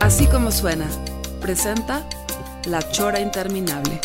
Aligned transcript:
Así 0.00 0.26
como 0.26 0.50
suena, 0.50 0.86
presenta 1.40 2.06
La 2.66 2.80
Chora 2.90 3.20
Interminable. 3.20 4.00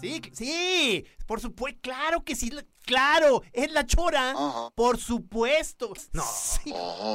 Sí, 0.00 0.20
sí, 0.32 1.04
por 1.26 1.40
supuesto, 1.40 1.78
claro 1.82 2.24
que 2.24 2.34
sí, 2.34 2.50
la- 2.50 2.64
claro, 2.84 3.42
es 3.52 3.70
la 3.72 3.86
chora, 3.86 4.34
por 4.74 4.98
supuesto. 4.98 5.92
No, 6.12 6.24
sí, 6.24 6.74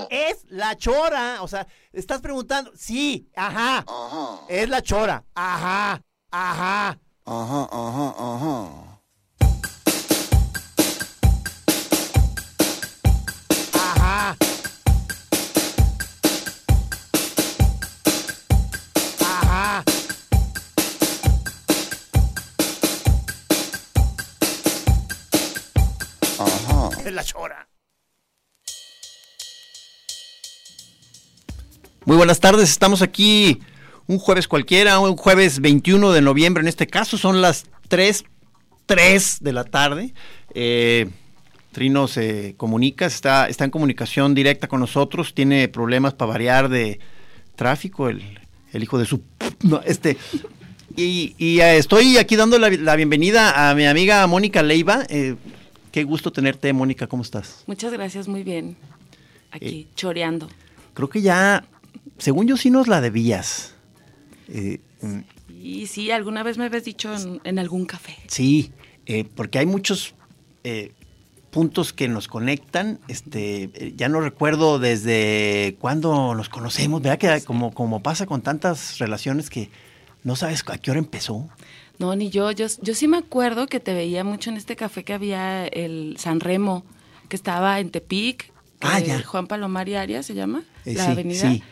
es 0.10 0.46
la 0.50 0.76
chora, 0.78 1.42
o 1.42 1.48
sea, 1.48 1.68
estás 1.92 2.22
preguntando, 2.22 2.72
sí, 2.76 3.30
ajá, 3.36 3.84
es 4.48 4.70
la 4.70 4.82
chora, 4.82 5.26
ajá, 5.36 6.02
ajá. 6.32 6.98
Ajá, 7.26 7.68
ajá, 7.72 8.16
ajá. 8.18 8.36
Ajá. 8.36 8.97
La. 27.12 27.24
Muy 32.06 32.18
buenas 32.18 32.40
tardes, 32.40 32.70
estamos 32.70 33.02
aquí 33.02 33.60
un 34.08 34.20
jueves 34.20 34.48
cualquiera, 34.48 35.00
un 35.00 35.18
jueves 35.18 35.60
21 35.60 36.12
de 36.12 36.22
noviembre 36.22 36.62
en 36.62 36.68
este 36.68 36.88
caso, 36.88 37.18
son 37.18 37.42
las 37.42 37.66
3, 37.90 38.24
3 38.86 39.38
de 39.42 39.54
la 39.54 39.64
tarde. 39.66 40.14
Eh, 40.54 41.10
Trino 41.72 42.08
se 42.08 42.56
comunica, 42.58 43.06
está, 43.06 43.50
está 43.50 43.66
en 43.66 43.72
comunicación 43.72 44.34
directa 44.34 44.68
con 44.68 44.80
nosotros, 44.80 45.34
tiene 45.34 45.68
problemas 45.68 46.14
para 46.14 46.32
variar 46.32 46.70
de 46.70 47.00
tráfico, 47.56 48.10
el, 48.10 48.40
el 48.74 48.84
hijo 48.84 48.98
de 48.98 49.06
su... 49.06 49.22
Este, 49.86 50.18
y, 50.96 51.36
eh, 51.60 51.78
estoy 51.78 52.18
aquí 52.18 52.36
dando 52.36 52.58
la, 52.58 52.70
la 52.70 52.96
bienvenida 52.96 53.70
a 53.70 53.76
mi 53.76 53.86
amiga 53.86 54.26
Mónica 54.26 54.64
Leiva. 54.64 55.04
Eh, 55.10 55.36
qué 55.98 56.04
gusto 56.04 56.32
tenerte, 56.32 56.72
Mónica, 56.74 57.08
¿cómo 57.08 57.24
estás? 57.24 57.64
Muchas 57.66 57.92
gracias, 57.92 58.28
muy 58.28 58.44
bien. 58.44 58.78
Aquí, 59.50 59.88
choreando. 59.96 60.48
Creo 60.94 61.10
que 61.10 61.24
ya, 61.24 61.66
según 62.20 62.46
yo 62.46 62.56
sí 62.56 62.70
nos 62.70 62.88
la 62.88 63.02
debías. 63.02 63.74
Eh, 64.48 64.80
Y 65.50 65.88
sí, 65.88 66.12
alguna 66.12 66.44
vez 66.44 66.60
me 66.60 66.66
habías 66.66 66.84
dicho 66.84 67.12
en, 67.16 67.42
en 67.44 67.58
algún 67.58 67.88
café. 67.88 68.16
Sí, 68.28 68.72
eh, 69.08 69.24
porque 69.24 69.58
hay 69.58 69.66
muchos 69.66 70.14
eh, 70.64 70.92
puntos 71.50 71.94
que 71.94 72.08
nos 72.08 72.28
conectan. 72.28 73.00
Este, 73.08 73.72
eh, 73.74 73.94
ya 73.98 74.08
no 74.08 74.22
recuerdo 74.22 74.78
desde 74.78 75.78
cuándo 75.80 76.36
nos 76.36 76.48
conocemos, 76.48 77.02
¿verdad? 77.02 77.18
Que 77.18 77.44
como, 77.44 77.74
como 77.74 78.04
pasa 78.04 78.28
con 78.28 78.44
tantas 78.44 79.00
relaciones 79.00 79.50
que 79.50 79.72
no 80.24 80.36
sabes 80.36 80.64
a 80.68 80.78
qué 80.78 80.92
hora 80.92 81.00
empezó. 81.00 81.50
No, 82.00 82.16
ni 82.16 82.30
yo. 82.30 82.52
yo. 82.52 82.68
Yo 82.82 82.94
sí 82.96 83.08
me 83.08 83.18
acuerdo 83.18 83.68
que 83.68 83.80
te 83.80 83.94
veía 83.94 84.24
mucho 84.24 84.50
en 84.50 84.58
este 84.58 84.76
café 84.76 85.04
que 85.04 85.14
había 85.14 85.66
el 85.68 86.16
San 86.20 86.40
Remo, 86.40 86.86
que 87.30 87.36
estaba 87.36 87.80
en 87.80 87.90
Tepic. 87.90 88.52
Ah, 88.82 89.00
eh, 89.00 89.06
ya. 89.08 89.24
Juan 89.24 89.48
Palomar 89.48 89.90
Arias 89.90 90.26
se 90.26 90.36
llama, 90.36 90.64
Eh, 90.86 90.94
la 90.94 91.06
sí, 91.06 91.12
avenida. 91.12 91.52
sí. 91.52 91.64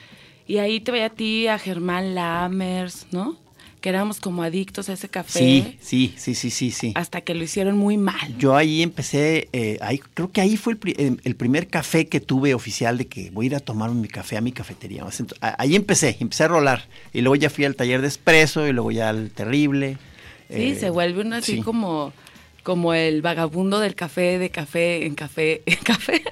Y 0.48 0.58
ahí 0.58 0.80
te 0.80 0.92
veía 0.92 1.06
a 1.08 1.10
ti, 1.10 1.48
a 1.48 1.58
Germán 1.60 2.16
Lammers, 2.16 3.08
¿no? 3.12 3.38
Que 3.82 3.90
éramos 3.90 4.20
como 4.20 4.42
adictos 4.42 4.90
a 4.90 4.94
ese 4.94 5.10
café. 5.10 5.40
Sí, 5.40 5.78
sí, 5.80 6.14
sí, 6.18 6.34
sí, 6.34 6.50
sí, 6.50 6.72
sí. 6.72 6.92
Hasta 6.96 7.22
que 7.22 7.36
lo 7.36 7.44
hicieron 7.44 7.78
muy 7.78 7.98
mal. 7.98 8.36
Yo 8.40 8.56
ahí 8.56 8.82
empecé, 8.82 9.48
eh, 9.54 9.78
ahí, 9.82 10.00
creo 10.16 10.32
que 10.32 10.42
ahí 10.42 10.58
fue 10.58 10.74
el, 10.74 10.80
pri- 10.80 10.96
el- 11.24 11.36
primer 11.36 11.68
café 11.68 12.08
que 12.08 12.20
tuve 12.20 12.56
oficial 12.56 12.98
de 12.98 13.06
que 13.06 13.30
voy 13.30 13.46
a 13.46 13.48
ir 13.48 13.56
a 13.56 13.60
tomar 13.60 13.92
mi 13.92 14.08
café 14.08 14.38
a 14.38 14.42
mi 14.42 14.52
cafetería. 14.52 15.06
Ahí 15.42 15.76
empecé, 15.76 16.18
empecé 16.20 16.46
a 16.46 16.48
rolar. 16.48 16.88
Y 17.14 17.22
luego 17.22 17.36
ya 17.36 17.52
fui 17.52 17.66
al 17.66 17.76
taller 17.76 18.02
de 18.02 18.08
espresso 18.08 18.68
y 18.68 18.72
luego 18.74 18.92
ya 18.92 19.10
al 19.10 19.30
terrible. 19.30 19.98
Sí, 20.50 20.72
Eh, 20.72 20.76
se 20.80 20.90
vuelve 20.90 21.22
uno 21.22 21.36
así 21.38 21.56
sí. 21.58 21.62
como, 21.62 22.14
como 22.64 22.94
el 22.94 23.22
vagabundo 23.22 23.80
del 23.80 23.96
café, 23.96 24.38
de 24.40 24.50
café 24.50 25.06
en 25.06 25.16
café 25.16 25.62
en 25.66 25.78
café. 25.78 26.24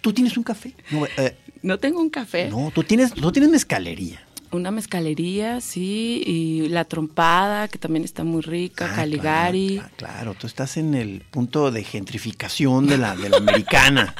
¿Tú 0.00 0.12
tienes 0.12 0.36
un 0.36 0.42
café? 0.42 0.74
No, 0.90 1.06
eh, 1.16 1.36
No 1.62 1.78
tengo 1.78 2.00
un 2.00 2.10
café. 2.10 2.48
no, 2.48 2.70
tú 2.74 2.82
tienes, 2.82 3.12
tú 3.14 3.30
tienes 3.32 3.50
mezcalería. 3.50 4.20
Una 4.50 4.70
mezcalería, 4.70 5.62
sí, 5.62 6.22
y 6.26 6.68
la 6.68 6.84
trompada, 6.84 7.68
que 7.68 7.78
también 7.78 8.04
está 8.04 8.22
muy 8.22 8.42
rica, 8.42 8.90
Ah, 8.92 8.96
Caligari. 8.96 9.76
Claro, 9.78 9.94
claro, 9.96 10.34
tú 10.34 10.46
estás 10.46 10.76
en 10.76 10.94
el 10.94 11.22
punto 11.30 11.70
de 11.70 11.82
gentrificación 11.84 12.86
de 12.86 12.98
la, 12.98 13.16
de 13.16 13.30
la 13.30 13.38
americana. 13.38 14.14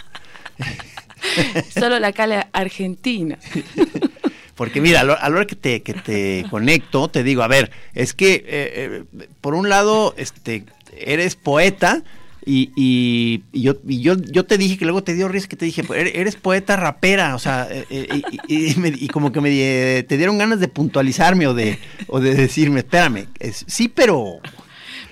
Solo 1.79 1.99
la 1.99 2.13
cale 2.13 2.47
argentina. 2.53 3.39
Porque 4.55 4.81
mira, 4.81 5.01
a 5.01 5.05
la 5.05 5.15
hora 5.15 5.47
que 5.47 5.57
te, 5.57 5.83
que 5.83 5.95
te 5.95 6.45
conecto, 6.51 7.09
te 7.09 7.23
digo, 7.23 7.43
a 7.43 7.49
ver, 7.49 7.71
es 7.95 8.13
que 8.15 8.35
eh, 8.35 8.45
eh, 8.47 9.05
por 9.41 9.55
un 9.55 9.69
lado, 9.69 10.15
este, 10.17 10.65
eres 10.97 11.37
poeta 11.37 12.03
y, 12.45 12.71
y- 12.77 13.45
y 13.53 13.63
yo, 13.63 13.77
y 13.87 14.01
yo, 14.03 14.15
yo 14.17 14.45
te 14.45 14.59
dije 14.59 14.77
que 14.77 14.85
luego 14.85 15.03
te 15.05 15.15
dio 15.15 15.29
risa 15.29 15.47
que 15.49 15.55
te 15.57 15.65
dije, 15.65 15.85
"Pues, 15.85 16.11
eres, 16.15 16.35
poeta 16.37 16.77
rapera, 16.77 17.35
o 17.37 17.39
sea, 17.39 17.69
eh, 17.71 18.23
y, 18.49 18.75
me- 18.81 18.89
y 18.97 19.07
como 19.09 19.31
que 19.33 19.41
me 19.41 20.03
te 20.03 20.17
dieron 20.17 20.39
ganas 20.39 20.59
de 20.61 20.67
puntualizarme 20.69 21.47
o 21.47 21.55
de, 21.55 21.79
o 22.09 22.19
de 22.21 22.35
decirme, 22.35 22.81
espérame, 22.81 23.29
es- 23.39 23.65
sí, 23.69 23.89
pero 23.89 24.41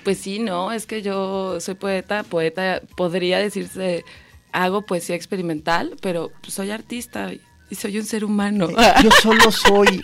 Pues 0.03 0.17
sí, 0.17 0.39
no, 0.39 0.71
es 0.73 0.85
que 0.87 1.01
yo 1.01 1.59
soy 1.61 1.75
poeta, 1.75 2.23
poeta 2.23 2.81
podría 2.97 3.39
decirse, 3.39 4.03
hago 4.51 4.85
poesía 4.85 5.15
experimental, 5.15 5.95
pero 6.01 6.31
soy 6.47 6.71
artista 6.71 7.31
y 7.71 7.75
soy 7.75 7.97
un 7.97 8.05
ser 8.05 8.25
humano. 8.25 8.69
yo 9.01 9.09
solo 9.21 9.49
soy, 9.51 10.03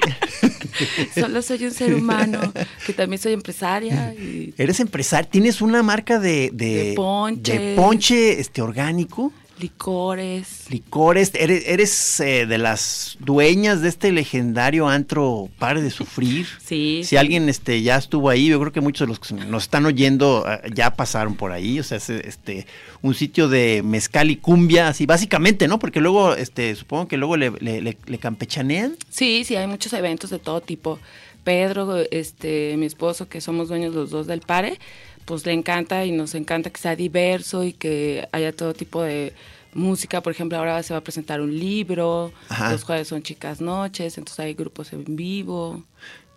Solo 1.13 1.41
soy 1.41 1.66
un 1.66 1.72
ser 1.72 1.94
humano, 1.94 2.53
que 2.85 2.94
también 2.94 3.22
soy 3.22 3.33
empresaria 3.33 4.13
y 4.13 4.53
eres 4.57 4.79
empresario, 4.79 5.29
tienes 5.29 5.61
una 5.61 5.83
marca 5.83 6.17
de, 6.19 6.50
de, 6.53 6.89
De 6.89 6.94
ponche. 6.95 7.59
de 7.59 7.75
ponche, 7.75 8.39
este, 8.39 8.61
orgánico. 8.61 9.33
Licores. 9.59 10.66
Licores, 10.69 11.31
eres, 11.35 11.63
eres, 11.68 12.19
eh, 12.19 12.45
de 12.45 12.57
las 12.57 13.18
dueñas 13.19 13.81
de 13.81 13.90
este 13.90 14.12
legendario 14.12 14.88
antro 14.88 15.50
Pare 15.59 15.81
de 15.81 15.90
Sufrir. 15.90 16.45
Sí, 16.63 17.01
Si 17.03 17.09
sí. 17.09 17.18
alguien 17.18 17.50
este, 17.50 17.81
ya 17.81 17.97
estuvo 17.97 18.29
ahí, 18.29 18.47
yo 18.47 18.59
creo 18.59 18.72
que 18.72 18.81
muchos 18.81 19.07
de 19.07 19.13
los 19.13 19.19
que 19.19 19.34
nos 19.45 19.63
están 19.63 19.85
oyendo 19.85 20.44
ah, 20.45 20.62
ya 20.73 20.91
pasaron 20.95 21.35
por 21.35 21.51
ahí. 21.51 21.79
O 21.79 21.84
sea, 21.84 21.97
es 21.97 22.09
este, 22.09 22.68
un 23.01 23.13
sitio 23.13 23.47
de 23.50 23.81
mezcal 23.84 24.29
y 24.31 24.38
cumbia, 24.38 24.88
así 24.90 25.06
básicamente, 25.06 25.68
¿no? 25.68 25.79
Porque 25.79 26.00
luego, 26.00 26.34
este, 26.35 26.75
supongo 26.75 27.07
que 27.07 27.18
luego 27.18 27.38
le, 27.38 27.51
le- 27.59 27.81
le- 27.81 27.97
le 28.06 28.18
campechanean. 28.18 28.95
Sí, 29.09 29.44
sí, 29.45 29.56
hay 29.56 29.68
muchos 29.68 29.94
eventos 29.94 30.29
de 30.29 30.39
todo 30.39 30.62
tipo. 30.62 31.00
Pedro, 31.44 31.95
este, 32.12 32.75
mi 32.78 32.85
esposo, 32.85 33.29
que 33.29 33.39
somos 33.39 33.69
dueños 33.69 33.95
los 33.95 34.09
dos 34.09 34.28
del 34.28 34.41
Pare, 34.41 34.79
pues 35.27 35.45
le 35.45 35.51
encanta 35.51 36.05
y 36.05 36.11
nos 36.13 36.35
encanta 36.35 36.69
que 36.69 36.79
sea 36.79 36.95
diverso 36.95 37.65
y 37.65 37.73
que 37.73 38.29
haya 38.31 38.55
todo 38.55 38.73
tipo 38.73 39.03
de 39.03 39.33
música. 39.73 40.24
Por 40.24 40.31
ejemplo, 40.31 40.57
ahora 40.57 40.81
se 40.83 40.94
va 40.94 41.00
a 41.00 41.03
presentar 41.03 41.41
un 41.41 41.59
libro, 41.59 42.31
Ajá. 42.47 42.71
los 42.71 42.83
jueves 42.83 43.09
son 43.09 43.21
chicas 43.24 43.59
noches, 43.59 44.18
entonces 44.18 44.39
hay 44.39 44.53
grupos 44.53 44.94
en 44.94 45.18
vivo. 45.18 45.83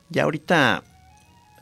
Ya 0.09 0.25
ahorita, 0.25 0.83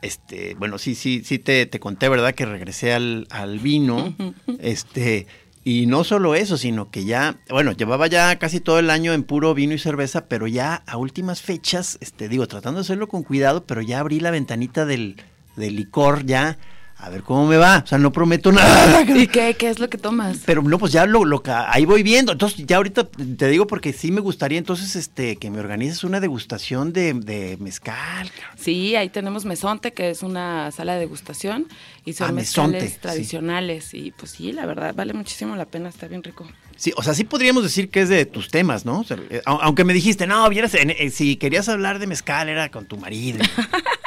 este, 0.01 0.55
bueno, 0.55 0.79
sí, 0.79 0.95
sí, 0.95 1.21
sí 1.23 1.37
te, 1.37 1.67
te 1.67 1.79
conté, 1.79 2.09
¿verdad? 2.09 2.33
Que 2.33 2.47
regresé 2.47 2.93
al, 2.93 3.27
al 3.29 3.59
vino. 3.59 4.15
este, 4.59 5.27
y 5.63 5.85
no 5.85 6.03
solo 6.03 6.33
eso, 6.33 6.57
sino 6.57 6.89
que 6.89 7.05
ya, 7.05 7.37
bueno, 7.47 7.73
llevaba 7.73 8.07
ya 8.07 8.39
casi 8.39 8.59
todo 8.59 8.79
el 8.79 8.89
año 8.89 9.13
en 9.13 9.21
puro 9.21 9.53
vino 9.53 9.75
y 9.75 9.77
cerveza, 9.77 10.25
pero 10.25 10.47
ya 10.47 10.81
a 10.87 10.97
últimas 10.97 11.43
fechas, 11.43 11.99
este, 12.01 12.27
digo, 12.27 12.47
tratando 12.47 12.79
de 12.79 12.85
hacerlo 12.85 13.07
con 13.07 13.21
cuidado, 13.21 13.65
pero 13.67 13.83
ya 13.83 13.99
abrí 13.99 14.19
la 14.19 14.31
ventanita 14.31 14.87
del, 14.87 15.17
del 15.57 15.75
licor 15.75 16.25
ya 16.25 16.57
a 17.01 17.09
ver 17.09 17.23
cómo 17.23 17.47
me 17.47 17.55
va. 17.57 17.81
O 17.83 17.87
sea, 17.87 17.97
no 17.97 18.11
prometo 18.11 18.51
nada. 18.51 19.01
¿Y 19.15 19.27
qué, 19.27 19.55
qué 19.57 19.69
es 19.69 19.79
lo 19.79 19.89
que 19.89 19.97
tomas? 19.97 20.39
Pero 20.45 20.61
no, 20.61 20.77
pues 20.77 20.91
ya 20.91 21.05
lo, 21.05 21.23
lo 21.23 21.41
que 21.41 21.49
ahí 21.51 21.85
voy 21.85 22.03
viendo. 22.03 22.33
Entonces, 22.33 22.65
ya 22.67 22.75
ahorita 22.77 23.05
te 23.37 23.47
digo 23.47 23.67
porque 23.67 23.93
sí 23.93 24.11
me 24.11 24.19
gustaría 24.21 24.57
entonces 24.57 24.95
este 24.97 25.37
que 25.37 25.49
me 25.49 25.59
organices 25.59 26.03
una 26.03 26.19
degustación 26.19 26.91
de, 26.91 27.13
de 27.13 27.57
mezcal. 27.59 28.29
Sí, 28.57 28.95
ahí 28.97 29.07
tenemos 29.09 29.45
Mesonte, 29.45 29.93
que 29.93 30.09
es 30.09 30.23
una 30.23 30.71
sala 30.71 30.93
de 30.95 30.99
degustación, 30.99 31.67
y 32.03 32.13
son 32.13 32.29
Ah, 32.29 32.31
mezcales 32.33 32.71
Mesonte, 32.73 32.89
sí. 32.89 32.97
tradicionales. 33.01 33.93
Y 33.93 34.11
pues 34.11 34.31
sí, 34.31 34.51
la 34.51 34.65
verdad, 34.65 34.93
vale 34.93 35.13
muchísimo 35.13 35.55
la 35.55 35.65
pena, 35.65 35.87
está 35.89 36.07
bien 36.07 36.21
rico. 36.21 36.45
Sí, 36.75 36.93
o 36.97 37.03
sea, 37.03 37.13
sí 37.13 37.23
podríamos 37.23 37.63
decir 37.63 37.89
que 37.89 38.01
es 38.01 38.09
de 38.09 38.25
tus 38.25 38.49
temas, 38.49 38.85
¿no? 38.85 38.99
O 38.99 39.03
sea, 39.03 39.17
eh, 39.29 39.41
au- 39.45 39.59
aunque 39.61 39.83
me 39.83 39.93
dijiste, 39.93 40.27
no, 40.27 40.47
vieras, 40.49 40.73
en- 40.75 40.91
eh, 40.91 41.09
si 41.11 41.35
querías 41.37 41.67
hablar 41.69 41.99
de 41.99 42.07
mezcal 42.07 42.47
era 42.49 42.69
con 42.71 42.85
tu 42.85 42.97
marido. 42.97 43.39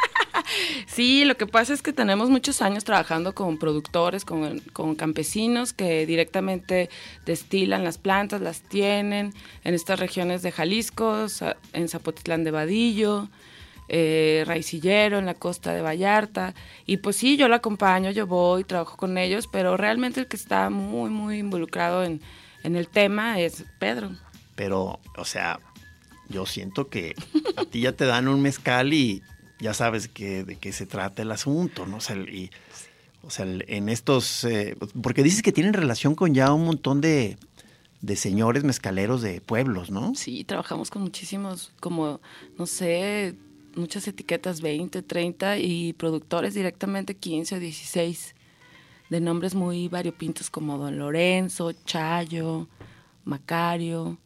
Sí, 0.86 1.24
lo 1.24 1.36
que 1.36 1.46
pasa 1.46 1.72
es 1.72 1.82
que 1.82 1.92
tenemos 1.92 2.30
muchos 2.30 2.62
años 2.62 2.84
trabajando 2.84 3.34
con 3.34 3.58
productores, 3.58 4.24
con, 4.24 4.58
con 4.72 4.94
campesinos 4.94 5.72
que 5.72 6.06
directamente 6.06 6.90
destilan 7.24 7.84
las 7.84 7.98
plantas, 7.98 8.40
las 8.40 8.62
tienen 8.62 9.32
en 9.64 9.74
estas 9.74 9.98
regiones 9.98 10.42
de 10.42 10.52
Jalisco, 10.52 11.26
en 11.72 11.88
Zapotitlán 11.88 12.44
de 12.44 12.50
Vadillo, 12.50 13.28
eh, 13.88 14.44
Raicillero, 14.46 15.18
en 15.18 15.26
la 15.26 15.34
costa 15.34 15.72
de 15.72 15.82
Vallarta. 15.82 16.54
Y 16.86 16.98
pues 16.98 17.16
sí, 17.16 17.36
yo 17.36 17.48
lo 17.48 17.54
acompaño, 17.54 18.10
yo 18.10 18.26
voy, 18.26 18.64
trabajo 18.64 18.96
con 18.96 19.18
ellos, 19.18 19.48
pero 19.50 19.76
realmente 19.76 20.20
el 20.20 20.26
que 20.26 20.36
está 20.36 20.70
muy, 20.70 21.10
muy 21.10 21.38
involucrado 21.38 22.04
en, 22.04 22.20
en 22.62 22.76
el 22.76 22.88
tema 22.88 23.40
es 23.40 23.64
Pedro. 23.78 24.10
Pero, 24.54 25.00
o 25.16 25.24
sea, 25.24 25.60
yo 26.28 26.46
siento 26.46 26.88
que 26.88 27.14
a 27.56 27.64
ti 27.64 27.82
ya 27.82 27.92
te 27.92 28.06
dan 28.06 28.28
un 28.28 28.42
mezcal 28.42 28.92
y 28.92 29.22
ya 29.62 29.72
sabes 29.74 30.08
que, 30.08 30.44
de 30.44 30.56
qué 30.56 30.72
se 30.72 30.86
trata 30.86 31.22
el 31.22 31.30
asunto, 31.30 31.86
¿no? 31.86 31.98
O 31.98 32.00
sea, 32.00 32.16
y, 32.16 32.50
o 33.22 33.30
sea 33.30 33.46
en 33.46 33.88
estos... 33.88 34.44
eh, 34.44 34.76
porque 35.00 35.22
dices 35.22 35.42
que 35.42 35.52
tienen 35.52 35.72
relación 35.72 36.14
con 36.16 36.34
ya 36.34 36.52
un 36.52 36.64
montón 36.64 37.00
de, 37.00 37.38
de 38.00 38.16
señores 38.16 38.64
mezcaleros 38.64 39.22
de 39.22 39.40
pueblos, 39.40 39.90
¿no? 39.90 40.14
Sí, 40.16 40.42
trabajamos 40.44 40.90
con 40.90 41.02
muchísimos, 41.02 41.72
como, 41.78 42.20
no 42.58 42.66
sé, 42.66 43.36
muchas 43.76 44.06
etiquetas 44.08 44.60
20, 44.60 45.00
30 45.00 45.58
y 45.58 45.92
productores 45.92 46.54
directamente 46.54 47.14
15 47.14 47.56
o 47.56 47.60
16, 47.60 48.34
de 49.10 49.20
nombres 49.20 49.54
muy 49.54 49.86
variopintos 49.86 50.50
como 50.50 50.76
Don 50.76 50.98
Lorenzo, 50.98 51.72
Chayo, 51.84 52.66
Macario, 53.24 54.18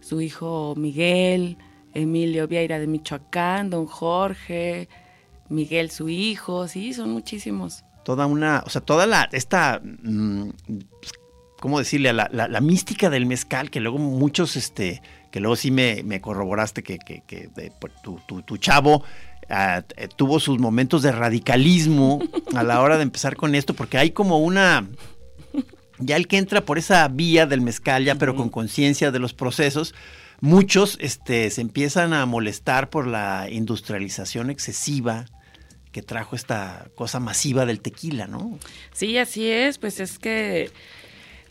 su 0.00 0.20
hijo 0.20 0.74
Miguel, 0.76 1.58
Emilio 1.94 2.46
Vieira 2.48 2.78
de 2.78 2.86
Michoacán, 2.86 3.70
Don 3.70 3.86
Jorge, 3.86 4.88
Miguel 5.48 5.90
su 5.90 6.08
hijo, 6.08 6.66
sí, 6.68 6.92
son 6.94 7.10
muchísimos. 7.10 7.84
Toda 8.04 8.26
una... 8.26 8.62
O 8.66 8.70
sea, 8.70 8.80
toda 8.80 9.06
la... 9.06 9.28
Esta... 9.32 9.80
mm, 9.82 10.50
¿Cómo 11.60 11.78
decirle? 11.78 12.12
La, 12.12 12.28
la- 12.32 12.48
la 12.48 12.60
mística 12.60 13.08
del 13.08 13.26
mezcal 13.26 13.70
que 13.70 13.80
luego 13.80 13.98
muchos, 13.98 14.56
este... 14.56 15.00
Que 15.30 15.40
luego 15.40 15.56
sí 15.56 15.70
me, 15.70 16.02
me 16.04 16.20
corroboraste 16.20 16.82
que, 16.82 16.98
que- 16.98 17.22
que 17.26 17.48
de- 17.54 17.70
por 17.80 17.90
tu, 18.02 18.20
tu- 18.28 18.42
tu 18.42 18.56
chavo 18.58 19.02
ah, 19.48 19.82
eh, 19.96 20.08
tuvo 20.14 20.38
sus 20.38 20.58
momentos 20.58 21.02
de 21.02 21.12
radicalismo 21.12 22.20
a 22.54 22.62
la 22.62 22.80
hora 22.80 22.96
de 22.98 23.02
empezar 23.04 23.34
con 23.36 23.54
esto, 23.54 23.74
porque 23.74 23.98
hay 23.98 24.10
como 24.10 24.38
una... 24.38 24.86
Ya 25.98 26.16
el 26.16 26.26
que 26.26 26.38
entra 26.38 26.60
por 26.60 26.76
esa 26.76 27.06
vía 27.08 27.46
del 27.46 27.60
mezcal, 27.60 28.04
ya 28.04 28.16
pero 28.16 28.34
con 28.34 28.48
conciencia 28.48 29.10
de 29.12 29.18
los 29.20 29.32
procesos, 29.32 29.94
muchos 30.40 30.96
este, 31.00 31.50
se 31.50 31.60
empiezan 31.60 32.12
a 32.12 32.26
molestar 32.26 32.90
por 32.90 33.06
la 33.06 33.48
industrialización 33.50 34.50
excesiva 34.50 35.26
que 35.92 36.02
trajo 36.02 36.34
esta 36.34 36.88
cosa 36.96 37.20
masiva 37.20 37.66
del 37.66 37.80
tequila, 37.80 38.26
¿no? 38.26 38.58
Sí, 38.92 39.16
así 39.16 39.48
es, 39.48 39.78
pues 39.78 40.00
es 40.00 40.18
que 40.18 40.72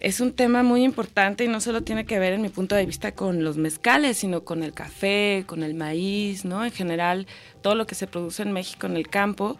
es 0.02 0.20
un 0.20 0.34
tema 0.34 0.64
muy 0.64 0.84
importante 0.84 1.46
y 1.46 1.48
no 1.48 1.62
solo 1.62 1.82
tiene 1.84 2.06
que 2.06 2.20
ver 2.20 2.34
en 2.34 2.42
mi 2.42 2.50
punto 2.50 2.76
de 2.76 2.86
vista 2.86 3.14
con 3.14 3.46
los 3.46 3.56
mezcales, 3.56 4.18
sino 4.18 4.44
con 4.44 4.62
el 4.62 4.74
café, 4.74 5.46
con 5.48 5.64
el 5.64 5.76
maíz, 5.76 6.44
¿no? 6.44 6.66
En 6.66 6.72
general, 6.72 7.26
todo 7.62 7.76
lo 7.76 7.88
que 7.88 7.96
se 7.96 8.06
produce 8.06 8.44
en 8.44 8.52
México 8.52 8.86
en 8.86 8.98
el 8.98 9.08
campo, 9.08 9.58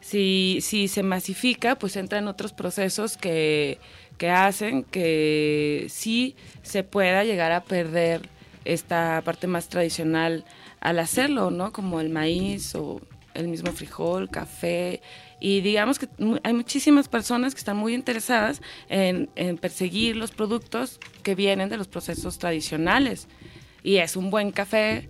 si, 0.00 0.60
si 0.62 0.86
se 0.86 1.02
masifica, 1.02 1.76
pues 1.76 1.96
entra 1.96 2.20
en 2.20 2.28
otros 2.28 2.52
procesos 2.52 3.16
que, 3.16 3.80
que 4.16 4.30
hacen 4.30 4.84
que 4.84 5.86
sí 5.88 6.36
se 6.62 6.84
pueda 6.84 7.24
llegar 7.24 7.50
a 7.50 7.64
perder 7.64 8.28
esta 8.64 9.22
parte 9.24 9.46
más 9.46 9.68
tradicional 9.68 10.44
al 10.80 10.98
hacerlo, 10.98 11.50
¿no? 11.50 11.72
Como 11.72 12.00
el 12.00 12.10
maíz 12.10 12.74
o 12.74 13.00
el 13.34 13.48
mismo 13.48 13.72
frijol, 13.72 14.28
café. 14.30 15.02
Y 15.38 15.60
digamos 15.60 15.98
que 15.98 16.08
hay 16.42 16.52
muchísimas 16.52 17.08
personas 17.08 17.54
que 17.54 17.58
están 17.58 17.76
muy 17.76 17.94
interesadas 17.94 18.60
en, 18.88 19.28
perseguir 19.58 20.16
los 20.16 20.30
productos 20.30 21.00
que 21.22 21.34
vienen 21.34 21.68
de 21.68 21.76
los 21.76 21.88
procesos 21.88 22.38
tradicionales. 22.38 23.28
Y 23.82 23.96
es 23.96 24.16
un 24.16 24.30
buen 24.30 24.52
café, 24.52 25.08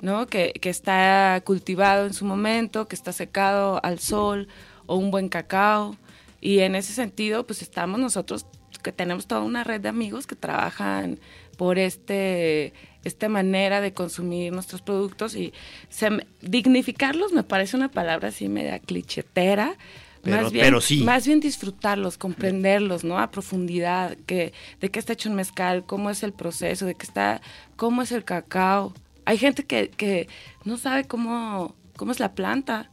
¿no? 0.00 0.26
Que 0.26 0.52
está 0.62 1.42
cultivado 1.44 2.06
en 2.06 2.14
su 2.14 2.24
momento, 2.24 2.86
que 2.86 2.94
está 2.94 3.12
secado 3.12 3.80
al 3.84 3.98
sol, 3.98 4.48
o 4.86 4.96
un 4.96 5.10
buen 5.10 5.28
cacao. 5.28 5.96
Y 6.40 6.60
en 6.60 6.74
ese 6.74 6.92
sentido, 6.92 7.46
pues 7.46 7.62
estamos 7.62 7.98
nosotros, 7.98 8.46
que 8.82 8.92
tenemos 8.92 9.26
toda 9.26 9.42
una 9.42 9.64
red 9.64 9.80
de 9.80 9.88
amigos 9.88 10.26
que 10.26 10.34
trabajan 10.34 11.20
por 11.56 11.78
este 11.78 12.72
esta 13.04 13.28
manera 13.28 13.80
de 13.80 13.92
consumir 13.92 14.52
nuestros 14.52 14.82
productos 14.82 15.34
y 15.34 15.52
se 15.88 16.08
dignificarlos 16.40 17.32
me 17.32 17.42
parece 17.42 17.76
una 17.76 17.90
palabra 17.90 18.28
así 18.28 18.48
media 18.48 18.78
clichetera. 18.78 19.76
Pero- 20.22 20.42
más 20.42 20.52
bien, 20.52 20.64
pero 20.64 20.80
sí. 20.80 21.02
Más 21.02 21.26
bien 21.26 21.40
disfrutarlos, 21.40 22.16
comprenderlos, 22.16 23.02
¿no? 23.02 23.18
A 23.18 23.32
profundidad, 23.32 24.16
que, 24.26 24.52
de 24.80 24.88
qué 24.88 25.00
está 25.00 25.14
hecho 25.14 25.28
un 25.28 25.34
mezcal, 25.34 25.84
cómo 25.84 26.10
es 26.10 26.22
el 26.22 26.32
proceso, 26.32 26.86
de 26.86 26.94
qué 26.94 27.04
está, 27.04 27.40
cómo 27.74 28.02
es 28.02 28.12
el 28.12 28.22
cacao. 28.22 28.94
Hay 29.24 29.36
gente 29.36 29.64
que, 29.64 29.88
que 29.90 30.28
no 30.64 30.76
sabe 30.76 31.04
cómo, 31.08 31.74
cómo 31.96 32.12
es 32.12 32.20
la 32.20 32.34
planta. 32.34 32.91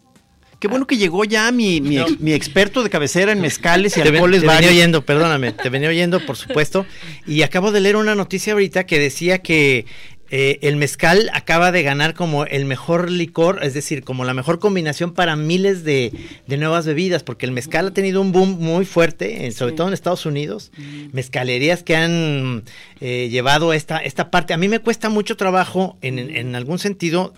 Qué 0.60 0.68
bueno 0.68 0.86
que 0.88 0.98
llegó 0.98 1.24
ya 1.24 1.52
mi, 1.52 1.80
mi, 1.82 1.98
ex- 1.98 2.20
mi 2.20 2.34
experto 2.34 2.84
de 2.84 2.90
cabecera 2.90 3.32
en 3.32 3.40
mezcales 3.42 3.94
y 3.94 4.02
Te, 4.02 4.04
ven- 4.06 4.16
alcoholes 4.16 4.42
te 4.42 4.48
venía 4.48 4.70
oyendo, 4.70 5.06
perdóname, 5.06 5.54
te 5.54 5.70
venía 5.70 5.90
oyendo, 5.90 6.20
por 6.26 6.36
supuesto. 6.36 6.86
Y 7.26 7.44
acabo 7.44 7.72
de 7.72 7.80
leer 7.80 7.96
una 7.96 8.14
noticia 8.16 8.54
ahorita 8.54 8.86
que 8.86 9.00
decía 9.00 9.40
que 9.40 9.86
eh, 10.32 10.60
el 10.62 10.76
mezcal 10.76 11.32
acaba 11.34 11.72
de 11.72 11.82
ganar 11.82 12.14
como 12.14 12.46
el 12.46 12.66
mejor 12.66 13.10
licor, 13.10 13.62
es 13.64 13.74
decir, 13.74 14.04
como 14.04 14.26
la 14.26 14.34
mejor 14.36 14.60
combinación 14.60 15.14
para 15.14 15.36
miles 15.36 15.84
de, 15.84 16.12
de 16.46 16.58
nuevas 16.58 16.86
bebidas, 16.86 17.24
porque 17.24 17.48
el 17.48 17.52
mezcal 17.52 17.88
ha 17.88 17.94
tenido 17.94 18.22
un 18.22 18.32
boom 18.32 18.58
muy 18.60 18.86
fuerte, 18.86 19.48
eh, 19.48 19.52
sobre 19.52 19.72
Sí. 19.72 19.78
todo 19.78 19.88
en 19.88 19.94
Estados 19.94 20.26
Unidos. 20.28 20.72
Mezcalerías 21.14 21.82
que 21.84 21.96
han 21.96 22.64
eh, 23.02 23.30
llevado 23.32 23.74
esta, 23.74 23.98
esta 24.00 24.30
parte. 24.30 24.54
A 24.54 24.58
mí 24.58 24.68
me 24.68 24.80
cuesta 24.80 25.10
mucho 25.10 25.36
trabajo, 25.38 25.98
en, 26.02 26.20
en- 26.20 26.36
en 26.36 26.56
algún 26.56 26.78
sentido, 26.80 27.34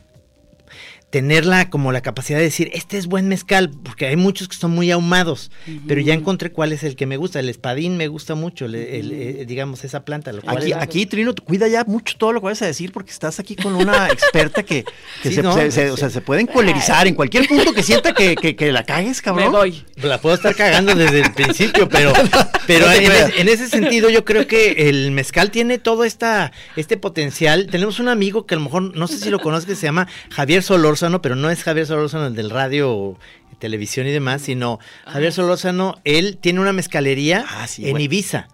tenerla 1.11 1.69
como 1.69 1.91
la 1.91 2.01
capacidad 2.01 2.39
de 2.39 2.45
decir, 2.45 2.71
este 2.73 2.97
es 2.97 3.05
buen 3.07 3.27
mezcal, 3.27 3.69
porque 3.83 4.07
hay 4.07 4.15
muchos 4.15 4.47
que 4.47 4.55
son 4.55 4.71
muy 4.71 4.89
ahumados, 4.91 5.51
pero 5.87 6.01
ya 6.01 6.13
encontré 6.13 6.51
cuál 6.51 6.71
es 6.71 6.83
el 6.83 6.95
que 6.95 7.05
me 7.05 7.17
gusta. 7.17 7.39
El 7.39 7.49
espadín 7.49 7.97
me 7.97 8.07
gusta 8.07 8.33
mucho, 8.33 8.65
el- 8.65 8.75
el- 8.75 9.11
eh, 9.11 9.45
digamos, 9.45 9.83
esa 9.83 10.05
planta. 10.05 10.31
Lo 10.31 10.41
cual 10.41 10.57
Aquí, 10.57 10.71
es- 10.71 10.77
aquí, 10.77 11.05
Trino, 11.05 11.35
cuida 11.35 11.67
ya 11.67 11.83
mucho 11.83 12.15
todo 12.17 12.31
lo 12.31 12.39
que 12.39 12.45
vas 12.47 12.61
a 12.61 12.65
decir 12.65 12.93
porque 12.93 13.11
estás 13.11 13.39
aquí 13.39 13.55
con 13.57 13.75
una 13.75 14.07
experta 14.11 14.63
que, 14.63 14.85
que 15.21 15.29
Sí, 15.29 15.35
se, 15.35 15.43
no, 15.43 15.53
se- 15.53 15.69
se- 15.71 15.85
sí. 15.87 15.89
o 15.91 15.97
sea, 15.97 16.09
se 16.09 16.21
pueden 16.21 16.47
colerizar 16.47 17.05
en 17.07 17.15
cualquier 17.15 17.45
punto 17.47 17.73
que 17.73 17.83
sienta 17.83 18.13
que, 18.13 18.35
que- 18.35 18.55
que 18.55 18.71
la 18.71 18.83
cagues, 18.85 19.21
cabrón. 19.21 19.51
Me 19.51 19.57
voy. 19.57 19.85
La 20.01 20.19
puedo 20.21 20.35
estar 20.35 20.55
cagando 20.55 20.95
desde 20.95 21.19
el 21.21 21.33
principio, 21.33 21.89
pero, 21.89 22.13
pero 22.67 22.85
No 22.87 22.91
en, 22.93 23.05
creas. 23.05 23.29
es- 23.31 23.39
en 23.39 23.49
ese 23.49 23.67
sentido 23.67 24.09
yo 24.09 24.23
creo 24.23 24.47
que 24.47 24.89
el 24.89 25.11
mezcal 25.11 25.51
tiene 25.51 25.77
todo 25.77 26.05
esta, 26.05 26.53
este 26.77 26.95
potencial. 26.95 27.67
Tenemos 27.69 27.99
un 27.99 28.07
amigo 28.07 28.45
que 28.45 28.55
a 28.55 28.57
lo 28.57 28.63
mejor, 28.63 28.95
no 28.95 29.07
sé 29.07 29.17
si 29.19 29.29
lo 29.29 29.39
conoces, 29.39 29.65
que 29.65 29.75
se 29.75 29.87
llama 29.87 30.07
Javier 30.29 30.63
Solórzano, 31.01 31.21
pero 31.23 31.35
no 31.35 31.49
es 31.49 31.63
Javier 31.63 31.87
Solórzano 31.87 32.27
el 32.27 32.35
del 32.35 32.51
radio, 32.51 33.17
televisión 33.57 34.05
y 34.05 34.11
demás, 34.11 34.43
sino 34.43 34.79
Javier 35.05 35.33
Solórzano, 35.33 35.99
él 36.03 36.37
tiene 36.39 36.59
una 36.59 36.73
mezcalería 36.73 37.43
Ah, 37.49 37.67
sí, 37.67 37.85
en 37.85 37.91
bueno. 37.91 38.03
Ibiza. 38.03 38.47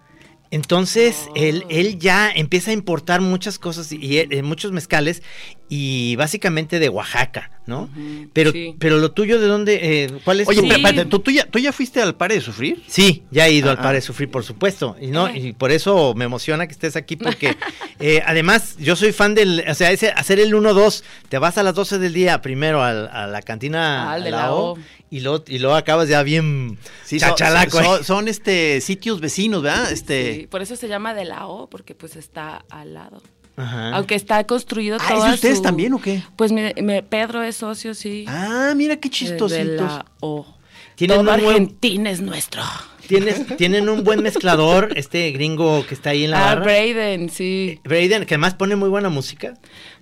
Entonces, 0.50 1.28
él, 1.34 1.64
él 1.68 1.98
ya 1.98 2.30
empieza 2.34 2.70
a 2.70 2.74
importar 2.74 3.20
muchas 3.20 3.58
cosas 3.58 3.92
y, 3.92 3.96
y, 3.96 4.18
eh, 4.18 4.42
muchos 4.42 4.72
mezcales 4.72 5.22
y 5.70 6.16
básicamente 6.16 6.78
de 6.78 6.88
Oaxaca, 6.88 7.50
¿no? 7.66 7.90
pero, 8.32 8.52
sí. 8.52 8.74
pero 8.78 8.96
lo 8.96 9.10
tuyo 9.12 9.38
de 9.38 9.46
dónde, 9.46 9.78
eh, 10.04 10.10
¿cuál 10.24 10.40
es 10.40 10.48
Oye, 10.48 10.62
tu- 10.62 10.68
pero 10.68 10.76
espérate, 10.80 11.04
¿tú, 11.10 11.18
tú 11.18 11.30
ya, 11.30 11.44
¿tú 11.44 11.58
ya 11.58 11.70
fuiste 11.72 12.00
al 12.00 12.14
pare 12.14 12.36
de 12.36 12.40
sufrir? 12.40 12.82
Sí, 12.86 13.24
ya 13.30 13.46
he 13.46 13.52
ido 13.52 13.68
Ah, 13.68 13.72
al 13.72 13.76
Pare 13.76 13.88
ah. 13.90 13.92
de 13.92 14.00
Sufrir, 14.00 14.30
por 14.30 14.42
supuesto. 14.44 14.96
Y 14.98 15.08
no, 15.08 15.28
y 15.34 15.52
por 15.52 15.70
eso 15.70 16.14
me 16.14 16.24
emociona 16.24 16.66
que 16.66 16.72
estés 16.72 16.96
aquí, 16.96 17.16
porque 17.16 17.54
eh, 18.00 18.22
además 18.24 18.76
yo 18.78 18.96
soy 18.96 19.12
fan 19.12 19.34
del, 19.34 19.62
o 19.68 19.74
sea, 19.74 19.90
ese, 19.92 20.08
hacer 20.12 20.40
el 20.40 20.54
1-2, 20.54 21.02
te 21.28 21.36
vas 21.36 21.58
a 21.58 21.62
las 21.62 21.74
12 21.74 21.98
del 21.98 22.14
día 22.14 22.40
primero 22.40 22.82
a, 22.82 23.26
la 23.26 23.42
cantina 23.42 24.10
Ah, 24.10 24.12
al 24.14 24.24
de 24.24 24.30
la 24.30 24.36
la 24.38 24.52
O, 24.54 24.72
O. 24.72 24.78
y 25.10 25.20
luego, 25.20 25.44
y 25.46 25.58
luego 25.58 25.76
acabas 25.76 26.08
ya 26.08 26.22
bien 26.22 26.78
Sí, 27.04 27.18
chachalaco. 27.18 27.82
son, 27.82 28.00
¿eh? 28.00 28.04
son, 28.04 28.28
este 28.28 28.80
sitios 28.80 29.20
vecinos, 29.20 29.62
¿verdad? 29.62 29.90
Este, 29.92 30.34
Sí, 30.34 30.46
por 30.46 30.62
eso 30.62 30.76
se 30.76 30.88
llama 30.88 31.14
de 31.14 31.24
la 31.24 31.46
O, 31.46 31.68
porque 31.70 31.94
pues 31.94 32.16
está 32.16 32.64
al 32.70 32.94
lado. 32.94 33.22
Ajá. 33.56 33.90
Aunque 33.96 34.14
está 34.14 34.44
construido 34.46 34.98
Ah, 35.00 35.14
¿es 35.16 35.24
de 35.24 35.30
ustedes 35.34 35.56
su- 35.56 35.62
también 35.62 35.92
o 35.92 36.00
qué? 36.00 36.22
Pues 36.36 36.52
mi- 36.52 36.72
mi- 36.80 37.02
Pedro 37.02 37.42
es 37.42 37.56
socio, 37.56 37.92
sí. 37.94 38.24
Ah, 38.28 38.72
mira 38.76 38.96
qué 38.96 39.10
chistositos. 39.10 39.50
De 39.50 39.64
la 39.64 40.06
O. 40.20 40.46
Tienen 40.94 41.16
Todo 41.18 41.20
un 41.34 41.40
buen- 41.42 41.48
Argentina 41.54 42.10
es 42.10 42.20
nuestro. 42.20 42.62
Tienes, 43.08 43.56
tienen 43.56 43.88
un 43.88 44.04
buen 44.04 44.22
mezclador, 44.22 44.92
este 44.96 45.30
gringo 45.32 45.84
que 45.86 45.94
está 45.94 46.10
ahí 46.10 46.24
en 46.24 46.30
la 46.32 46.38
Ah, 46.42 46.54
barra. 46.56 46.64
Braden, 46.64 47.30
sí. 47.30 47.80
Braden, 47.84 48.26
que 48.26 48.34
además 48.34 48.54
pone 48.54 48.76
muy 48.76 48.88
buena 48.90 49.08
música. 49.08 49.54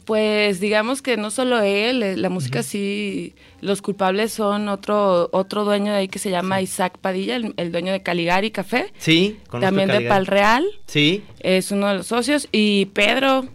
Pues 0.06 0.60
digamos 0.60 1.02
que 1.02 1.16
no 1.16 1.32
solo 1.32 1.58
él, 1.60 2.00
eh, 2.02 2.16
la 2.16 2.28
música 2.30 2.62
sí, 2.62 3.34
los 3.60 3.82
culpables 3.82 4.32
son 4.32 4.68
otro 4.68 5.28
otro 5.32 5.64
dueño 5.64 5.90
de 5.90 5.98
ahí 5.98 6.08
que 6.08 6.20
se 6.20 6.30
llama 6.30 6.60
Isaac 6.62 6.96
Padilla, 7.00 7.34
el, 7.34 7.54
el 7.56 7.72
dueño 7.72 7.92
de 7.92 8.02
Caligari 8.04 8.52
Café, 8.52 8.92
Sí, 8.98 9.38
también 9.50 9.88
de 9.88 9.94
Caligari. 9.94 10.08
Pal 10.08 10.26
Real, 10.26 10.64
Sí, 10.86 11.24
es 11.40 11.72
uno 11.72 11.88
de 11.88 11.96
los 11.96 12.06
socios, 12.06 12.46
y 12.52 12.86
Pedro, 12.86 13.46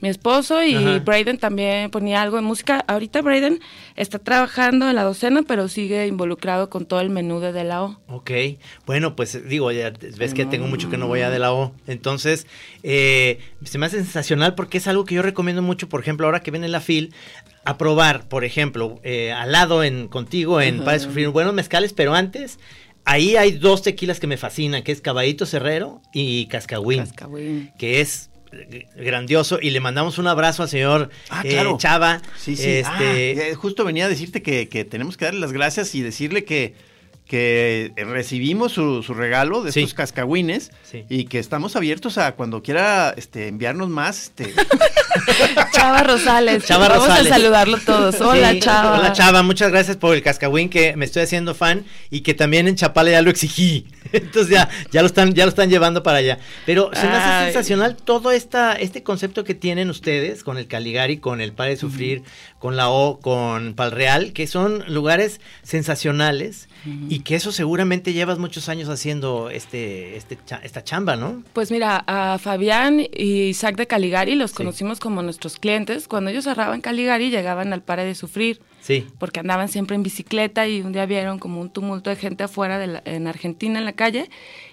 mi 0.00 0.08
esposo, 0.08 0.62
y 0.62 0.74
Ajá. 0.74 0.98
Braden 1.00 1.38
también 1.38 1.90
ponía 1.90 2.22
algo 2.22 2.36
de 2.36 2.42
música. 2.42 2.84
Ahorita 2.86 3.22
Braden 3.22 3.60
está 3.96 4.18
trabajando 4.18 4.88
en 4.88 4.96
la 4.96 5.02
docena, 5.02 5.42
pero 5.46 5.68
sigue 5.68 6.06
involucrado 6.06 6.70
con 6.70 6.86
todo 6.86 7.00
el 7.00 7.10
menú 7.10 7.40
de 7.40 7.52
De 7.52 7.64
La 7.64 7.84
O. 7.84 8.00
ok. 8.08 8.30
Bueno, 8.86 9.16
pues 9.16 9.48
digo, 9.48 9.70
ya 9.72 9.92
ves 10.18 10.34
que 10.34 10.46
tengo 10.46 10.66
mucho 10.66 10.90
que 10.90 10.96
no 10.96 11.06
voy 11.06 11.20
a 11.20 11.30
de 11.30 11.38
la 11.38 11.52
O. 11.52 11.72
Entonces, 11.86 12.46
eh, 12.82 13.38
se 13.64 13.78
me 13.78 13.86
hace 13.86 13.98
sensacional 13.98 14.54
porque 14.54 14.78
es 14.78 14.88
algo 14.88 15.04
que 15.04 15.14
yo 15.14 15.22
recomiendo 15.22 15.62
mucho, 15.62 15.88
por 15.88 16.00
ejemplo, 16.00 16.26
ahora 16.26 16.40
que 16.40 16.50
viene 16.50 16.68
la 16.68 16.80
FIL, 16.80 17.12
a 17.64 17.76
probar, 17.76 18.28
por 18.28 18.44
ejemplo, 18.44 19.00
eh, 19.02 19.32
al 19.32 19.52
lado 19.52 19.84
en 19.84 20.08
contigo 20.08 20.60
en 20.60 20.82
Para 20.82 20.98
Sufrir 20.98 21.28
buenos 21.28 21.54
mezcales, 21.54 21.92
pero 21.92 22.14
antes... 22.14 22.58
Ahí 23.06 23.34
hay 23.34 23.52
dos 23.52 23.82
tequilas 23.82 24.20
que 24.20 24.26
me 24.26 24.36
fascinan, 24.36 24.82
que 24.82 24.92
es 24.92 25.00
Caballito 25.00 25.46
Cerrero 25.46 26.02
y 26.12 26.46
Cascahuín. 26.46 27.00
Cascahuín. 27.00 27.72
que 27.78 28.02
es 28.02 28.29
grandioso 28.96 29.58
y 29.60 29.70
le 29.70 29.80
mandamos 29.80 30.18
un 30.18 30.26
abrazo 30.26 30.62
al 30.62 30.68
señor 30.68 31.10
Ah, 31.28 31.42
eh. 31.44 31.64
Chava. 31.78 32.20
Sí, 32.36 32.56
sí. 32.56 32.68
Este, 32.68 33.50
Ah, 33.52 33.56
justo 33.56 33.84
venía 33.84 34.06
a 34.06 34.08
decirte 34.08 34.42
que, 34.42 34.68
que 34.68 34.84
tenemos 34.84 35.16
que 35.16 35.26
darle 35.26 35.40
las 35.40 35.52
gracias 35.52 35.94
y 35.94 36.02
decirle 36.02 36.44
que, 36.44 36.74
que 37.30 37.92
recibimos 37.96 38.72
su, 38.72 39.04
su 39.04 39.14
regalo 39.14 39.62
de 39.62 39.70
Sí. 39.70 39.80
estos 39.82 39.94
cascagüines 39.94 40.72
Sí. 40.82 41.04
y 41.08 41.26
que 41.26 41.38
estamos 41.38 41.76
abiertos 41.76 42.18
a 42.18 42.32
cuando 42.32 42.60
quiera 42.60 43.14
este, 43.16 43.46
enviarnos 43.46 43.88
más. 43.88 44.24
Este, 44.36 44.52
Chava 45.72 46.02
Rosales. 46.02 46.64
Chava 46.64 46.88
Vamos 46.88 47.06
Rosales. 47.06 47.30
a 47.30 47.36
saludarlo 47.36 47.78
todos. 47.78 48.20
Hola, 48.20 48.50
Sí, 48.50 48.58
Chava. 48.58 48.98
Hola 48.98 49.12
Chava, 49.12 49.44
muchas 49.44 49.70
gracias 49.70 49.96
por 49.96 50.16
el 50.16 50.22
cascahuín 50.24 50.68
que 50.68 50.96
me 50.96 51.04
estoy 51.04 51.22
haciendo 51.22 51.54
fan 51.54 51.84
y 52.10 52.22
que 52.22 52.34
también 52.34 52.66
en 52.66 52.74
Chapala 52.74 53.12
ya 53.12 53.22
lo 53.22 53.30
exigí. 53.30 53.86
Entonces 54.12 54.50
ya, 54.52 54.68
ya 54.90 55.00
lo 55.02 55.06
están, 55.06 55.32
ya 55.32 55.44
lo 55.44 55.50
están 55.50 55.70
llevando 55.70 56.02
para 56.02 56.18
allá. 56.18 56.38
Pero 56.66 56.90
se 56.94 57.06
me 57.06 57.12
hace 57.12 57.44
sensacional 57.52 57.94
todo 57.96 58.32
esta, 58.32 58.72
este 58.74 59.04
concepto 59.04 59.44
que 59.44 59.54
tienen 59.54 59.88
ustedes 59.88 60.42
con 60.42 60.58
el 60.58 60.66
Caligari, 60.66 61.18
con 61.18 61.40
el 61.40 61.52
Padre 61.52 61.72
de 61.72 61.76
Sufrir, 61.76 62.22
con 62.58 62.76
la 62.76 62.88
O, 62.90 63.20
con 63.20 63.74
Palreal, 63.74 64.32
que 64.32 64.48
son 64.48 64.84
lugares 64.92 65.40
sensacionales 65.62 66.68
y 66.84 67.20
que 67.20 67.34
eso 67.34 67.52
seguramente 67.52 68.12
llevas 68.12 68.38
muchos 68.38 68.68
años 68.68 68.88
haciendo 68.88 69.50
este, 69.50 70.16
este, 70.16 70.38
esta 70.62 70.82
chamba, 70.84 71.16
¿no? 71.16 71.42
Pues 71.52 71.70
mira, 71.70 72.04
a 72.06 72.38
Fabián 72.38 73.00
y 73.00 73.48
Isaac 73.48 73.76
de 73.76 73.86
Caligari 73.86 74.34
los 74.34 74.52
conocimos 74.52 75.00
como 75.00 75.22
nuestros 75.22 75.56
clientes. 75.58 76.08
Cuando 76.08 76.30
ellos 76.30 76.44
cerraban 76.44 76.80
Caligari 76.80 77.30
llegaban 77.30 77.72
al 77.72 77.82
Pare 77.82 78.04
de 78.04 78.14
Sufrir. 78.14 78.60
Sí. 78.80 79.06
Porque 79.18 79.40
andaban 79.40 79.68
siempre 79.68 79.94
en 79.94 80.02
bicicleta 80.02 80.66
y 80.66 80.80
un 80.80 80.92
día 80.92 81.04
vieron 81.04 81.38
como 81.38 81.60
un 81.60 81.68
tumulto 81.68 82.08
de 82.08 82.16
gente 82.16 82.44
afuera 82.44 82.78
de 82.78 82.86
la- 82.86 83.02
en 83.04 83.26
Argentina 83.26 83.78
en 83.78 83.84
la 83.84 83.92
calle. 83.92 84.30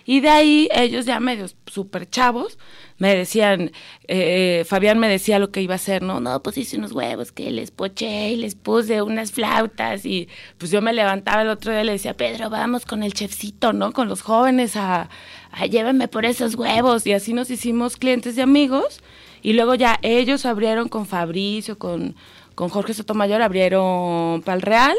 Y 0.07 0.21
de 0.21 0.29
ahí 0.29 0.69
ellos 0.73 1.05
ya 1.05 1.19
medios 1.19 1.57
súper 1.65 2.09
chavos 2.09 2.57
me 2.97 3.13
decían, 3.13 3.73
eh, 4.07 4.63
Fabián 4.65 4.99
me 4.99 5.09
decía 5.09 5.37
lo 5.37 5.51
que 5.51 5.61
iba 5.61 5.73
a 5.73 5.75
hacer, 5.75 6.01
¿no? 6.01 6.21
No, 6.21 6.41
pues 6.41 6.57
hice 6.57 6.77
unos 6.77 6.93
huevos 6.93 7.33
que 7.33 7.51
les 7.51 7.71
poché 7.71 8.31
y 8.31 8.37
les 8.37 8.55
puse 8.55 9.01
unas 9.01 9.33
flautas 9.33 10.05
y 10.05 10.29
pues 10.57 10.71
yo 10.71 10.81
me 10.81 10.93
levantaba 10.93 11.41
el 11.41 11.49
otro 11.49 11.73
día 11.73 11.81
y 11.81 11.85
le 11.85 11.91
decía, 11.91 12.15
Pedro, 12.15 12.49
vamos 12.49 12.85
con 12.85 13.03
el 13.03 13.13
chefcito, 13.13 13.73
¿no? 13.73 13.91
Con 13.91 14.07
los 14.07 14.21
jóvenes 14.21 14.77
a, 14.77 15.09
a 15.51 15.65
llévenme 15.65 16.07
por 16.07 16.23
esos 16.23 16.55
huevos 16.55 17.05
y 17.05 17.11
así 17.11 17.33
nos 17.33 17.51
hicimos 17.51 17.97
clientes 17.97 18.37
y 18.37 18.41
amigos 18.41 19.01
y 19.41 19.53
luego 19.53 19.75
ya 19.75 19.99
ellos 20.03 20.45
abrieron 20.45 20.87
con 20.87 21.05
Fabricio, 21.05 21.77
con, 21.77 22.15
con 22.55 22.69
Jorge 22.69 22.93
Sotomayor, 22.93 23.41
abrieron 23.41 24.41
Pal 24.41 24.61
Real 24.61 24.95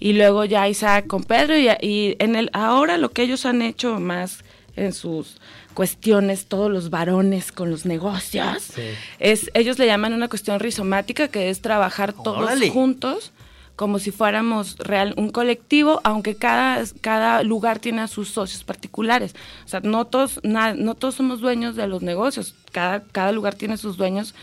y 0.00 0.12
luego 0.14 0.44
ya 0.44 0.68
Isaac 0.68 1.06
con 1.06 1.24
Pedro 1.24 1.56
y, 1.56 1.68
y 1.80 2.16
en 2.18 2.36
el 2.36 2.50
ahora 2.52 2.98
lo 2.98 3.10
que 3.10 3.22
ellos 3.22 3.44
han 3.46 3.62
hecho 3.62 3.98
más 4.00 4.44
en 4.76 4.92
sus 4.92 5.38
cuestiones 5.74 6.46
todos 6.46 6.70
los 6.70 6.90
varones 6.90 7.52
con 7.52 7.70
los 7.70 7.84
negocios 7.86 8.62
Sí. 8.74 8.82
es 9.18 9.50
ellos 9.54 9.78
le 9.78 9.86
llaman 9.86 10.12
una 10.12 10.28
cuestión 10.28 10.60
rizomática 10.60 11.28
que 11.28 11.50
es 11.50 11.60
trabajar 11.60 12.12
todos 12.12 12.38
Órale. 12.44 12.70
juntos 12.70 13.32
como 13.76 14.00
si 14.00 14.10
fuéramos 14.10 14.76
real 14.78 15.14
un 15.16 15.30
colectivo 15.30 16.00
aunque 16.02 16.34
cada 16.34 16.82
cada 17.00 17.42
lugar 17.44 17.78
tiene 17.78 18.02
a 18.02 18.08
sus 18.08 18.28
socios 18.28 18.64
particulares 18.64 19.34
o 19.64 19.68
sea 19.68 19.78
no 19.80 20.04
todos 20.04 20.40
na- 20.42 20.74
no 20.74 20.94
todos 20.96 21.14
somos 21.16 21.40
dueños 21.40 21.76
de 21.76 21.86
los 21.86 22.02
negocios 22.02 22.54
cada 22.72 23.04
cada 23.04 23.30
lugar 23.30 23.54
tiene 23.54 23.76
sus 23.76 23.96
dueños 23.96 24.34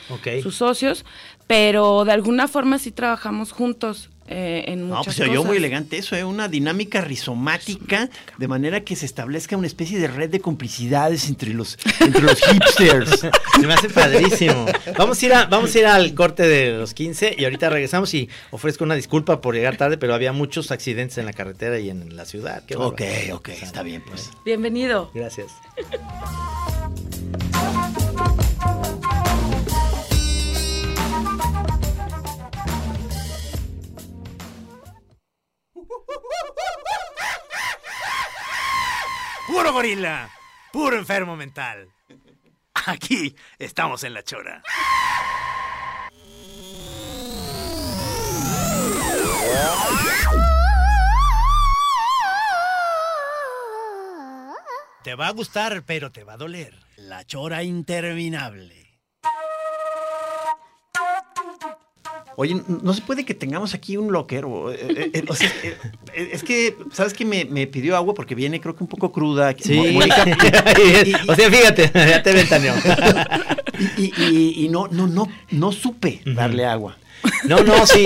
sus 0.41 0.55
socios 0.55 1.03
pero 1.47 2.05
de 2.05 2.13
alguna 2.13 2.47
forma 2.47 2.79
sí 2.79 2.91
trabajamos 2.91 3.51
juntos 3.51 4.09
eh, 4.27 4.65
en 4.67 4.89
no, 4.89 4.97
muchas 4.97 5.05
pues 5.05 5.15
se 5.17 5.23
oyó 5.23 5.43
muy 5.43 5.57
elegante 5.57 5.97
eso, 5.97 6.15
¿eh? 6.15 6.23
una 6.23 6.47
dinámica 6.47 7.01
rizomática 7.01 8.09
de 8.37 8.47
manera 8.47 8.81
que 8.81 8.95
se 8.95 9.05
establezca 9.05 9.55
una 9.55 9.67
especie 9.67 9.99
de 9.99 10.07
red 10.07 10.29
de 10.31 10.39
complicidades 10.39 11.29
entre 11.29 11.53
los, 11.53 11.77
entre 11.99 12.21
los 12.21 12.39
hipsters. 12.41 13.19
Se 13.55 13.67
me 13.67 13.73
hace 13.73 13.89
padrísimo. 13.89 14.65
Vamos 14.97 15.21
a, 15.21 15.25
ir 15.25 15.33
a, 15.33 15.45
vamos 15.45 15.73
a 15.73 15.79
ir 15.79 15.85
al 15.85 16.13
corte 16.13 16.43
de 16.43 16.77
los 16.77 16.93
15 16.93 17.35
y 17.37 17.43
ahorita 17.45 17.69
regresamos 17.69 18.13
y 18.13 18.29
ofrezco 18.51 18.83
una 18.83 18.95
disculpa 18.95 19.41
por 19.41 19.55
llegar 19.55 19.77
tarde, 19.77 19.97
pero 19.97 20.13
había 20.13 20.33
muchos 20.33 20.71
accidentes 20.71 21.17
en 21.17 21.25
la 21.25 21.33
carretera 21.33 21.79
y 21.79 21.89
en 21.89 22.15
la 22.15 22.25
ciudad. 22.25 22.63
Qué 22.65 22.75
ok, 22.75 23.01
ok, 23.33 23.49
está 23.49 23.83
bien, 23.83 24.03
pues. 24.05 24.31
bienvenido 24.43 25.11
Gracias. 25.13 25.51
Puro 39.47 39.71
gorila, 39.71 40.29
puro 40.71 40.97
enfermo 40.97 41.35
mental. 41.35 41.89
Aquí 42.87 43.35
estamos 43.59 44.03
en 44.03 44.13
la 44.13 44.23
chora. 44.23 44.63
Te 55.03 55.13
va 55.13 55.27
a 55.27 55.31
gustar, 55.31 55.83
pero 55.85 56.11
te 56.11 56.23
va 56.23 56.33
a 56.33 56.37
doler. 56.37 56.73
La 56.97 57.23
chora 57.25 57.61
interminable. 57.61 58.84
Oye, 62.37 62.61
no 62.81 62.93
se 62.93 63.01
puede 63.01 63.23
que 63.25 63.33
tengamos 63.33 63.73
aquí 63.73 63.95
un 63.97 64.11
locker. 64.11 64.45
o, 64.45 64.71
eh, 64.71 64.77
eh, 64.81 65.09
eh, 65.13 65.25
o 65.27 65.35
sea, 65.35 65.47
eh, 65.63 65.77
eh, 66.13 66.29
es 66.33 66.43
que, 66.43 66.75
¿sabes 66.91 67.13
que 67.13 67.23
me, 67.25 67.45
me 67.45 67.65
pidió 67.67 67.95
agua 67.95 68.13
porque 68.13 68.35
viene, 68.35 68.59
creo 68.59 68.75
que 68.75 68.83
un 68.83 68.89
poco 68.89 69.11
cruda. 69.11 69.55
Sí. 69.57 69.73
Mónica, 69.93 70.25
o 71.27 71.35
sea, 71.35 71.49
fíjate, 71.49 71.91
ya 72.09 72.21
te 72.23 72.33
ventaneó. 72.33 72.73
y, 73.97 74.03
y- 74.03 74.13
y- 74.17 74.65
y 74.65 74.69
no, 74.69 74.87
no, 74.89 75.07
no, 75.07 75.27
no 75.51 75.71
supe 75.71 76.21
darle 76.25 76.65
agua. 76.65 76.97
No, 77.45 77.63
no, 77.63 77.85
sí. 77.85 78.03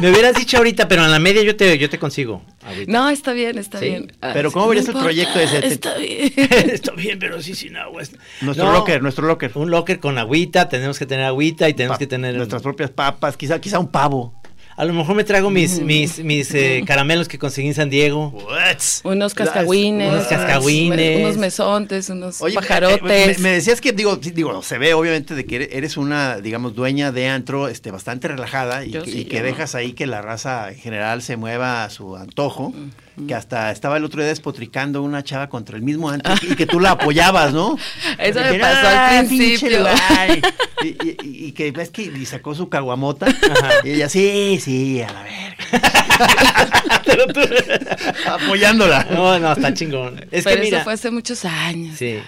Me 0.00 0.10
hubieras 0.10 0.34
dicho 0.34 0.56
ahorita, 0.58 0.86
pero 0.88 1.04
en 1.04 1.10
la 1.10 1.18
media 1.18 1.42
yo 1.42 1.56
te, 1.56 1.76
yo 1.78 1.88
te 1.90 1.98
consigo. 1.98 2.42
ahorita. 2.64 2.90
no 2.92 3.08
está 3.10 3.32
bien 3.32 3.58
está 3.58 3.78
Sí, 3.80 3.86
bien 3.86 4.12
pero 4.32 4.52
¿cómo 4.52 4.66
no 4.66 4.68
verías 4.70 4.86
el 4.86 4.90
importa, 4.90 5.04
proyecto 5.04 5.40
ese? 5.40 5.66
Está 5.66 5.94
bien 5.98 6.32
Está 6.70 6.92
bien, 6.92 7.18
pero 7.18 7.40
sí 7.42 7.54
sin 7.54 7.76
agua. 7.76 8.02
Nuestro 8.40 8.66
No, 8.66 8.72
locker, 8.72 9.02
nuestro 9.02 9.26
locker. 9.26 9.50
Un 9.54 9.70
locker 9.70 9.98
con 10.00 10.18
agüita, 10.18 10.68
tenemos 10.68 10.98
que 10.98 11.06
tener 11.06 11.24
agüita 11.24 11.68
y 11.68 11.74
tenemos 11.74 11.96
Pa- 11.96 11.98
que 11.98 12.06
tener... 12.06 12.34
nuestras 12.36 12.62
propias 12.62 12.90
papas, 12.90 13.36
quizá, 13.36 13.60
quizá 13.60 13.78
un 13.78 13.88
pavo. 13.88 14.34
A 14.78 14.84
lo 14.84 14.94
mejor 14.94 15.16
me 15.16 15.24
traigo 15.24 15.50
mis, 15.50 15.80
mis, 15.82 16.20
mis 16.20 16.54
eh, 16.54 16.84
caramelos 16.86 17.26
que 17.26 17.36
conseguí 17.36 17.66
en 17.66 17.74
San 17.74 17.90
Diego. 17.90 18.32
unos 19.02 19.34
cascahuines. 19.34 20.08
Unos 20.08 20.26
cascahuines. 20.28 21.18
unos 21.20 21.36
mesontes 21.36 22.08
unos 22.10 22.40
Oye, 22.40 22.54
pajarotes. 22.54 23.02
eh, 23.10 23.34
me, 23.38 23.42
me 23.42 23.48
decías 23.54 23.80
que, 23.80 23.90
digo, 23.92 24.16
sí, 24.22 24.30
digo, 24.30 24.62
se 24.62 24.78
ve 24.78 24.94
obviamente 24.94 25.34
de 25.34 25.44
que 25.46 25.68
eres- 25.72 25.96
una, 25.96 26.38
digamos, 26.40 26.76
dueña 26.76 27.10
de 27.10 27.28
antro, 27.28 27.66
este, 27.66 27.90
bastante 27.90 28.28
relajada 28.28 28.84
y, 28.84 28.92
que- 28.92 29.04
sí, 29.04 29.18
y 29.20 29.24
que 29.24 29.38
yo. 29.38 29.42
dejas 29.42 29.74
ahí 29.74 29.94
que 29.94 30.06
la 30.06 30.22
raza 30.22 30.70
en 30.70 30.76
general 30.78 31.22
se 31.22 31.36
mueva 31.36 31.82
a 31.82 31.90
su 31.90 32.14
antojo, 32.16 32.72
que 33.26 33.34
hasta 33.34 33.70
estaba 33.70 33.96
el 33.96 34.04
otro 34.04 34.20
día 34.20 34.28
despotricando 34.28 35.02
una 35.02 35.22
chava 35.24 35.48
contra 35.48 35.76
el 35.76 35.82
mismo 35.82 36.08
antro 36.10 36.34
y 36.42 36.54
que 36.54 36.66
tú 36.66 36.78
la 36.80 36.92
apoyabas, 36.92 37.52
¿no? 37.52 37.76
Eso 38.18 38.40
me 38.40 38.58
pasó 38.58 38.86
al 38.88 38.96
"Ah, 38.96 39.24
pinche 39.28 39.68
principio". 39.68 39.86
Y, 40.80 40.86
y- 40.86 41.16
y- 41.24 41.46
y 41.48 41.52
que 41.52 41.72
ves 41.72 41.90
que 41.90 42.02
y 42.02 42.24
sacó 42.24 42.54
su 42.54 42.68
caguamota 42.68 43.26
y 43.82 43.90
ella, 43.90 44.08
sí, 44.08 44.60
sí, 44.62 45.02
a 45.02 45.10
la 45.12 45.22
verga. 45.24 45.56
Apoyándola. 48.34 49.06
No, 49.10 49.38
no, 49.40 49.52
está 49.52 49.74
chingón. 49.74 50.24
Es 50.30 50.44
pero 50.44 50.56
que 50.56 50.62
mira... 50.62 50.76
eso 50.78 50.84
fue 50.84 50.92
hace 50.92 51.10
muchos 51.10 51.44
años 51.44 51.96
Sí. 51.98 52.18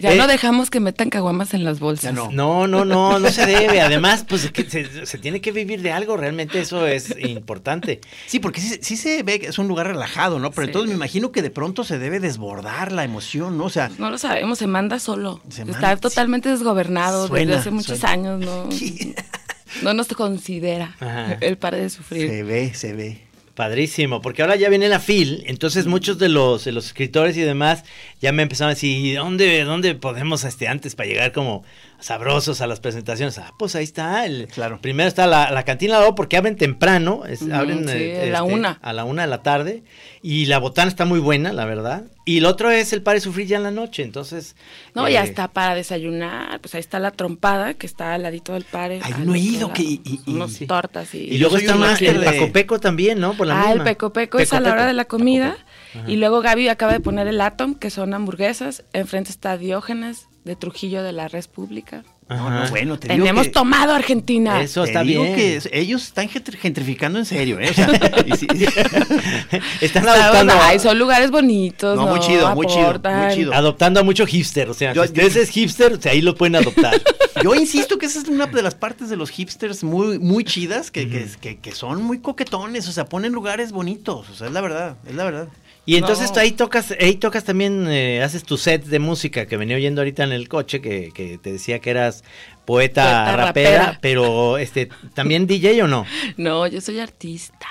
Ya 0.00 0.12
Eh, 0.12 0.16
no 0.16 0.26
dejamos 0.26 0.70
que 0.70 0.80
metan 0.80 1.10
caguamas 1.10 1.54
en 1.54 1.64
las 1.64 1.80
bolsas. 1.80 2.14
no. 2.14 2.30
No, 2.32 2.66
no, 2.66 2.84
no, 2.84 3.18
no 3.18 3.30
se 3.30 3.46
debe. 3.46 3.80
Además, 3.80 4.24
pues 4.28 4.50
que 4.50 4.64
se, 4.68 5.06
se 5.06 5.18
tiene 5.18 5.40
que 5.40 5.52
vivir 5.52 5.82
de 5.82 5.92
algo, 5.92 6.16
realmente 6.16 6.60
eso 6.60 6.86
es 6.86 7.14
importante. 7.18 8.00
Sí, 8.26 8.38
porque 8.38 8.60
sí, 8.60 8.78
sí 8.82 8.96
se 8.96 9.22
ve 9.22 9.40
que 9.40 9.46
es 9.48 9.58
un 9.58 9.68
lugar 9.68 9.86
relajado, 9.88 10.38
¿no? 10.38 10.50
Pero 10.50 10.66
Sí. 10.66 10.68
entonces 10.70 10.88
me 10.90 10.94
imagino 10.96 11.32
que 11.32 11.42
de 11.42 11.50
pronto 11.50 11.84
se 11.84 11.98
debe 11.98 12.20
desbordar 12.20 12.92
la 12.92 13.04
emoción, 13.04 13.58
¿no? 13.58 13.64
O 13.64 13.70
sea, 13.70 13.90
No 13.98 14.10
lo 14.10 14.18
sabemos, 14.18 14.58
se 14.58 14.66
manda 14.66 14.98
solo. 14.98 15.40
Se 15.48 15.62
Está 15.62 15.96
totalmente 15.96 16.48
desgobernado 16.48 17.28
Suena, 17.28 17.46
desde 17.52 17.60
hace 17.60 17.70
muchos 17.70 17.98
suena. 17.98 18.12
años, 18.12 18.40
¿no? 18.40 18.68
No 19.82 19.94
nos 19.94 20.06
considera 20.08 20.94
Ajá. 21.00 21.38
el 21.40 21.56
par 21.56 21.74
de 21.74 21.88
sufrir. 21.88 22.28
se 22.28 22.42
ve, 22.42 22.74
se 22.74 22.92
ve. 22.92 23.22
Padrísimo, 23.54 24.22
porque 24.22 24.40
ahora 24.40 24.56
ya 24.56 24.70
viene 24.70 24.88
la 24.88 24.98
FIL, 24.98 25.44
entonces 25.46 25.86
muchos 25.86 26.18
de 26.18 26.30
los, 26.30 26.64
de 26.64 26.72
los 26.72 26.86
escritores 26.86 27.36
y 27.36 27.42
demás 27.42 27.84
ya 28.18 28.32
me 28.32 28.42
empezaron 28.42 28.70
a 28.70 28.74
decir, 28.74 28.96
¿y 28.96 29.12
¿dónde, 29.12 29.64
dónde 29.64 29.94
podemos 29.94 30.44
este, 30.44 30.68
antes 30.68 30.94
para 30.94 31.08
llegar 31.08 31.32
como 31.32 31.62
sabrosos 32.02 32.60
a 32.60 32.66
las 32.66 32.80
presentaciones? 32.80 33.38
Ah, 33.38 33.52
pues 33.58 33.74
ahí 33.74 33.84
está, 33.84 34.26
el, 34.26 34.48
Claro. 34.48 34.78
primero 34.80 35.08
está 35.08 35.26
la, 35.26 35.50
la 35.50 35.64
cantina 35.64 36.00
porque 36.14 36.36
abren 36.36 36.56
temprano, 36.56 37.22
es- 37.26 37.42
abren 37.50 37.88
sí, 37.88 37.94
eh, 37.96 38.22
a 38.22 38.26
la 38.32 38.38
este, 38.40 38.54
una. 38.54 38.78
a 38.82 38.92
la 38.92 39.04
una 39.04 39.22
de 39.22 39.28
la 39.28 39.42
tarde, 39.42 39.82
y 40.22 40.46
la 40.46 40.58
botana 40.58 40.88
está 40.88 41.04
muy 41.04 41.18
buena, 41.20 41.52
la 41.52 41.64
verdad, 41.64 42.04
y 42.24 42.38
el 42.38 42.44
otro 42.46 42.70
es 42.70 42.92
el 42.92 43.02
Pare 43.02 43.20
Sufrir 43.20 43.46
ya 43.46 43.56
en 43.56 43.62
la 43.64 43.70
noche, 43.70 44.02
entonces... 44.04 44.54
No, 44.94 45.08
eh, 45.08 45.12
ya 45.14 45.24
está 45.24 45.48
para 45.48 45.74
desayunar, 45.74 46.60
pues 46.60 46.74
ahí 46.74 46.80
está 46.80 46.98
la 46.98 47.10
trompada 47.10 47.74
que 47.74 47.86
está 47.86 48.14
al 48.14 48.22
ladito 48.22 48.52
del 48.52 48.64
pare. 48.64 49.00
Ay, 49.02 49.12
al 49.12 49.26
no 49.26 49.34
he 49.34 49.38
ido, 49.38 49.72
que- 49.72 49.82
y- 49.82 50.00
y- 50.04 50.30
Unos 50.30 50.52
sí. 50.52 50.66
tortas 50.66 51.14
y... 51.14 51.18
Y 51.18 51.38
luego 51.38 51.56
está 51.56 51.74
más 51.76 52.00
el 52.02 52.20
de- 52.20 52.26
Paco 52.26 52.52
Peco 52.52 52.78
también, 52.80 53.18
¿no? 53.20 53.34
Por 53.34 53.46
la 53.48 53.60
ah, 53.60 53.64
el 53.72 53.78
misma. 53.78 53.84
peco 53.84 54.12
peco 54.12 54.38
es 54.38 54.52
a 54.52 54.60
la 54.60 54.72
hora 54.72 54.86
de 54.86 54.92
la 54.92 55.04
comida. 55.06 55.56
Ajá. 55.94 56.10
Y 56.10 56.16
luego 56.16 56.40
Gaby 56.40 56.68
acaba 56.68 56.92
de 56.92 57.00
poner 57.00 57.26
el 57.28 57.40
Atom, 57.40 57.74
que 57.74 57.90
son 57.90 58.14
hamburguesas. 58.14 58.84
Enfrente 58.92 59.30
está 59.30 59.58
Diógenes, 59.58 60.28
de 60.44 60.56
Trujillo 60.56 61.02
de 61.02 61.12
la 61.12 61.28
Res 61.28 61.46
Pública. 61.48 62.02
No, 62.28 62.48
no, 62.48 62.68
bueno, 62.70 62.98
te 62.98 63.08
digo 63.08 63.24
Tenemos 63.24 63.46
que- 63.46 63.52
tomado 63.52 63.92
Argentina. 63.94 64.62
Eso 64.62 64.82
te 64.84 64.90
está 64.90 65.02
digo 65.02 65.22
bien. 65.22 65.36
que 65.36 65.60
ellos 65.72 66.02
están 66.04 66.28
gentr- 66.30 66.56
gentrificando 66.56 67.18
en 67.18 67.26
serio, 67.26 67.58
¿eh? 67.60 67.68
O 67.70 67.74
sea, 67.74 67.88
y 68.26 68.32
Están 69.84 70.02
Está- 70.04 70.14
adoptando, 70.24 70.54
ay, 70.62 70.78
son 70.78 70.98
lugares 70.98 71.30
bonitos, 71.30 71.96
No, 71.96 72.06
¿no? 72.06 72.10
muy 72.12 72.20
chido, 72.20 72.54
muy 72.54 72.66
chido, 72.66 73.00
muy 73.02 73.34
chido. 73.34 73.52
adoptando 73.52 74.00
a 74.00 74.02
mucho 74.02 74.26
hipster, 74.26 74.70
o 74.70 74.74
sea, 74.74 74.92
Yo- 74.94 75.02
si 75.02 75.08
ustedes 75.08 75.36
es 75.36 75.50
hipster, 75.50 75.92
o 75.94 76.00
sea, 76.00 76.12
ahí 76.12 76.22
lo 76.22 76.34
pueden 76.34 76.56
adoptar. 76.56 77.00
Yo 77.42 77.54
insisto 77.54 77.98
que 77.98 78.06
esa 78.06 78.20
es 78.20 78.28
una 78.28 78.46
de 78.46 78.62
las 78.62 78.74
partes 78.74 79.08
de 79.10 79.16
los 79.16 79.30
hipsters 79.30 79.82
muy, 79.84 80.18
muy 80.18 80.44
chidas, 80.44 80.90
que, 80.90 81.08
que, 81.08 81.26
que- 81.40 81.58
que 81.58 81.72
son 81.72 82.02
muy 82.02 82.18
coquetones, 82.20 82.88
o 82.88 82.92
sea, 82.92 83.04
ponen 83.06 83.32
lugares 83.32 83.72
bonitos, 83.72 84.28
o 84.30 84.34
sea, 84.34 84.46
es 84.46 84.52
la 84.52 84.60
verdad, 84.60 84.96
es 85.06 85.14
la 85.14 85.24
verdad. 85.24 85.48
Y 85.84 85.96
entonces 85.96 86.28
No. 86.28 86.34
tú 86.34 86.40
ahí 86.40 86.52
tocas, 86.52 86.94
ahí 87.00 87.16
tocas 87.16 87.42
también, 87.44 87.88
eh, 87.88 88.22
haces 88.22 88.44
tu 88.44 88.56
set 88.56 88.84
de 88.84 88.98
música 89.00 89.46
que 89.46 89.56
venía 89.56 89.74
oyendo 89.76 90.00
ahorita 90.00 90.22
en 90.22 90.30
el 90.32 90.48
coche, 90.48 90.80
que, 90.80 91.10
que 91.12 91.38
te 91.38 91.52
decía 91.52 91.80
que 91.80 91.90
eras 91.90 92.22
poeta, 92.64 93.02
Poeta, 93.02 93.36
rapera, 93.36 93.70
rapera. 93.78 93.98
pero 94.00 94.58
este, 94.58 94.88
¿también 95.14 95.46
DJ 95.48 95.82
o 95.82 95.88
no? 95.88 96.06
No, 96.36 96.66
yo 96.68 96.80
soy 96.80 97.00
artista. 97.00 97.66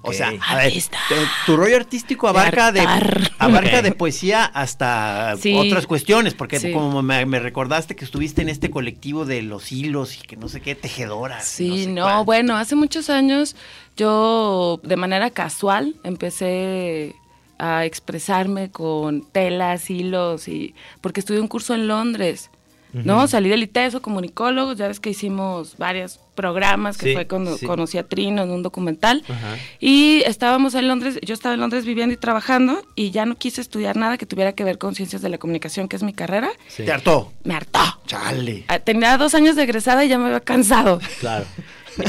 O 0.00 0.12
sea, 0.14 0.32
a 0.48 0.56
ver, 0.56 0.72
tu 1.44 1.54
rollo 1.54 1.76
artístico 1.76 2.26
abarca 2.26 2.72
de, 2.72 2.80
abarca 3.38 3.82
de 3.82 3.92
poesía 3.92 4.44
hasta 4.46 5.36
Sí. 5.38 5.54
otras 5.54 5.86
cuestiones, 5.86 6.32
porque 6.32 6.58
Sí. 6.60 6.72
como 6.72 7.02
me, 7.02 7.26
me 7.26 7.38
recordaste 7.40 7.94
que 7.94 8.06
estuviste 8.06 8.40
en 8.40 8.48
este 8.48 8.70
colectivo 8.70 9.26
de 9.26 9.42
los 9.42 9.70
hilos 9.70 10.16
y 10.18 10.22
que 10.26 10.36
no 10.38 10.48
sé 10.48 10.62
qué, 10.62 10.74
tejedoras. 10.74 11.44
Sí, 11.44 11.84
sé 11.84 11.90
no, 11.90 12.24
bueno, 12.24 12.56
hace 12.56 12.74
muchos 12.74 13.10
años 13.10 13.54
yo 13.94 14.80
de 14.82 14.96
manera 14.96 15.28
casual 15.30 15.94
empecé 16.04 17.14
a 17.58 17.84
expresarme 17.84 18.70
con 18.70 19.22
telas, 19.30 19.90
hilos 19.90 20.48
y 20.48 20.74
porque 21.00 21.20
estudié 21.20 21.40
un 21.40 21.48
curso 21.48 21.74
en 21.74 21.88
Londres. 21.88 22.50
¿No? 22.94 23.26
Salí 23.26 23.48
del 23.48 23.62
ITESO, 23.62 24.02
comunicólogos, 24.02 24.76
ya 24.76 24.86
ves 24.86 25.00
que 25.00 25.08
hicimos 25.08 25.78
varios 25.78 26.20
programas, 26.34 26.98
que 26.98 27.06
Sí, 27.06 27.12
fue 27.14 27.26
cuando 27.26 27.56
sí. 27.56 27.64
conocí 27.64 27.96
a 27.96 28.06
Trino 28.06 28.42
en 28.42 28.50
un 28.50 28.62
documental. 28.62 29.24
Y 29.80 30.20
estábamos 30.26 30.74
en 30.74 30.88
Londres, 30.88 31.18
yo 31.22 31.32
estaba 31.32 31.54
en 31.54 31.60
Londres 31.62 31.86
viviendo 31.86 32.12
y 32.12 32.18
trabajando 32.18 32.82
y 32.94 33.10
ya 33.10 33.24
no 33.24 33.36
quise 33.36 33.62
estudiar 33.62 33.96
nada 33.96 34.18
que 34.18 34.26
tuviera 34.26 34.52
que 34.52 34.62
ver 34.62 34.76
con 34.76 34.94
ciencias 34.94 35.22
de 35.22 35.30
la 35.30 35.38
comunicación, 35.38 35.88
que 35.88 35.96
es 35.96 36.02
mi 36.02 36.12
carrera. 36.12 36.50
Sí, 36.68 36.84
Te 36.84 36.92
hartó. 36.92 37.32
Me 37.44 37.54
hartó. 37.54 37.80
Chale. 38.06 38.64
Ah, 38.68 38.78
Tenía 38.78 39.16
dos 39.16 39.34
años 39.34 39.56
de 39.56 39.62
egresada 39.62 40.04
y 40.04 40.08
ya 40.08 40.18
me 40.18 40.26
había 40.26 40.40
cansado. 40.40 41.00
claro. 41.20 41.46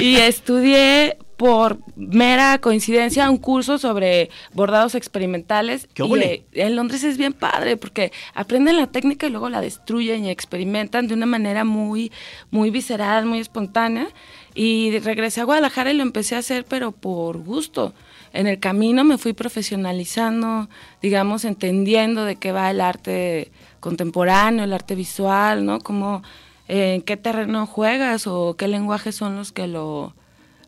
Y 0.02 0.18
estudié 0.18 1.18
por 1.38 1.80
mera 1.96 2.58
coincidencia 2.60 3.30
un 3.30 3.38
curso 3.38 3.78
sobre 3.78 4.30
bordados 4.54 4.96
experimentales. 4.96 5.88
¡Qué 5.94 6.04
y 6.04 6.14
eh, 6.22 6.46
en 6.54 6.76
Londres 6.76 7.04
es 7.04 7.18
bien 7.18 7.34
padre 7.34 7.78
porque 7.78 8.12
aprenden 8.34 8.78
la 8.78 8.88
técnica 8.88 9.28
y 9.28 9.30
luego 9.30 9.50
la 9.50 9.62
destruyen 9.62 10.26
y 10.26 10.30
experimentan 10.30 11.08
de 11.08 11.14
una 11.14 11.26
manera 11.26 11.64
muy, 11.64 12.12
muy 12.52 12.70
visceral, 12.70 13.26
muy 13.26 13.40
espontánea. 13.40 14.08
Y 14.56 15.00
regresé 15.00 15.42
a 15.42 15.46
Guadalajara 15.46 15.92
y 15.92 15.98
lo 15.98 16.04
empecé 16.04 16.36
a 16.36 16.40
hacer, 16.40 16.66
pero 16.66 16.92
por 16.92 17.40
gusto. 17.40 17.94
En 18.34 18.48
el 18.48 18.60
camino 18.60 19.04
me 19.04 19.18
fui 19.18 19.34
profesionalizando, 19.34 20.70
digamos, 21.02 21.46
entendiendo 21.46 22.26
de 22.26 22.36
qué 22.36 22.52
va 22.52 22.72
el 22.72 22.82
arte 22.82 23.52
contemporáneo, 23.80 24.64
el 24.64 24.74
arte 24.74 24.96
visual, 24.96 25.66
¿no? 25.66 25.80
Cómo, 25.80 26.24
eh, 26.68 26.96
en 26.96 27.02
qué 27.02 27.18
terreno 27.18 27.66
juegas 27.68 28.26
o 28.28 28.56
qué 28.56 28.68
lenguajes 28.68 29.16
son 29.16 29.36
los 29.36 29.52
que 29.52 29.68
lo, 29.68 30.16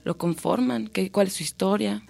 lo 0.06 0.18
conforman, 0.18 0.88
qué, 0.88 1.12
cuál 1.12 1.28
es 1.28 1.34
su 1.34 1.44
historia. 1.44 2.04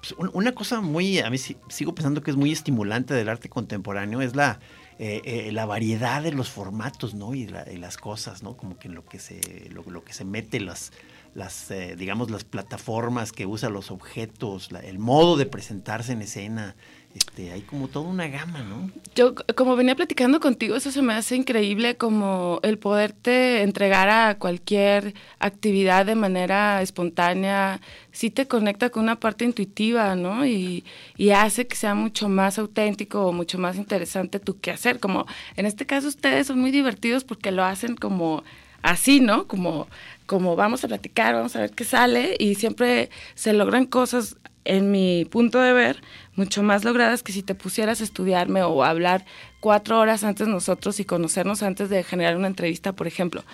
Pues, 0.00 0.12
un- 0.18 0.30
una 0.34 0.52
cosa 0.52 0.82
muy, 0.82 1.20
a 1.20 1.30
mí 1.30 1.38
sigo 1.38 1.94
pensando 1.94 2.22
que 2.22 2.30
es 2.30 2.36
muy 2.36 2.52
estimulante 2.52 3.14
del 3.14 3.28
arte 3.30 3.48
contemporáneo 3.48 4.20
es 4.20 4.36
la, 4.36 4.60
eh, 4.98 5.22
eh, 5.24 5.52
la 5.52 5.64
variedad 5.64 6.22
de 6.22 6.32
los 6.32 6.50
formatos, 6.50 7.14
¿no? 7.14 7.34
Y, 7.34 7.46
la- 7.46 7.70
y 7.72 7.76
las 7.78 7.96
cosas, 7.96 8.42
¿no? 8.42 8.56
Como 8.56 8.78
que 8.78 8.88
en 8.88 8.94
lo 8.94 9.04
que 9.04 9.18
se, 9.18 9.70
lo, 9.70 10.04
que 10.04 10.12
se 10.12 10.24
mete, 10.24 10.60
las, 10.60 10.92
las 11.34 11.70
eh, 11.70 11.96
digamos, 11.96 12.30
las 12.30 12.44
plataformas 12.44 13.30
que 13.32 13.46
usa 13.46 13.68
los 13.70 13.90
objetos, 13.90 14.70
el 14.82 14.98
modo 14.98 15.36
de 15.36 15.46
presentarse 15.46 16.12
en 16.12 16.22
escena, 16.22 16.74
este, 17.16 17.50
hay 17.50 17.62
como 17.62 17.88
toda 17.88 18.08
una 18.08 18.28
gama, 18.28 18.60
¿no? 18.60 18.90
Yo, 19.14 19.34
como 19.56 19.74
venía 19.74 19.94
platicando 19.94 20.38
contigo, 20.38 20.76
eso 20.76 20.90
se 20.90 21.00
me 21.00 21.14
hace 21.14 21.34
increíble 21.34 21.96
como 21.96 22.60
el 22.62 22.78
poderte 22.78 23.62
entregar 23.62 24.08
a 24.08 24.38
cualquier 24.38 25.14
actividad 25.38 26.04
de 26.04 26.14
manera 26.14 26.82
espontánea, 26.82 27.80
sí 28.12 28.30
te 28.30 28.46
conecta 28.46 28.90
con 28.90 29.04
una 29.04 29.18
parte 29.18 29.44
intuitiva, 29.44 30.14
¿no? 30.14 30.46
Y, 30.46 30.84
y 31.16 31.30
hace 31.30 31.66
que 31.66 31.76
sea 31.76 31.94
mucho 31.94 32.28
más 32.28 32.58
auténtico 32.58 33.26
o 33.26 33.32
mucho 33.32 33.58
más 33.58 33.76
interesante 33.76 34.38
tu 34.38 34.60
quehacer. 34.60 35.00
Como 35.00 35.26
en 35.56 35.66
este 35.66 35.86
caso 35.86 36.08
ustedes 36.08 36.46
son 36.48 36.60
muy 36.60 36.70
divertidos 36.70 37.24
porque 37.24 37.50
lo 37.50 37.64
hacen 37.64 37.96
como 37.96 38.44
así, 38.82 39.20
¿no? 39.20 39.46
Como, 39.46 39.88
como 40.26 40.54
vamos 40.56 40.84
a 40.84 40.88
platicar, 40.88 41.34
vamos 41.34 41.56
a 41.56 41.60
ver 41.60 41.70
qué 41.70 41.84
sale 41.84 42.36
y 42.38 42.56
siempre 42.56 43.10
se 43.34 43.52
logran 43.52 43.86
cosas 43.86 44.36
en 44.66 44.90
mi 44.90 45.24
punto 45.24 45.60
de 45.60 45.72
ver, 45.72 46.02
mucho 46.36 46.62
más 46.62 46.84
logradas 46.84 47.22
que 47.22 47.32
si 47.32 47.42
te 47.42 47.54
pusieras 47.54 48.00
a 48.00 48.04
estudiarme 48.04 48.62
o 48.62 48.84
a 48.84 48.90
hablar 48.90 49.24
cuatro 49.60 49.98
horas 49.98 50.22
antes 50.22 50.46
nosotros 50.46 51.00
y 51.00 51.04
conocernos 51.04 51.62
antes 51.62 51.88
de 51.88 52.04
generar 52.04 52.36
una 52.36 52.46
entrevista, 52.46 52.94
por 52.94 53.06
ejemplo. 53.06 53.44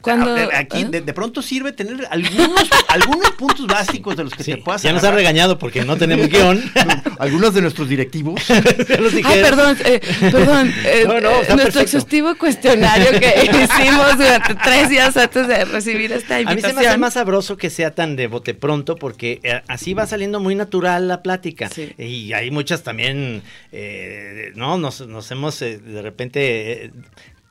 Cuando, 0.00 0.34
Ah, 0.34 0.48
Aquí 0.58 0.82
¿eh? 0.82 0.86
de, 0.90 1.00
de 1.02 1.12
pronto 1.12 1.42
sirve 1.42 1.72
tener 1.72 2.06
algunos, 2.10 2.68
algunos 2.88 3.30
puntos 3.32 3.66
básicos 3.66 4.16
de 4.16 4.24
los 4.24 4.34
que 4.34 4.42
Sí, 4.44 4.52
te 4.54 4.58
puedas 4.58 4.82
ya 4.82 4.92
nos 4.92 5.04
ha 5.04 5.10
regañado 5.10 5.58
porque 5.58 5.84
no 5.84 5.96
tenemos 5.96 6.28
guion. 6.28 6.62
Algunos 7.18 7.52
de 7.54 7.60
nuestros 7.62 7.88
directivos. 7.88 8.40
Ya 8.88 8.96
los 8.98 9.12
Ah, 9.24 9.30
perdón, 9.42 9.76
eh, 9.84 10.00
perdón. 10.30 10.72
eh, 10.84 11.04
No, 11.06 11.20
no, 11.20 11.30
nuestro 11.30 11.56
perfecto. 11.56 11.80
exhaustivo 11.80 12.34
cuestionario 12.36 13.10
que 13.20 13.34
hicimos 13.44 14.16
durante 14.16 14.54
tres 14.56 14.88
días 14.88 15.16
antes 15.16 15.46
de 15.46 15.64
recibir 15.66 16.12
esta 16.12 16.36
A 16.36 16.38
mí 16.38 16.42
invitación. 16.44 16.76
se 16.76 16.82
me 16.82 16.88
hace 16.88 16.98
más 16.98 17.14
sabroso 17.14 17.56
que 17.56 17.68
sea 17.70 17.94
tan 17.94 18.16
de 18.16 18.26
bote 18.26 18.54
pronto 18.54 18.96
porque 18.96 19.40
eh, 19.42 19.60
así 19.68 19.92
va 19.94 20.06
saliendo 20.06 20.40
muy 20.40 20.54
natural 20.54 21.08
la 21.08 21.22
plática. 21.22 21.68
Sí. 21.68 21.92
Y 21.98 22.32
hay 22.32 22.50
muchas 22.50 22.82
también, 22.82 23.42
eh, 23.72 24.52
¿no? 24.54 24.78
Nos, 24.78 25.06
nos 25.06 25.30
hemos 25.30 25.60
eh, 25.62 25.78
de 25.78 26.02
repente, 26.02 26.84
eh, 26.86 26.90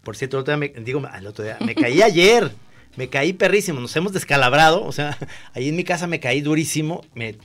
por 0.03 0.15
cierto, 0.15 0.37
el 0.37 0.41
otro 0.41 0.57
día 0.57 0.71
me, 0.75 0.81
digo, 0.81 1.01
al 1.11 1.27
otro 1.27 1.43
día, 1.43 1.57
me 1.61 1.75
caí 1.75 2.01
ayer, 2.01 2.51
me 2.95 3.09
caí 3.09 3.33
perrísimo, 3.33 3.79
nos 3.79 3.95
hemos 3.95 4.13
descalabrado, 4.13 4.83
o 4.83 4.91
sea, 4.91 5.17
ahí 5.53 5.69
en 5.69 5.75
mi 5.75 5.83
casa 5.83 6.07
me 6.07 6.19
caí 6.19 6.41
durísimo, 6.41 7.03
me 7.13 7.35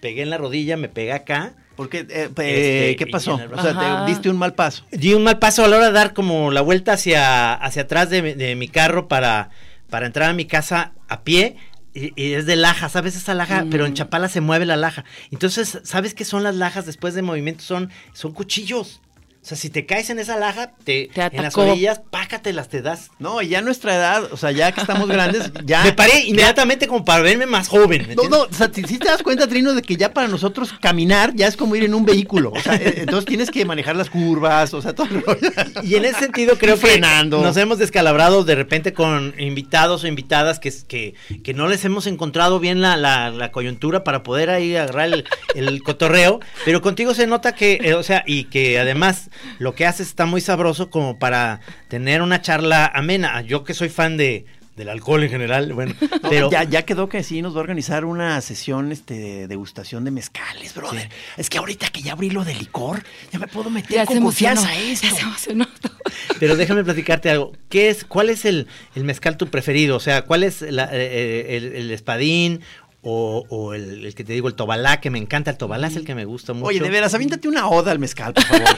pegué 0.00 0.22
en 0.22 0.30
la 0.30 0.38
rodilla, 0.38 0.76
me 0.76 0.88
pegué 0.88 1.12
acá. 1.12 1.54
Porque, 1.76 2.06
eh, 2.10 2.28
Este, 2.36 2.96
¿qué 2.96 3.06
pasó? 3.06 3.34
O 3.34 3.62
sea, 3.62 3.78
te 4.04 4.10
diste 4.10 4.28
un 4.28 4.36
mal 4.36 4.54
paso. 4.54 4.84
Di 4.90 5.14
un 5.14 5.24
mal 5.24 5.38
paso 5.38 5.64
a 5.64 5.68
la 5.68 5.76
hora 5.78 5.86
de 5.86 5.92
dar 5.92 6.12
como 6.12 6.50
la 6.50 6.60
vuelta 6.60 6.92
hacia, 6.92 7.54
hacia 7.54 7.82
atrás 7.82 8.10
de, 8.10 8.20
mi- 8.22 8.34
de 8.34 8.54
mi 8.56 8.68
carro 8.68 9.08
para, 9.08 9.48
para 9.88 10.06
entrar 10.06 10.28
a 10.30 10.32
mi 10.34 10.44
casa 10.44 10.92
a 11.08 11.22
pie. 11.22 11.56
Y, 11.94 12.12
y 12.16 12.32
es 12.32 12.46
de 12.46 12.56
laja, 12.56 12.88
¿sabes 12.88 13.16
esa 13.16 13.34
laja? 13.34 13.66
Pero 13.70 13.84
en 13.86 13.92
Chapala 13.94 14.28
se 14.30 14.40
mueve 14.40 14.64
la 14.64 14.76
laja. 14.76 15.04
Entonces, 15.30 15.78
¿sabes 15.84 16.14
qué 16.14 16.24
son 16.24 16.42
las 16.42 16.54
lajas 16.56 16.86
después 16.86 17.12
de 17.14 17.20
movimiento? 17.22 17.62
Son, 17.62 17.90
son 18.14 18.32
cuchillos. 18.32 19.01
O 19.42 19.44
sea, 19.44 19.56
si 19.56 19.70
te 19.70 19.86
caes 19.86 20.08
en 20.08 20.20
esa 20.20 20.36
laja, 20.36 20.70
te, 20.84 21.10
Te 21.12 21.20
en 21.36 21.42
las 21.42 21.58
orillas, 21.58 22.00
pácatelas, 22.10 22.68
te 22.68 22.80
das. 22.80 23.10
No, 23.18 23.42
y 23.42 23.48
ya 23.48 23.60
nuestra 23.60 23.96
edad, 23.96 24.32
o 24.32 24.36
sea, 24.36 24.52
ya 24.52 24.70
que 24.70 24.80
estamos 24.80 25.08
grandes, 25.08 25.50
ya. 25.64 25.82
Me 25.82 25.92
paré 25.92 26.20
inmediatamente 26.26 26.86
como 26.86 27.04
para 27.04 27.22
verme 27.24 27.46
más 27.46 27.66
joven. 27.66 28.06
¿me 28.06 28.14
No, 28.14 28.28
no, 28.28 28.42
o 28.42 28.52
sea, 28.52 28.70
si, 28.72 28.84
si 28.84 28.98
te 28.98 29.06
das 29.08 29.20
cuenta, 29.24 29.48
Trino, 29.48 29.74
de 29.74 29.82
que 29.82 29.96
ya 29.96 30.12
para 30.14 30.28
nosotros 30.28 30.72
caminar 30.80 31.34
ya 31.34 31.48
es 31.48 31.56
como 31.56 31.74
ir 31.74 31.82
en 31.82 31.92
un 31.94 32.04
vehículo. 32.04 32.52
O 32.52 32.60
sea, 32.60 32.76
eh, 32.76 32.94
entonces 32.98 33.24
tienes 33.24 33.50
que 33.50 33.64
manejar 33.64 33.96
las 33.96 34.10
curvas, 34.10 34.72
o 34.74 34.80
sea, 34.80 34.94
todo 34.94 35.08
el 35.08 35.22
rollo. 35.22 35.50
Y 35.82 35.96
en 35.96 36.04
ese 36.04 36.20
sentido 36.20 36.56
creo 36.56 36.76
que 36.76 36.82
frenando. 36.82 37.42
nos 37.42 37.56
hemos 37.56 37.78
descalabrado 37.78 38.44
de 38.44 38.54
repente 38.54 38.92
con 38.92 39.34
invitados 39.40 40.04
o 40.04 40.06
invitadas 40.06 40.60
que, 40.60 40.72
que, 40.86 41.14
que 41.42 41.52
no 41.52 41.66
les 41.66 41.84
hemos 41.84 42.06
encontrado 42.06 42.60
bien 42.60 42.80
la, 42.80 42.96
la- 42.96 43.30
la 43.30 43.50
coyuntura 43.50 44.04
para 44.04 44.22
poder 44.22 44.50
ahí 44.50 44.76
agarrar 44.76 45.08
el, 45.08 45.24
el 45.56 45.82
cotorreo, 45.82 46.38
pero 46.64 46.80
contigo 46.80 47.12
se 47.12 47.26
nota 47.26 47.56
que, 47.56 47.80
eh, 47.82 47.94
o 47.94 48.04
sea, 48.04 48.22
y 48.24 48.44
que 48.44 48.78
además 48.78 49.30
lo 49.58 49.74
que 49.74 49.86
haces 49.86 50.08
está 50.08 50.26
muy 50.26 50.40
sabroso 50.40 50.90
como 50.90 51.18
para 51.18 51.60
tener 51.88 52.22
una 52.22 52.42
charla 52.42 52.86
amena. 52.94 53.40
Yo 53.42 53.64
que 53.64 53.74
soy 53.74 53.88
fan 53.88 54.16
de 54.16 54.44
del 54.76 54.88
alcohol 54.88 55.22
en 55.22 55.28
general, 55.28 55.70
bueno, 55.74 55.94
No, 56.22 56.30
pero 56.30 56.50
ya, 56.50 56.64
ya 56.64 56.86
quedó 56.86 57.06
que 57.10 57.22
sí 57.22 57.42
nos 57.42 57.52
va 57.54 57.58
a 57.58 57.60
organizar 57.60 58.06
una 58.06 58.40
sesión 58.40 58.90
este, 58.90 59.12
de 59.12 59.46
degustación 59.46 60.02
de 60.04 60.10
mezcales, 60.10 60.72
brother. 60.74 61.10
Es 61.36 61.50
que 61.50 61.58
ahorita 61.58 61.88
que 61.90 62.00
ya 62.00 62.12
abrí 62.12 62.30
lo 62.30 62.42
de 62.42 62.54
licor, 62.54 63.04
ya 63.30 63.38
me 63.38 63.48
puedo 63.48 63.68
meter 63.68 63.94
Ya 63.94 64.06
con 64.06 64.18
confianza 64.22 64.66
a 64.70 64.78
esto. 64.78 65.08
Ya 65.08 65.14
se 65.14 65.20
emocionó. 65.24 65.68
Pero 66.40 66.56
déjame 66.56 66.84
platicarte 66.84 67.28
algo. 67.28 67.52
¿Qué 67.68 67.90
es, 67.90 68.04
¿Cuál 68.04 68.30
es 68.30 68.46
el, 68.46 68.66
el 68.94 69.04
mezcal 69.04 69.36
tu 69.36 69.48
preferido? 69.48 69.94
O 69.96 70.00
sea, 70.00 70.22
¿cuál 70.22 70.42
es 70.42 70.62
la- 70.62 70.88
eh, 70.90 71.54
el, 71.58 71.64
el 71.74 71.90
espadín 71.90 72.62
o, 73.02 73.44
o 73.48 73.74
el, 73.74 74.06
el 74.06 74.14
que 74.14 74.24
te 74.24 74.32
digo, 74.32 74.48
el 74.48 74.54
tobalá, 74.54 75.00
que 75.00 75.10
me 75.10 75.18
encanta? 75.18 75.50
El 75.50 75.58
tobalá 75.58 75.88
es 75.88 75.96
el 75.96 76.04
que 76.04 76.14
me 76.14 76.24
gusta 76.24 76.52
mucho. 76.52 76.66
Oye, 76.66 76.80
de 76.80 76.88
veras, 76.88 77.14
aviéntate 77.14 77.48
una 77.48 77.68
oda 77.68 77.92
al 77.92 77.98
mezcal, 77.98 78.32
por 78.32 78.44
favor. 78.44 78.68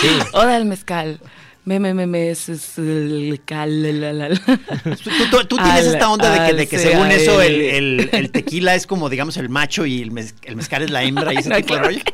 Sí. 0.00 0.18
Oda 0.32 0.56
al 0.56 0.64
mezcal. 0.64 1.20
Me, 1.66 1.80
me, 1.80 1.94
me, 1.94 2.06
me, 2.06 2.30
es, 2.30 2.48
es 2.48 2.78
el 2.78 3.40
cal, 3.44 3.82
la, 4.00 4.12
la, 4.12 4.28
la. 4.28 4.36
Tú, 4.38 5.10
tú- 5.32 5.44
tú 5.48 5.56
tienes 5.56 5.80
Al- 5.88 5.94
esta 5.94 6.08
onda 6.10 6.30
de 6.30 6.46
que, 6.48 6.56
de 6.56 6.68
que 6.68 6.78
según 6.78 7.10
eso 7.10 7.42
el, 7.42 7.54
el- 7.60 8.00
el- 8.00 8.10
el 8.12 8.30
tequila 8.30 8.76
es 8.76 8.86
como, 8.86 9.08
digamos, 9.10 9.36
el 9.36 9.48
macho 9.48 9.84
y 9.84 10.00
el, 10.00 10.12
mez- 10.12 10.34
el 10.44 10.54
mezcal 10.54 10.82
es 10.82 10.90
la 10.90 11.02
hembra 11.02 11.34
y 11.34 11.38
ese 11.38 11.48
No, 11.50 11.56
tipo 11.56 11.74
de 11.74 11.80
rollo. 11.80 11.98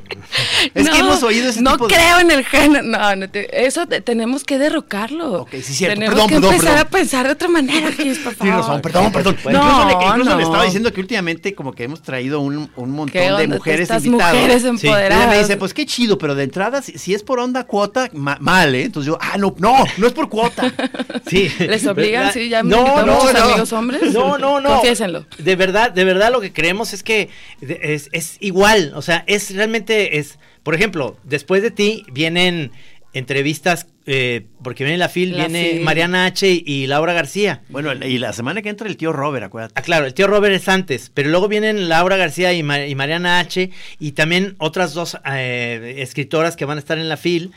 Es 0.75 0.89
que 0.89 0.99
No, 0.99 1.07
hemos 1.09 1.23
oído 1.23 1.51
ese 1.51 1.61
no 1.61 1.73
tipo 1.73 1.89
de... 1.89 1.95
creo 1.95 2.19
en 2.21 2.31
el 2.31 2.45
género. 2.47 2.83
No, 2.85 3.17
no 3.17 3.29
te- 3.29 3.67
eso 3.67 3.87
te- 3.87 4.01
tenemos 4.01 4.45
que 4.45 4.57
derrocarlo. 4.59 5.43
Ok, 5.43 5.51
sí, 5.63 5.75
cierto. 5.75 5.97
Tenemos 5.97 6.15
Perdón, 6.15 6.29
que 6.29 6.35
perdón, 6.37 6.55
empezar 6.55 6.75
perdón. 6.75 6.87
a 6.87 6.91
pensar 6.91 7.27
de 7.27 7.33
otra 7.33 7.49
manera, 7.49 7.93
Gis, 7.93 8.19
por 8.21 8.35
favor. 8.35 8.37
Tienes 8.39 8.57
razón, 8.57 8.81
perdón, 8.81 9.13
perdón. 9.13 9.37
Bueno, 9.45 9.59
incluso 9.61 9.87
le, 9.89 9.95
no, 9.95 10.09
incluso 10.09 10.31
le 10.31 10.37
no. 10.37 10.41
estaba 10.49 10.65
diciendo 10.65 10.93
que 10.95 11.01
últimamente 11.01 11.55
como 11.55 11.73
que 11.73 11.85
hemos 11.85 12.01
traído 12.01 12.41
un, 12.41 12.71
un 12.77 12.91
montón 12.91 13.13
¿Qué 13.13 13.31
de 13.31 13.49
mujeres 13.49 13.81
Estas 13.83 14.07
invitadas. 14.07 14.35
mujeres 14.35 14.63
Sí. 14.63 14.69
empoderadas. 14.69 15.19
Y 15.19 15.21
ella 15.23 15.31
me 15.31 15.39
dice, 15.39 15.57
pues 15.59 15.75
qué 15.75 15.85
chido, 15.85 16.17
pero 16.17 16.35
de 16.35 16.45
entrada, 16.45 16.81
si, 16.81 16.97
si 16.99 17.13
es 17.13 17.23
por 17.23 17.39
onda 17.39 17.65
cuota, 17.65 18.09
ma- 18.15 18.39
mal, 18.41 18.75
¿eh? 18.75 18.85
Entonces 18.85 19.09
yo, 19.09 19.19
ah, 19.21 19.37
no, 19.43 19.55
no, 19.59 19.85
no 19.99 20.07
es 20.07 20.13
por 20.13 20.29
cuota. 20.29 20.73
Sí. 21.29 21.49
¿Les 21.61 21.87
obligan? 21.87 22.25
¿Verdad? 22.25 22.35
Sí, 22.35 22.49
ya 22.49 22.63
me 22.63 22.71
no, 22.71 23.07
no, 23.07 23.15
muchos 23.15 23.33
no. 23.33 23.41
amigos 23.45 23.73
hombres. 23.73 24.13
No, 24.13 24.37
no, 24.39 24.61
no. 24.61 24.69
Confiésenlo. 24.75 25.27
De 25.39 25.57
verdad, 25.57 25.91
de 25.91 26.05
verdad 26.05 26.31
lo 26.31 26.41
que 26.41 26.53
creemos 26.53 26.93
es 26.93 27.03
que 27.03 27.31
es, 27.61 28.11
es 28.13 28.37
igual. 28.41 28.93
O 28.95 29.03
sea, 29.03 29.25
es 29.27 29.55
realmente, 29.55 30.19
es, 30.19 30.39
por 30.63 30.75
ejemplo, 30.75 31.17
después 31.25 31.63
de 31.63 31.71
ti 31.71 32.05
vienen 32.13 32.73
entrevistas, 33.15 33.87
eh, 34.07 34.47
porque 34.63 34.85
viene 34.85 34.99
la 34.99 35.09
FIL, 35.09 35.33
La 35.37 35.47
viene 35.47 35.71
FIL. 35.73 35.81
Mariana 35.83 36.27
H. 36.27 36.63
y 36.65 36.87
Laura 36.87 37.13
García. 37.13 37.63
Bueno, 37.69 37.93
y 37.93 38.19
la 38.19 38.33
semana 38.33 38.63
que 38.63 38.69
entra 38.69 38.89
el 38.89 38.97
tío 38.97 39.13
Robert, 39.13 39.45
acuérdate. 39.45 39.75
Ah, 39.77 39.83
claro, 39.83 40.07
el 40.07 40.15
tío 40.15 40.27
Robert 40.27 40.55
es 40.55 40.69
antes, 40.69 41.11
pero 41.13 41.31
luego 41.31 41.49
vienen 41.49 41.89
Laura 41.89 42.17
García 42.17 42.53
y 42.53 42.63
Mariana 42.63 43.39
H. 43.39 43.71
y 43.99 44.13
también 44.13 44.55
otras 44.59 44.95
dos 44.95 45.19
eh, 45.31 45.97
escritoras 45.99 46.57
que 46.57 46.65
van 46.65 46.79
a 46.79 46.81
estar 46.81 46.99
en 46.99 47.09
la 47.09 47.17
FIL. 47.17 47.53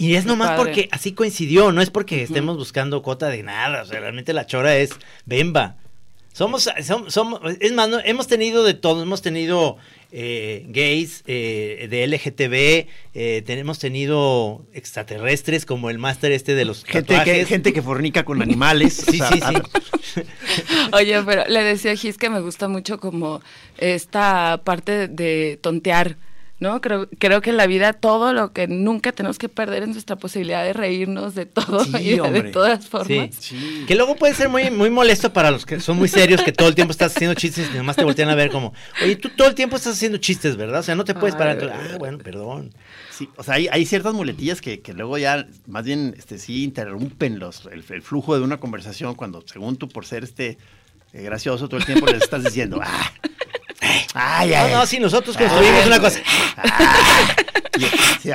Y 0.00 0.14
es 0.14 0.24
nomás 0.26 0.50
padre. 0.50 0.62
porque 0.64 0.88
así 0.92 1.12
coincidió, 1.12 1.72
no 1.72 1.82
es 1.82 1.90
porque 1.90 2.22
estemos 2.22 2.56
buscando 2.56 3.02
cota 3.02 3.28
de 3.28 3.42
nada, 3.42 3.82
o 3.82 3.86
sea, 3.86 4.00
realmente 4.00 4.32
la 4.32 4.46
chora 4.46 4.76
es 4.76 4.90
bemba. 5.26 5.76
Somos, 6.32 6.68
som- 6.68 7.10
somos, 7.10 7.40
es 7.60 7.72
más, 7.72 7.88
no, 7.88 7.98
hemos 8.04 8.28
tenido 8.28 8.62
de 8.62 8.74
todo, 8.74 9.02
hemos 9.02 9.20
tenido 9.20 9.76
eh, 10.12 10.64
gays, 10.68 11.24
eh, 11.26 11.88
de 11.90 12.06
LGTB, 12.06 12.88
eh, 13.14 13.42
hemos 13.48 13.80
tenido 13.80 14.64
extraterrestres 14.72 15.66
como 15.66 15.90
el 15.90 15.98
máster 15.98 16.30
este 16.30 16.54
de 16.54 16.64
los 16.64 16.84
Gente 16.84 17.16
que, 17.24 17.44
gente 17.46 17.72
que 17.72 17.82
fornica 17.82 18.24
con 18.24 18.42
animales. 18.42 19.04
Sí, 19.10 19.20
o 19.20 19.26
sea, 19.28 19.30
sí, 19.32 19.40
sí. 20.14 20.20
Oye, 20.92 21.20
pero 21.24 21.44
le 21.48 21.62
decía 21.64 21.92
a 21.92 21.96
Gis 21.96 22.16
que 22.16 22.30
me 22.30 22.40
gusta 22.40 22.68
mucho 22.68 22.98
como 23.00 23.40
esta 23.78 24.60
parte 24.64 25.08
de 25.08 25.58
tontear, 25.60 26.16
¿no? 26.60 26.80
Creo, 26.80 27.08
creo 27.18 27.40
que 27.40 27.50
en 27.50 27.56
la 27.56 27.66
vida 27.66 27.92
todo 27.94 28.32
lo 28.32 28.52
que 28.52 28.68
nunca 28.68 29.12
tenemos 29.12 29.38
que 29.38 29.48
perder 29.48 29.82
es 29.82 29.88
nuestra 29.88 30.16
posibilidad 30.16 30.62
de 30.62 30.72
reírnos 30.72 31.34
de 31.34 31.46
todo 31.46 31.84
Sí, 31.84 31.96
y 31.98 32.18
de, 32.18 32.30
de 32.30 32.42
todas 32.52 32.86
formas. 32.86 33.34
Sí. 33.38 33.84
Que 33.88 33.94
luego 33.94 34.14
puede 34.16 34.34
ser 34.34 34.48
muy, 34.48 34.70
muy 34.70 34.90
molesto 34.90 35.32
para 35.32 35.50
los 35.50 35.66
que 35.66 35.80
son 35.80 35.96
muy 35.96 36.08
serios, 36.08 36.42
que 36.42 36.52
todo 36.52 36.68
el 36.68 36.74
tiempo 36.74 36.92
estás 36.92 37.16
haciendo 37.16 37.34
chistes 37.34 37.68
y 37.72 37.76
nomás 37.76 37.96
te 37.96 38.04
voltean 38.04 38.28
a 38.28 38.34
ver 38.34 38.50
como, 38.50 38.72
oye, 39.02 39.16
tú 39.16 39.30
todo 39.30 39.48
el 39.48 39.54
tiempo 39.54 39.76
estás 39.76 39.94
haciendo 39.94 40.18
chistes, 40.18 40.56
¿verdad? 40.56 40.80
O 40.80 40.82
sea, 40.82 40.94
no 40.94 41.04
te 41.04 41.14
puedes 41.14 41.34
Ay, 41.34 41.38
parar. 41.38 41.72
ah, 41.72 41.96
bueno, 41.98 42.18
perdón. 42.18 42.72
Sí, 43.10 43.28
o 43.36 43.42
sea, 43.42 43.54
hay, 43.54 43.68
hay 43.70 43.84
ciertas 43.86 44.14
muletillas 44.14 44.60
que, 44.60 44.80
que 44.80 44.92
luego 44.92 45.18
ya 45.18 45.46
más 45.66 45.84
bien 45.84 46.14
este, 46.16 46.38
sí 46.38 46.64
interrumpen 46.64 47.38
los, 47.38 47.66
el, 47.72 47.84
el 47.88 48.02
flujo 48.02 48.36
de 48.36 48.42
una 48.42 48.58
conversación 48.58 49.14
cuando, 49.14 49.42
según 49.46 49.76
tú, 49.76 49.88
por 49.88 50.06
ser 50.06 50.24
este 50.24 50.58
eh, 51.12 51.22
gracioso 51.22 51.68
todo 51.68 51.80
el 51.80 51.86
tiempo, 51.86 52.06
les 52.06 52.22
estás 52.22 52.44
diciendo, 52.44 52.80
ah, 52.82 53.12
ay, 54.14 54.50
No, 54.50 54.56
ay. 54.56 54.72
no, 54.72 54.86
sí, 54.86 54.98
nosotros 54.98 55.36
construimos 55.36 55.86
una 55.86 56.00
cosa. 56.00 56.20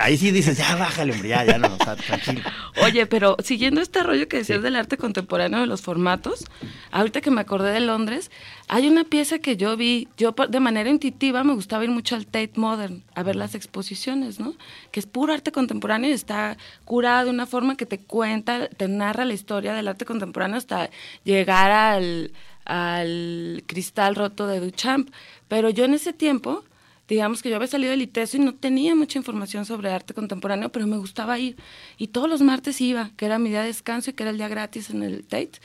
Ahí 0.01 0.17
sí 0.17 0.31
dices, 0.31 0.57
ya 0.57 0.75
bájale, 0.75 1.13
hombre, 1.13 1.29
ya, 1.29 1.43
ya 1.43 1.57
no, 1.57 1.67
o 1.67 1.77
sea, 1.83 1.95
tranquilo. 1.95 2.41
Oye, 2.83 3.05
pero 3.05 3.37
siguiendo 3.43 3.81
este 3.81 4.01
rollo 4.01 4.27
que 4.27 4.37
decías 4.37 4.63
del 4.63 4.75
arte 4.75 4.97
contemporáneo 4.97 5.59
de 5.59 5.67
los 5.67 5.81
formatos, 5.81 6.45
ahorita 6.91 7.21
que 7.21 7.31
me 7.31 7.41
acordé 7.41 7.71
de 7.71 7.79
Londres, 7.81 8.31
hay 8.67 8.87
una 8.87 9.03
pieza 9.03 9.39
que 9.39 9.57
yo 9.57 9.77
vi, 9.77 10.07
yo 10.17 10.33
de 10.49 10.59
manera 10.59 10.89
intuitiva 10.89 11.43
me 11.43 11.53
gustaba 11.53 11.83
ir 11.83 11.91
mucho 11.91 12.15
al 12.15 12.25
Tate 12.25 12.53
Modern 12.55 13.03
a 13.13 13.23
ver 13.23 13.35
las 13.35 13.55
exposiciones, 13.55 14.39
¿no? 14.39 14.53
Que 14.91 14.99
es 14.99 15.05
puro 15.05 15.33
arte 15.33 15.51
contemporáneo 15.51 16.09
y 16.09 16.13
está 16.13 16.57
curado 16.83 17.25
de 17.25 17.31
una 17.31 17.45
forma 17.45 17.77
que 17.77 17.85
te 17.85 17.99
cuenta, 17.99 18.67
te 18.69 18.87
narra 18.87 19.25
la 19.25 19.33
historia 19.33 19.73
del 19.73 19.87
arte 19.87 20.05
contemporáneo 20.05 20.57
hasta 20.57 20.89
llegar 21.23 21.71
al, 21.71 22.31
al 22.65 23.63
cristal 23.67 24.15
roto 24.15 24.47
de 24.47 24.59
Duchamp. 24.59 25.09
Pero 25.47 25.69
yo 25.69 25.85
en 25.85 25.93
ese 25.93 26.13
tiempo 26.13 26.63
digamos 27.07 27.43
que 27.43 27.49
yo 27.49 27.55
había 27.57 27.67
salido 27.67 27.91
del 27.91 28.01
ITESO 28.01 28.37
y 28.37 28.39
no 28.39 28.55
tenía 28.55 28.95
mucha 28.95 29.19
información 29.19 29.65
sobre 29.65 29.91
arte 29.91 30.15
contemporáneo, 30.15 30.69
pero 30.69 30.87
me 30.87 30.97
gustaba 30.97 31.37
ir. 31.37 31.55
Y 31.97 32.07
todos 32.07 32.27
los 32.27 32.41
martes 32.41 32.81
iba, 32.81 33.11
que 33.15 33.27
era 33.27 33.37
mi 33.37 33.49
día 33.49 33.61
de 33.61 33.67
descanso 33.67 34.09
y 34.09 34.13
que 34.13 34.23
era 34.23 34.31
el 34.31 34.37
día 34.37 34.47
gratis 34.47 34.89
en 34.89 35.03
el 35.03 35.23
Tate. 35.23 35.59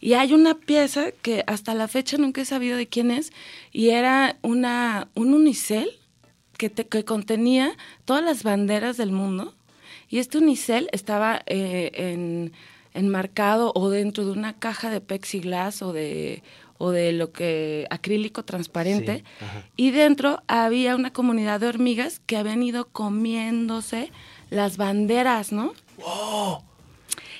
Y 0.00 0.12
hay 0.12 0.34
una 0.34 0.54
pieza 0.58 1.10
que 1.22 1.42
hasta 1.46 1.74
la 1.74 1.88
fecha 1.88 2.18
nunca 2.18 2.42
he 2.42 2.44
sabido 2.44 2.76
de 2.76 2.86
quién 2.86 3.10
es, 3.10 3.32
y 3.72 3.90
era 3.90 4.36
una, 4.42 5.08
un 5.14 5.32
unicel 5.32 5.88
que, 6.58 6.70
que 6.70 7.04
contenía 7.06 7.74
todas 8.04 8.22
las 8.22 8.42
banderas 8.42 8.98
del 8.98 9.10
mundo. 9.12 9.54
Y 10.10 10.18
este 10.18 10.36
unicel 10.36 10.90
estaba 10.92 11.42
eh, 11.46 11.92
en- 11.94 12.52
enmarcado 12.94 13.72
o 13.74 13.90
dentro 13.90 14.24
de 14.24 14.32
una 14.32 14.54
caja 14.54 14.88
de 14.88 15.00
plexiglas 15.00 15.82
o 15.82 15.92
de, 15.92 16.42
o 16.78 16.90
de 16.90 17.12
lo 17.12 17.32
que 17.32 17.86
acrílico 17.90 18.44
transparente. 18.44 19.24
Sí, 19.38 19.46
y 19.76 19.90
dentro 19.90 20.42
había 20.46 20.94
una 20.94 21.12
comunidad 21.12 21.60
de 21.60 21.68
hormigas 21.68 22.20
que 22.24 22.36
habían 22.36 22.62
ido 22.62 22.86
comiéndose 22.88 24.10
las 24.50 24.76
banderas, 24.76 25.52
¿no? 25.52 25.74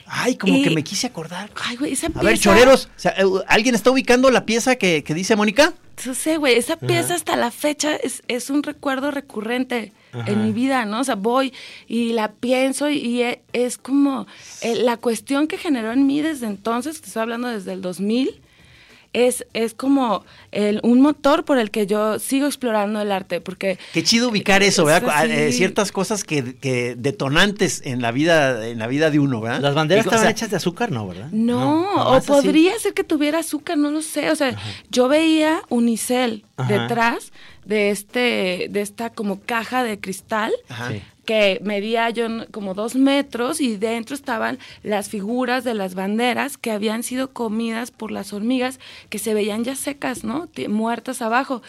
Ay, 0.07 0.37
como 0.37 0.55
Y- 0.57 0.63
que 0.63 0.71
me 0.71 0.85
quise 0.85 1.07
acordar. 1.07 1.51
Ay, 1.65 1.77
güey, 1.77 1.93
esa 1.93 2.07
A 2.09 2.11
pieza... 2.11 2.25
ver, 2.27 2.39
choreros, 2.39 2.87
o 2.97 2.99
sea, 3.01 3.13
eh, 3.13 3.25
¿alguien 3.49 3.75
está 3.75 3.91
ubicando 3.91 4.31
la 4.31 4.45
pieza 4.45 4.77
que, 4.77 5.03
que 5.03 5.15
dice 5.15 5.35
Mónica? 5.37 5.73
No 6.07 6.15
sé, 6.15 6.37
güey, 6.39 6.57
esa 6.57 6.77
pieza 6.77 7.15
hasta 7.15 7.37
la 7.37 7.51
fecha 7.51 7.95
es, 7.97 8.23
es 8.29 8.51
un 8.51 8.63
recuerdo 8.65 9.11
recurrente 9.13 9.93
Ajá. 10.13 10.31
en 10.31 10.45
mi 10.45 10.53
vida, 10.53 10.85
¿no? 10.85 11.01
O 11.01 11.05
sea, 11.05 11.15
voy 11.15 11.53
y 11.87 12.13
la 12.13 12.33
pienso 12.33 12.91
y, 12.91 12.99
y 12.99 13.23
e- 13.23 13.43
es 13.53 13.79
como 13.79 14.27
eh, 14.61 14.75
la 14.75 14.97
cuestión 14.97 15.47
que 15.47 15.57
generó 15.57 15.93
en 15.93 16.07
mí 16.07 16.21
desde 16.21 16.47
entonces, 16.47 17.01
te 17.01 17.07
estoy 17.07 17.23
hablando 17.23 17.49
desde 17.49 17.73
el 17.73 17.81
2000, 17.81 18.41
es, 19.15 19.47
es 19.55 19.73
como 19.73 20.25
el- 20.53 20.81
un 20.83 21.01
motor 21.01 21.45
por 21.47 21.57
el 21.59 21.71
que 21.71 21.87
yo 21.87 22.19
sigo 22.19 22.47
explorando 22.47 23.01
el 23.01 23.11
arte, 23.11 23.41
porque... 23.41 23.79
Qué 23.95 24.03
chido 24.03 24.29
ubicar 24.29 24.63
eso, 24.63 24.85
¿verdad? 24.85 25.31
Eh, 25.31 25.53
ciertas 25.53 25.91
cosas 25.93 26.25
que, 26.25 26.57
que 26.57 26.95
detonantes 26.97 27.81
en 27.87 28.03
la 28.03 28.11
vida, 28.13 28.69
en 28.69 28.79
la 28.79 28.87
vida 28.87 29.11
de 29.11 29.19
uno, 29.21 29.41
¿verdad? 29.41 29.61
Las 29.61 29.75
banderas 29.75 30.05
Y, 30.05 30.09
o 30.09 30.11
estaban 30.11 30.25
sea, 30.25 30.31
hechas 30.33 30.51
de 30.51 30.57
azúcar, 30.57 30.91
¿no, 30.93 31.09
verdad? 31.09 31.29
No, 31.33 31.95
o 31.95 32.13
así. 32.15 32.27
podría 32.29 32.79
ser 32.79 32.93
que 32.93 33.05
tuviera 33.05 33.39
azúcar, 33.39 33.79
no 33.79 33.91
lo 33.91 34.03
sé. 34.03 34.31
O 34.31 34.37
sea, 34.37 34.55
yo 34.91 35.09
veía 35.09 35.63
unicel 35.71 36.45
Ajá. 36.57 36.73
detrás 36.73 37.33
de 37.65 37.91
este, 37.91 38.67
de 38.69 38.81
esta 38.83 39.11
como 39.11 39.41
caja 39.41 39.83
de 39.85 39.99
cristal 39.99 40.53
Ajá. 40.69 40.91
Sí. 40.91 41.03
Que 41.25 41.61
medía 41.63 42.11
yo 42.11 42.27
como 42.51 42.75
dos 42.75 42.95
metros 42.95 43.61
y 43.61 43.77
dentro 43.77 44.15
estaban 44.15 44.59
las 44.83 45.09
figuras 45.09 45.65
de 45.65 45.75
las 45.75 45.95
banderas 45.95 46.57
que 46.57 46.71
habían 46.71 47.03
sido 47.03 47.33
comidas 47.33 47.91
por 47.91 48.11
las 48.11 48.33
hormigas 48.33 48.79
que 49.09 49.19
se 49.19 49.35
veían 49.35 49.65
ya 49.65 49.77
secas, 49.77 50.25
¿no? 50.25 50.49
Muertas 50.69 51.23
abajo. 51.23 51.63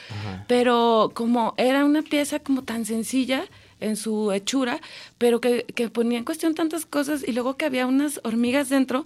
Pero 0.48 1.12
como 1.14 1.54
era 1.58 1.86
una 1.86 2.02
pieza 2.02 2.40
como 2.40 2.64
tan 2.64 2.86
sencilla, 2.86 3.46
en 3.82 3.96
su 3.98 4.32
hechura, 4.32 4.80
pero 5.18 5.42
que, 5.42 5.64
que 5.76 5.90
ponía 5.90 6.18
en 6.18 6.24
cuestión 6.26 6.56
tantas 6.56 6.86
cosas 6.86 7.24
y 7.28 7.32
luego 7.34 7.58
que 7.58 7.66
había 7.66 7.86
unas 7.88 8.20
hormigas 8.24 8.70
dentro 8.70 9.06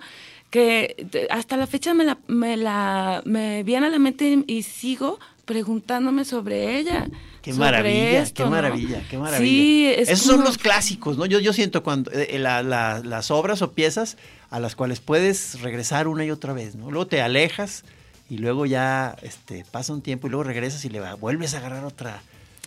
que 0.52 1.28
hasta 1.30 1.58
la 1.58 1.68
fecha 1.68 1.94
me 1.94 2.04
la, 2.06 2.18
me 2.28 2.58
la 2.58 3.22
me 3.26 3.64
viene 3.64 3.88
a 3.88 3.90
la 3.90 4.00
mente 4.00 4.44
y, 4.48 4.58
y 4.58 4.64
sigo 4.64 5.20
preguntándome 5.46 6.26
sobre 6.26 6.78
ella. 6.78 7.08
Qué 7.42 7.52
sobre 7.54 7.66
maravilla, 7.66 8.22
esto, 8.24 8.34
qué 8.36 8.44
¿no? 8.44 8.50
maravilla, 8.52 9.02
qué 9.10 9.18
maravilla. 9.18 9.64
Sí, 9.64 9.88
es 9.96 10.10
Esos 10.10 10.28
son 10.28 10.44
los 10.44 10.58
clásicos, 10.58 11.18
¿no? 11.18 11.26
Yo, 11.26 11.40
yo 11.40 11.54
siento 11.54 11.84
cuando 11.84 12.12
eh, 12.12 12.38
la- 12.40 12.62
la- 12.64 13.00
las 13.04 13.32
obras 13.32 13.62
o 13.62 13.72
piezas 13.72 14.18
a 14.52 14.60
las 14.60 14.76
cuales 14.76 15.00
puedes 15.00 15.60
regresar 15.62 16.08
una 16.08 16.26
y 16.26 16.32
otra 16.32 16.54
vez, 16.54 16.76
¿no? 16.76 16.92
Luego 16.92 17.08
te 17.08 17.22
alejas 17.22 17.84
y 18.30 18.38
luego 18.38 18.66
ya 18.66 19.16
este, 19.24 19.66
pasa 19.72 19.94
un 19.94 20.02
tiempo 20.02 20.28
y 20.28 20.30
luego 20.30 20.44
regresas 20.44 20.84
y 20.86 20.90
le 20.90 21.00
vuelves 21.16 21.54
a 21.56 21.58
agarrar 21.60 21.84
otra, 21.86 22.22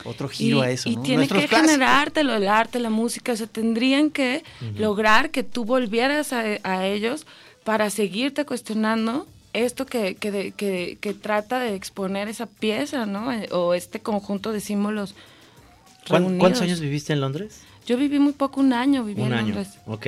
otro 0.04 0.28
giro 0.28 0.58
y, 0.58 0.60
a 0.62 0.70
eso, 0.70 0.88
y 0.88 0.96
¿no? 0.96 1.02
tiene 1.02 1.16
Nuestros 1.18 1.42
que 1.42 1.48
clásicos. 1.48 1.72
generártelo, 1.72 2.34
el 2.34 2.48
arte, 2.48 2.78
la 2.80 2.90
música, 2.90 3.32
o 3.32 3.36
sea, 3.36 3.46
tendrían 3.46 4.10
que 4.10 4.42
lograr 4.76 5.30
que 5.30 5.42
tú 5.42 5.64
volvieras 5.64 6.32
a, 6.32 6.42
a 6.62 6.86
ellos 6.86 7.26
para 7.64 7.90
seguirte 7.90 8.44
cuestionando 8.44 9.26
esto 9.52 9.84
que, 9.86 10.14
que, 10.14 10.30
de- 10.30 10.52
que- 10.52 10.96
que 11.00 11.14
trata 11.14 11.60
de 11.60 11.74
exponer 11.74 12.28
esa 12.28 12.46
pieza, 12.46 13.04
¿no? 13.06 13.32
Eh, 13.32 13.48
O 13.52 13.74
este 13.74 14.00
conjunto 14.00 14.50
de 14.52 14.60
símbolos. 14.60 15.14
¿Cuán- 16.08 16.22
reunidos. 16.22 16.40
¿Cuántos 16.40 16.62
años 16.62 16.80
viviste 16.80 17.12
en 17.12 17.20
Londres? 17.20 17.60
Yo 17.86 17.96
viví 17.96 18.18
muy 18.18 18.32
poco, 18.32 18.60
un 18.60 18.72
año 18.72 19.04
viví 19.04 19.20
Un 19.22 19.28
en 19.28 19.32
año. 19.34 19.54
Londres. 19.54 19.68
Ok. 19.86 20.06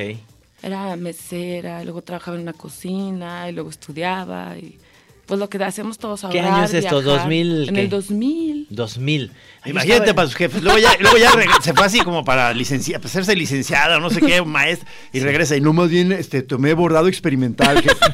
Era 0.63 0.97
mesera, 0.97 1.85
luego 1.85 2.01
trabajaba 2.03 2.37
en 2.37 2.43
una 2.45 2.53
cocina, 2.55 3.49
y 3.49 3.53
luego 3.53 3.69
estudiaba, 3.69 4.57
y 4.57 4.79
pues 5.27 5.41
lo 5.41 5.49
que 5.49 5.63
hacemos 5.65 5.99
todos 5.99 6.25
ahora. 6.25 6.33
¿Qué 6.33 6.41
año 6.47 6.65
es 6.65 6.75
esto? 6.75 7.01
viajar. 7.03 7.29
¿2000 7.29 7.69
En 7.69 7.75
qué? 7.75 7.81
el 7.83 7.89
2000. 7.89 8.67
2000. 8.71 9.31
Ahí 9.63 9.71
Imagínate 9.71 10.01
estaba- 10.01 10.15
para 10.17 10.29
sus 10.29 10.37
jefes. 10.37 10.63
Luego 10.63 10.79
ya, 10.79 10.91
luego 11.01 11.17
ya 11.17 11.31
se 11.63 11.73
fue 11.75 11.87
así 11.87 12.01
como 12.01 12.25
para 12.25 12.53
licenciar, 12.53 13.01
para 13.01 13.09
hacerse 13.11 13.35
licenciada, 13.37 13.99
no 14.01 14.11
sé 14.11 14.21
qué, 14.21 14.43
maestra, 14.43 14.89
y 15.13 15.21
regresa. 15.21 15.57
Y 15.57 15.61
no 15.61 15.73
más 15.73 15.89
bien 15.91 16.13
este, 16.13 16.43
tomé 16.43 16.75
bordado 16.75 17.09
experimental. 17.09 17.81
jefe. 17.83 17.97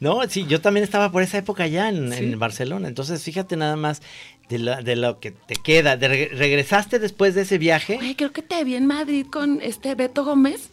No, 0.00 0.20
sí, 0.28 0.46
yo 0.48 0.60
también 0.60 0.84
estaba 0.84 1.10
por 1.12 1.22
esa 1.22 1.38
época 1.38 1.66
ya 1.66 1.88
en, 1.88 2.12
Sí. 2.12 2.24
en 2.24 2.38
Barcelona. 2.38 2.88
Entonces, 2.88 3.22
fíjate 3.22 3.56
nada 3.56 3.76
más 3.76 4.02
de, 4.48 4.58
la- 4.58 4.82
de 4.82 4.96
lo 4.96 5.20
que 5.20 5.30
te 5.30 5.54
queda. 5.56 5.96
De 5.96 6.08
¿Regresaste 6.08 6.98
después 6.98 7.34
de 7.34 7.42
ese 7.42 7.58
viaje? 7.58 7.98
Oye, 8.00 8.16
creo 8.16 8.32
que 8.32 8.42
te 8.42 8.62
vi 8.64 8.74
en 8.74 8.86
Madrid 8.86 9.26
con 9.30 9.60
este 9.62 9.94
Beto 9.94 10.24
Gómez, 10.24 10.70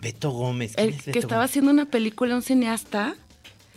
Beto 0.00 0.30
Gómez. 0.30 0.74
¿quién 0.76 0.88
el 0.88 0.94
es 0.94 1.02
que 1.02 1.10
Beto 1.10 1.18
estaba 1.20 1.42
Gómez? 1.42 1.50
haciendo 1.50 1.70
una 1.70 1.86
película, 1.86 2.34
un 2.34 2.42
cineasta. 2.42 3.14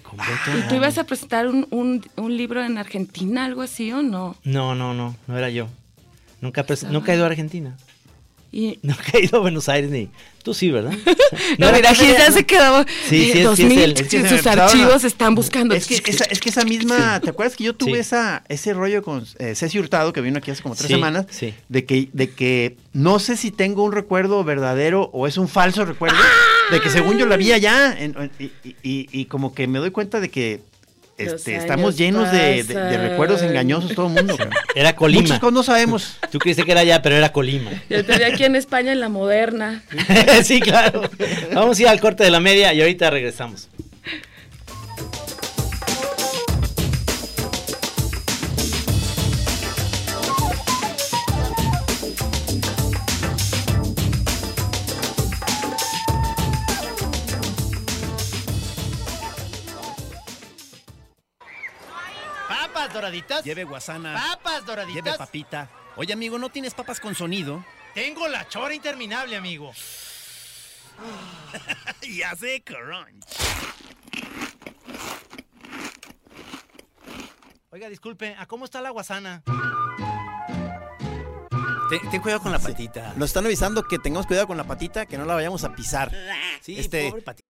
Con 0.04 0.18
Beto 0.18 0.58
¿Y 0.58 0.68
tú 0.70 0.76
ibas 0.76 0.98
a 0.98 1.04
presentar 1.06 1.48
un, 1.48 1.68
un- 1.72 2.06
un 2.18 2.38
libro 2.38 2.64
en 2.64 2.78
Argentina, 2.78 3.46
algo 3.46 3.62
así 3.62 3.92
o 3.92 4.02
no? 4.02 4.36
No, 4.44 4.76
no, 4.76 4.94
no, 4.94 5.16
no 5.28 5.38
era 5.38 5.50
yo. 5.50 5.68
Nunca, 6.42 6.66
nunca 6.90 7.14
he 7.14 7.16
ido 7.16 7.24
a 7.24 7.28
Argentina. 7.28 7.78
Y, 8.52 8.80
Nunca 8.84 9.04
he 9.14 9.24
ido 9.26 9.38
a 9.38 9.42
Buenos 9.42 9.68
Aires 9.70 9.90
ni. 9.90 10.10
Tú 10.44 10.54
sí, 10.54 10.70
¿verdad? 10.72 10.92
no, 11.58 11.72
mira, 11.72 11.92
aquí 11.92 12.06
ya 12.06 12.30
se 12.32 12.46
quedó. 12.46 12.84
Sí, 13.08 13.32
sí, 13.32 13.40
es- 13.40 13.44
2000, 13.46 13.70
sí 13.70 13.76
es 13.78 13.84
el- 13.84 13.92
Es 13.94 14.02
que 14.04 14.10
se 14.10 14.20
me 14.20 14.30
sus 14.30 14.46
archivos 14.48 15.04
están 15.06 15.36
buscando. 15.36 15.74
Es 15.74 15.88
que, 15.88 15.96
esa, 16.12 16.26
es 16.26 16.40
que 16.42 16.50
esa 16.50 16.66
misma, 16.66 17.22
¿te 17.22 17.30
acuerdas 17.30 17.56
que 17.56 17.64
yo 17.64 17.74
tuve 17.74 17.94
Sí. 17.94 18.00
esa, 18.00 18.44
ese 18.50 18.74
rollo 18.74 19.02
con 19.04 19.26
eh, 19.40 19.56
Ceci 19.56 19.80
Hurtado, 19.80 20.12
que 20.12 20.20
vino 20.20 20.38
aquí 20.40 20.52
hace 20.52 20.62
como 20.62 20.76
tres 20.76 20.88
Sí, 20.88 20.94
semanas, 20.96 21.28
sí. 21.30 21.54
de, 21.70 21.86
que, 21.86 22.10
de 22.12 22.30
que 22.30 22.76
no 22.92 23.20
sé 23.20 23.38
si 23.38 23.52
tengo 23.52 23.84
un 23.84 23.94
recuerdo 23.94 24.44
verdadero 24.44 25.10
o 25.14 25.28
es 25.28 25.38
un 25.38 25.48
falso 25.48 25.86
recuerdo, 25.86 26.18
de 26.72 26.82
que 26.82 26.90
según 26.90 27.18
yo 27.18 27.26
la 27.26 27.38
vi 27.38 27.54
allá, 27.54 27.96
en- 27.98 28.14
en- 28.20 28.32
y, 28.38 28.52
y- 28.68 28.76
y- 28.84 29.08
y 29.12 29.26
como 29.26 29.54
que 29.54 29.68
me 29.68 29.80
doy 29.80 29.92
cuenta 29.92 30.20
de 30.20 30.30
que 30.30 30.60
este, 31.24 31.56
estamos 31.56 31.98
llenos 31.98 32.32
de, 32.32 32.64
de- 32.64 32.74
de 32.74 32.98
recuerdos 32.98 33.42
engañosos 33.42 33.94
todo 33.96 34.08
el 34.08 34.14
mundo. 34.14 34.38
Era 34.76 34.96
Colima. 34.96 35.22
Muchas 35.22 35.40
cosas 35.40 35.54
no 35.54 35.64
sabemos. 35.64 36.18
Tú 36.32 36.40
creíste 36.40 36.64
que 36.64 36.72
era 36.72 36.82
allá, 36.82 37.02
pero 37.02 37.16
era 37.16 37.32
Colima. 37.32 37.72
Yo 37.90 38.04
te 38.06 38.18
vi 38.18 38.24
aquí 38.24 38.44
en 38.44 38.56
España 38.56 38.92
en 38.92 39.00
la 39.00 39.10
moderna. 39.10 39.84
sí, 40.44 40.60
claro. 40.60 41.10
Vamos 41.54 41.78
a 41.80 41.82
ir 41.82 41.88
al 41.88 42.00
corte 42.00 42.24
de 42.24 42.32
la 42.32 42.40
media 42.40 42.74
y 42.74 42.82
ahorita 42.82 43.10
regresamos. 43.10 43.70
Papas 62.94 63.02
doraditas. 63.02 63.44
Lleve 63.44 63.64
guasana. 63.64 64.14
Papas 64.14 64.66
doraditas. 64.68 65.04
Lleve 65.04 65.18
papita. 65.18 65.70
Oye, 65.96 66.14
amigo, 66.14 66.38
¿no 66.38 66.50
tienes 66.50 66.76
papas 66.76 67.00
con 67.00 67.16
sonido? 67.16 67.66
Tengo 67.96 68.28
la 68.28 68.48
chora 68.48 68.76
interminable, 68.76 69.36
amigo. 69.36 69.74
y 72.04 72.22
hace 72.22 72.64
crunch. 72.64 73.26
Oiga, 77.72 77.90
disculpe, 77.90 78.36
¿a 78.38 78.46
cómo 78.46 78.66
está 78.66 78.80
la 78.80 78.92
guasana? 78.92 79.42
Ten, 81.90 82.12
ten 82.12 82.22
cuidado 82.22 82.44
con 82.44 82.52
la 82.52 82.60
patita. 82.60 83.14
Nos 83.16 83.32
están 83.32 83.46
avisando 83.46 83.84
que 83.88 83.98
tengamos 83.98 84.28
cuidado 84.28 84.46
con 84.46 84.58
la 84.58 84.66
patita, 84.66 85.08
que 85.08 85.18
no 85.18 85.26
la 85.26 85.34
vayamos 85.34 85.64
a 85.64 85.74
pisar. 85.74 86.12
Sí, 86.62 86.80
este- 86.80 87.10
pobre 87.10 87.24
patita. 87.24 87.50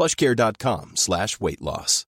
plushcare.com 0.00 0.92
slash 0.94 1.36
weight 1.40 1.60
loss. 1.60 2.06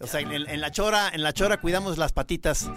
O 0.00 0.06
sea, 0.06 0.20
en, 0.20 0.32
en 0.32 0.60
la 0.62 0.70
chora, 0.70 1.10
en 1.12 1.22
la 1.22 1.34
chora 1.34 1.60
cuidamos 1.60 1.98
las 1.98 2.14
patitas. 2.14 2.70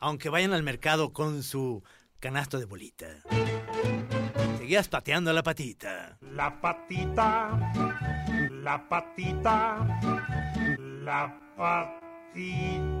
Aunque 0.00 0.28
vayan 0.28 0.52
al 0.52 0.62
mercado 0.62 1.14
con 1.14 1.42
su 1.42 1.82
canasto 2.18 2.58
de 2.58 2.66
bolita. 2.66 3.06
Seguías 4.58 4.88
pateando 4.88 5.32
la 5.32 5.42
patita. 5.42 6.18
La 6.20 6.60
patita, 6.60 7.72
la 8.50 8.86
patita, 8.86 9.86
la 10.78 11.40
patita. 11.56 13.00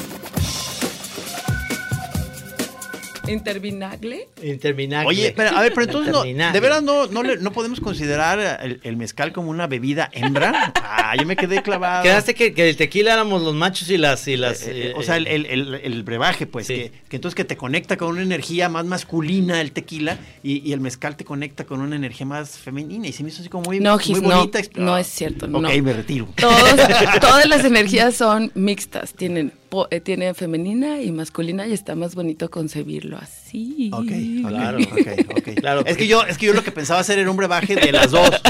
Interminagle. 3.31 4.27
Interminable. 4.43 5.07
Oye, 5.09 5.33
pero, 5.35 5.55
a 5.57 5.61
ver, 5.61 5.73
pero 5.73 5.85
entonces, 5.85 6.13
no. 6.13 6.23
¿de 6.51 6.59
veras 6.59 6.83
no, 6.83 7.07
no, 7.07 7.23
le- 7.23 7.37
no 7.37 7.51
podemos 7.51 7.79
considerar 7.79 8.59
el, 8.63 8.79
el 8.83 8.97
mezcal 8.97 9.31
como 9.33 9.49
una 9.49 9.67
bebida 9.67 10.09
hembra? 10.13 10.73
Ah, 10.75 11.15
yo 11.19 11.25
me 11.25 11.35
quedé 11.35 11.61
clavado. 11.61 12.03
Quedaste 12.03 12.33
que, 12.35 12.53
que 12.53 12.69
el 12.69 12.75
tequila 12.77 13.13
éramos 13.13 13.41
los 13.41 13.53
machos 13.53 13.89
y 13.89 13.97
las... 13.97 14.27
Y 14.27 14.37
las 14.37 14.63
Eh, 14.67 14.89
eh, 14.89 14.93
o 14.95 15.03
sea, 15.03 15.17
el, 15.17 15.27
eh, 15.27 15.35
el- 15.35 15.45
el- 15.45 15.75
el 15.75 16.03
brebaje, 16.03 16.45
pues, 16.47 16.67
Sí. 16.67 16.75
que, 16.75 16.91
que 17.09 17.15
entonces 17.17 17.35
que 17.35 17.43
te 17.45 17.57
conecta 17.57 17.97
con 17.97 18.09
una 18.09 18.21
energía 18.21 18.69
más 18.69 18.85
masculina 18.85 19.61
el 19.61 19.71
tequila 19.71 20.17
y, 20.43 20.67
y 20.67 20.73
el 20.73 20.79
mezcal 20.79 21.15
te 21.15 21.25
conecta 21.25 21.65
con 21.65 21.81
una 21.81 21.95
energía 21.95 22.25
más 22.25 22.57
femenina 22.57 23.07
y 23.07 23.11
se 23.13 23.23
me 23.23 23.29
hizo 23.29 23.41
así 23.41 23.49
como 23.49 23.63
muy, 23.65 23.79
No, 23.79 23.97
muy 23.97 24.21
no, 24.21 24.35
bonita. 24.37 24.59
exp- 24.59 24.75
no 24.77 24.97
es 24.97 25.07
cierto, 25.07 25.45
Ok, 25.45 25.51
no. 25.51 25.61
me 25.61 25.93
retiro. 25.93 26.27
Todos, 26.35 26.75
todas 27.21 27.47
las 27.47 27.63
energías 27.65 28.15
son 28.15 28.51
mixtas, 28.55 29.13
tienen, 29.13 29.53
po- 29.71 29.87
eh, 29.89 30.01
tienen 30.01 30.35
femenina 30.35 31.01
y 31.01 31.11
masculina 31.13 31.65
y 31.65 31.71
está 31.71 31.95
más 31.95 32.13
bonito 32.13 32.51
concebirlo 32.51 33.17
así. 33.17 33.89
Ok, 33.93 34.11
Claro. 34.49 34.77
ok, 34.79 35.37
ok. 35.37 35.49
Claro, 35.55 35.85
es 35.85 35.95
que 35.97 36.07
yo, 36.07 36.23
es 36.23 36.37
que 36.37 36.45
yo 36.47 36.53
lo 36.53 36.61
que 36.63 36.71
pensaba 36.73 36.99
hacer 36.99 37.17
era 37.19 37.31
un 37.31 37.37
brebaje 37.37 37.75
de 37.75 37.91
las 37.93 38.11
dos. 38.11 38.29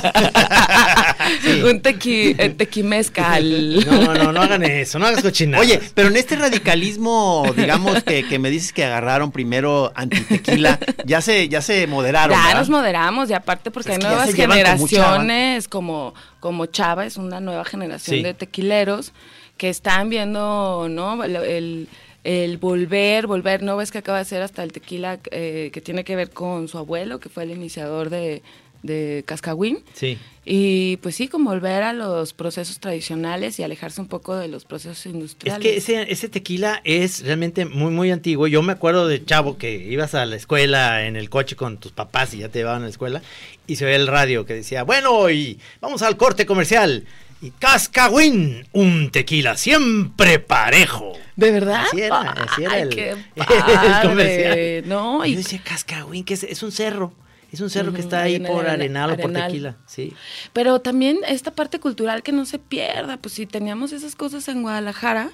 Un 1.69 1.81
tequi, 1.81 2.35
eh, 2.37 2.49
tequimezcal. 2.49 3.85
No, 3.85 4.13
no, 4.15 4.31
no 4.31 4.41
hagan 4.41 4.63
eso, 4.63 4.99
no 4.99 5.05
hagas 5.07 5.21
cochinadas. 5.21 5.65
Oye, 5.65 5.79
pero 5.93 6.07
en 6.09 6.17
este 6.17 6.35
radicalismo, 6.35 7.45
digamos 7.55 8.03
que, 8.03 8.27
que 8.27 8.39
me 8.39 8.49
dices 8.49 8.73
que 8.73 8.83
agarraron 8.83 9.31
primero 9.31 9.91
antitequila, 9.95 10.79
ya 11.05 11.21
se, 11.21 11.47
ya 11.49 11.61
se 11.61 11.85
moderaron. 11.87 12.35
Ya 12.35 12.43
¿verdad? 12.47 12.59
nos 12.59 12.69
moderamos 12.69 13.29
y 13.29 13.33
aparte 13.33 13.69
porque 13.71 13.91
Es 13.91 13.97
hay 13.97 14.03
nuevas 14.03 14.33
generaciones 14.33 15.67
como, 15.67 16.13
como 16.39 16.65
Chava, 16.65 17.05
es 17.05 17.17
una 17.17 17.39
nueva 17.39 17.63
generación 17.65 18.17
Sí. 18.17 18.23
de 18.23 18.33
tequileros 18.33 19.13
que 19.61 19.69
están 19.69 20.09
viendo, 20.09 20.87
¿no? 20.89 21.23
El, 21.23 21.87
el- 22.23 22.57
volver, 22.57 23.27
volver, 23.27 23.61
¿no 23.61 23.77
ves 23.77 23.91
que 23.91 23.99
acaba 23.99 24.17
de 24.17 24.23
hacer 24.23 24.41
hasta 24.41 24.63
el 24.63 24.71
tequila 24.71 25.19
eh, 25.29 25.69
que 25.71 25.81
tiene 25.81 26.03
que 26.03 26.15
ver 26.15 26.31
con 26.31 26.67
su 26.67 26.79
abuelo, 26.79 27.19
que 27.19 27.29
fue 27.29 27.43
el 27.43 27.51
iniciador 27.51 28.09
de, 28.09 28.41
de 28.81 29.23
cascahuín. 29.27 29.83
Sí. 29.93 30.17
Y 30.43 30.97
pues 30.97 31.15
sí, 31.15 31.27
como 31.27 31.51
volver 31.51 31.83
a 31.83 31.93
los 31.93 32.33
procesos 32.33 32.79
tradicionales 32.79 33.59
y 33.59 33.63
alejarse 33.63 34.01
un 34.01 34.07
poco 34.07 34.35
de 34.35 34.47
los 34.47 34.65
procesos 34.65 35.05
Es 35.05 35.13
industriales. 35.13 35.61
que 35.61 35.77
ese, 35.77 36.11
ese 36.11 36.27
tequila 36.27 36.81
es 36.83 37.23
realmente 37.23 37.65
muy, 37.65 37.91
muy 37.91 38.09
antiguo. 38.09 38.47
Yo 38.47 38.63
me 38.63 38.73
acuerdo 38.73 39.07
de 39.07 39.23
chavo 39.23 39.59
que 39.59 39.75
ibas 39.75 40.15
a 40.15 40.25
la 40.25 40.37
escuela 40.37 41.05
en 41.05 41.15
el 41.15 41.29
coche 41.29 41.55
con 41.55 41.77
tus 41.77 41.91
papás 41.91 42.33
y 42.33 42.39
ya 42.39 42.49
te 42.49 42.57
llevaban 42.59 42.81
a 42.81 42.85
la 42.85 42.89
escuela 42.91 43.21
y 43.67 43.75
se 43.75 43.85
oía 43.85 43.95
el 43.97 44.07
radio 44.07 44.43
que 44.47 44.55
decía, 44.55 44.81
bueno, 44.81 45.29
y 45.29 45.59
vamos 45.81 46.01
al 46.01 46.17
corte 46.17 46.47
comercial. 46.47 47.05
Y 47.41 47.51
Cascahuín, 47.51 48.67
un 48.71 49.09
tequila 49.09 49.57
siempre 49.57 50.37
parejo. 50.39 51.13
¿De 51.35 51.51
verdad? 51.51 51.85
Así 51.87 52.01
era, 52.01 52.19
así 52.21 52.63
era 52.63 52.73
Ay, 52.73 52.81
el, 52.83 52.89
qué 52.89 53.09
el 53.35 54.07
comercial. 54.09 54.83
No, 54.89 55.25
y 55.25 55.31
yo 55.31 55.37
decía, 55.37 55.61
Cascahuín, 55.63 56.23
que 56.23 56.35
es, 56.35 56.43
es 56.43 56.61
un 56.61 56.71
cerro. 56.71 57.13
Es 57.51 57.59
un 57.59 57.69
cerro 57.69 57.91
que 57.93 57.99
está 57.99 58.21
ahí 58.21 58.39
por 58.39 58.65
arena- 58.65 59.03
Arenal 59.03 59.11
o 59.11 59.17
por. 59.17 59.33
Tequila. 59.33 59.75
Sí. 59.85 60.13
Pero 60.53 60.79
también 60.79 61.19
esta 61.27 61.51
parte 61.51 61.79
cultural 61.81 62.23
que 62.23 62.31
no 62.31 62.45
se 62.45 62.59
pierda, 62.59 63.17
pues 63.17 63.33
si 63.33 63.45
teníamos 63.45 63.91
esas 63.91 64.15
cosas 64.15 64.47
en 64.47 64.61
Guadalajara, 64.61 65.31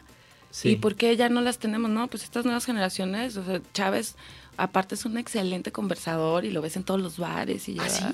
Sí. 0.50 0.70
¿y 0.70 0.76
por 0.78 0.96
qué 0.96 1.16
ya 1.18 1.30
no 1.30 1.42
las 1.42 1.60
tenemos? 1.60 1.92
No, 1.92 2.08
pues 2.08 2.24
estas 2.24 2.46
nuevas 2.46 2.66
generaciones, 2.66 3.36
o 3.38 3.44
sea, 3.46 3.62
Chávez 3.74 4.16
aparte 4.56 4.96
es 4.96 5.06
un 5.06 5.18
excelente 5.18 5.72
conversador 5.72 6.46
y 6.46 6.50
lo 6.52 6.62
ves 6.64 6.76
en 6.78 6.84
todos 6.84 7.00
los 7.02 7.18
bares 7.20 7.68
y 7.70 7.78
¿Ah, 7.80 7.84
lleva, 7.88 8.14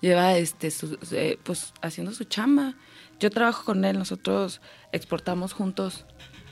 lleva 0.00 0.36
este, 0.38 0.70
su- 0.72 0.98
eh, 1.12 1.38
pues 1.44 1.74
haciendo 1.82 2.12
su 2.14 2.24
chamba. 2.24 2.74
Yo 3.20 3.30
trabajo 3.30 3.64
con 3.64 3.84
él, 3.84 3.98
nosotros 3.98 4.60
exportamos 4.92 5.52
juntos 5.52 6.04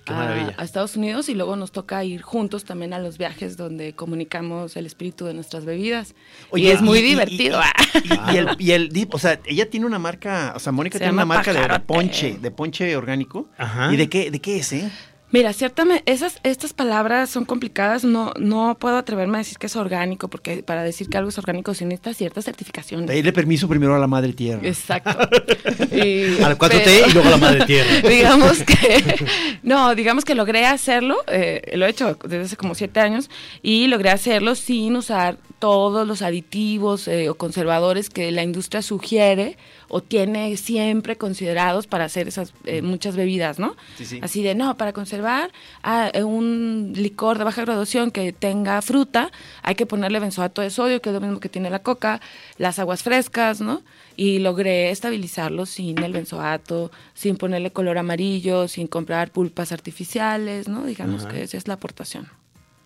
Qué 0.04 0.12
a, 0.12 0.16
maravilla. 0.16 0.54
a 0.56 0.64
Estados 0.64 0.96
Unidos 0.96 1.28
y 1.28 1.34
luego 1.34 1.56
nos 1.56 1.72
toca 1.72 2.02
ir 2.04 2.22
juntos 2.22 2.64
también 2.64 2.92
a 2.92 2.98
los 3.00 3.18
viajes 3.18 3.56
donde 3.56 3.92
comunicamos 3.94 4.76
el 4.76 4.86
espíritu 4.86 5.24
de 5.26 5.34
nuestras 5.34 5.64
bebidas. 5.64 6.14
y 6.54 6.68
es 6.68 6.80
muy 6.82 6.98
y- 6.98 7.02
y- 7.02 7.04
divertido. 7.06 7.60
Y, 8.04 8.34
y 8.34 8.36
el, 8.36 8.48
y 8.60 8.70
el 8.72 8.88
dip, 8.90 9.14
o 9.14 9.18
sea, 9.18 9.40
ella 9.46 9.68
tiene 9.68 9.86
una 9.86 9.98
marca, 9.98 10.52
o 10.54 10.58
sea, 10.60 10.70
Mónica 10.72 10.94
Se 10.98 11.00
tiene 11.00 11.12
una 11.14 11.24
marca 11.24 11.52
de, 11.52 11.80
ponche, 11.80 12.38
de 12.40 12.50
ponche 12.52 12.96
orgánico. 12.96 13.48
Ajá. 13.58 13.92
¿Y 13.92 13.96
de 13.96 14.08
qué, 14.08 14.30
de 14.30 14.40
qué 14.40 14.58
es, 14.58 14.72
eh? 14.72 14.90
Mira, 15.32 15.52
ciertamente, 15.52 16.04
esas, 16.10 16.38
estas 16.44 16.72
palabras 16.72 17.28
son 17.28 17.44
complicadas, 17.44 18.04
no, 18.04 18.32
no 18.38 18.76
puedo 18.78 18.96
atreverme 18.96 19.36
a 19.36 19.38
decir 19.38 19.58
que 19.58 19.66
es 19.66 19.74
orgánico, 19.74 20.28
porque 20.28 20.62
para 20.62 20.84
decir 20.84 21.08
que 21.08 21.18
algo 21.18 21.30
es 21.30 21.36
orgánico 21.38 21.74
se 21.74 21.84
necesita 21.84 22.14
cierta 22.14 22.42
certificación. 22.42 23.06
Pedirle 23.06 23.32
permiso 23.32 23.68
primero 23.68 23.96
a 23.96 23.98
la 23.98 24.06
madre 24.06 24.32
tierra. 24.32 24.60
Exacto. 24.66 25.10
Y- 25.96 26.42
A 26.42 26.48
la 26.50 26.56
4T 26.58 26.80
pero- 26.84 27.06
y 27.08 27.12
luego 27.12 27.28
a 27.28 27.30
la 27.32 27.36
madre 27.38 27.66
tierra. 27.66 28.00
digamos 28.08 28.62
que, 28.62 29.26
no, 29.64 29.94
digamos 29.96 30.24
que 30.24 30.34
logré 30.36 30.64
hacerlo, 30.66 31.16
eh, 31.26 31.72
lo 31.74 31.86
he 31.86 31.90
hecho 31.90 32.16
desde 32.24 32.42
hace 32.44 32.56
como 32.56 32.74
siete 32.76 33.00
años, 33.00 33.28
y 33.62 33.88
logré 33.88 34.10
hacerlo 34.10 34.54
sin 34.54 34.94
usar 34.94 35.38
todos 35.58 36.06
los 36.06 36.22
aditivos 36.22 37.08
eh, 37.08 37.28
o 37.30 37.34
conservadores 37.34 38.10
que 38.10 38.30
la 38.30 38.42
industria 38.44 38.80
sugiere 38.80 39.56
o 39.88 40.02
tiene 40.02 40.56
siempre 40.56 41.16
considerados 41.16 41.86
para 41.86 42.04
hacer 42.04 42.28
esas 42.28 42.52
eh, 42.64 42.82
muchas 42.82 43.16
bebidas, 43.16 43.58
¿no? 43.58 43.76
Sí, 43.96 44.04
sí. 44.04 44.18
Así 44.22 44.42
de, 44.42 44.54
no, 44.54 44.76
para 44.76 44.92
conservar 44.92 45.52
ah, 45.82 46.10
eh, 46.12 46.22
un 46.22 46.92
licor 46.94 47.38
de 47.38 47.44
baja 47.44 47.62
graduación 47.62 48.10
que 48.10 48.32
tenga 48.32 48.80
fruta, 48.82 49.30
hay 49.62 49.74
que 49.74 49.86
ponerle 49.86 50.20
benzoato 50.20 50.62
de 50.62 50.70
sodio, 50.70 51.00
que 51.00 51.10
es 51.10 51.14
lo 51.14 51.20
mismo 51.20 51.40
que 51.40 51.48
tiene 51.48 51.70
la 51.70 51.80
coca, 51.80 52.20
las 52.58 52.78
aguas 52.78 53.02
frescas, 53.02 53.60
¿no? 53.60 53.82
Y 54.16 54.38
logré 54.38 54.90
estabilizarlo 54.90 55.66
sin 55.66 56.02
el 56.02 56.12
benzoato, 56.12 56.90
sin 57.14 57.36
ponerle 57.36 57.70
color 57.70 57.98
amarillo, 57.98 58.68
sin 58.68 58.86
comprar 58.86 59.30
pulpas 59.30 59.72
artificiales, 59.72 60.68
¿no? 60.68 60.84
Digamos 60.84 61.26
que 61.26 61.42
esa 61.42 61.56
es 61.56 61.68
la 61.68 61.74
aportación. 61.74 62.28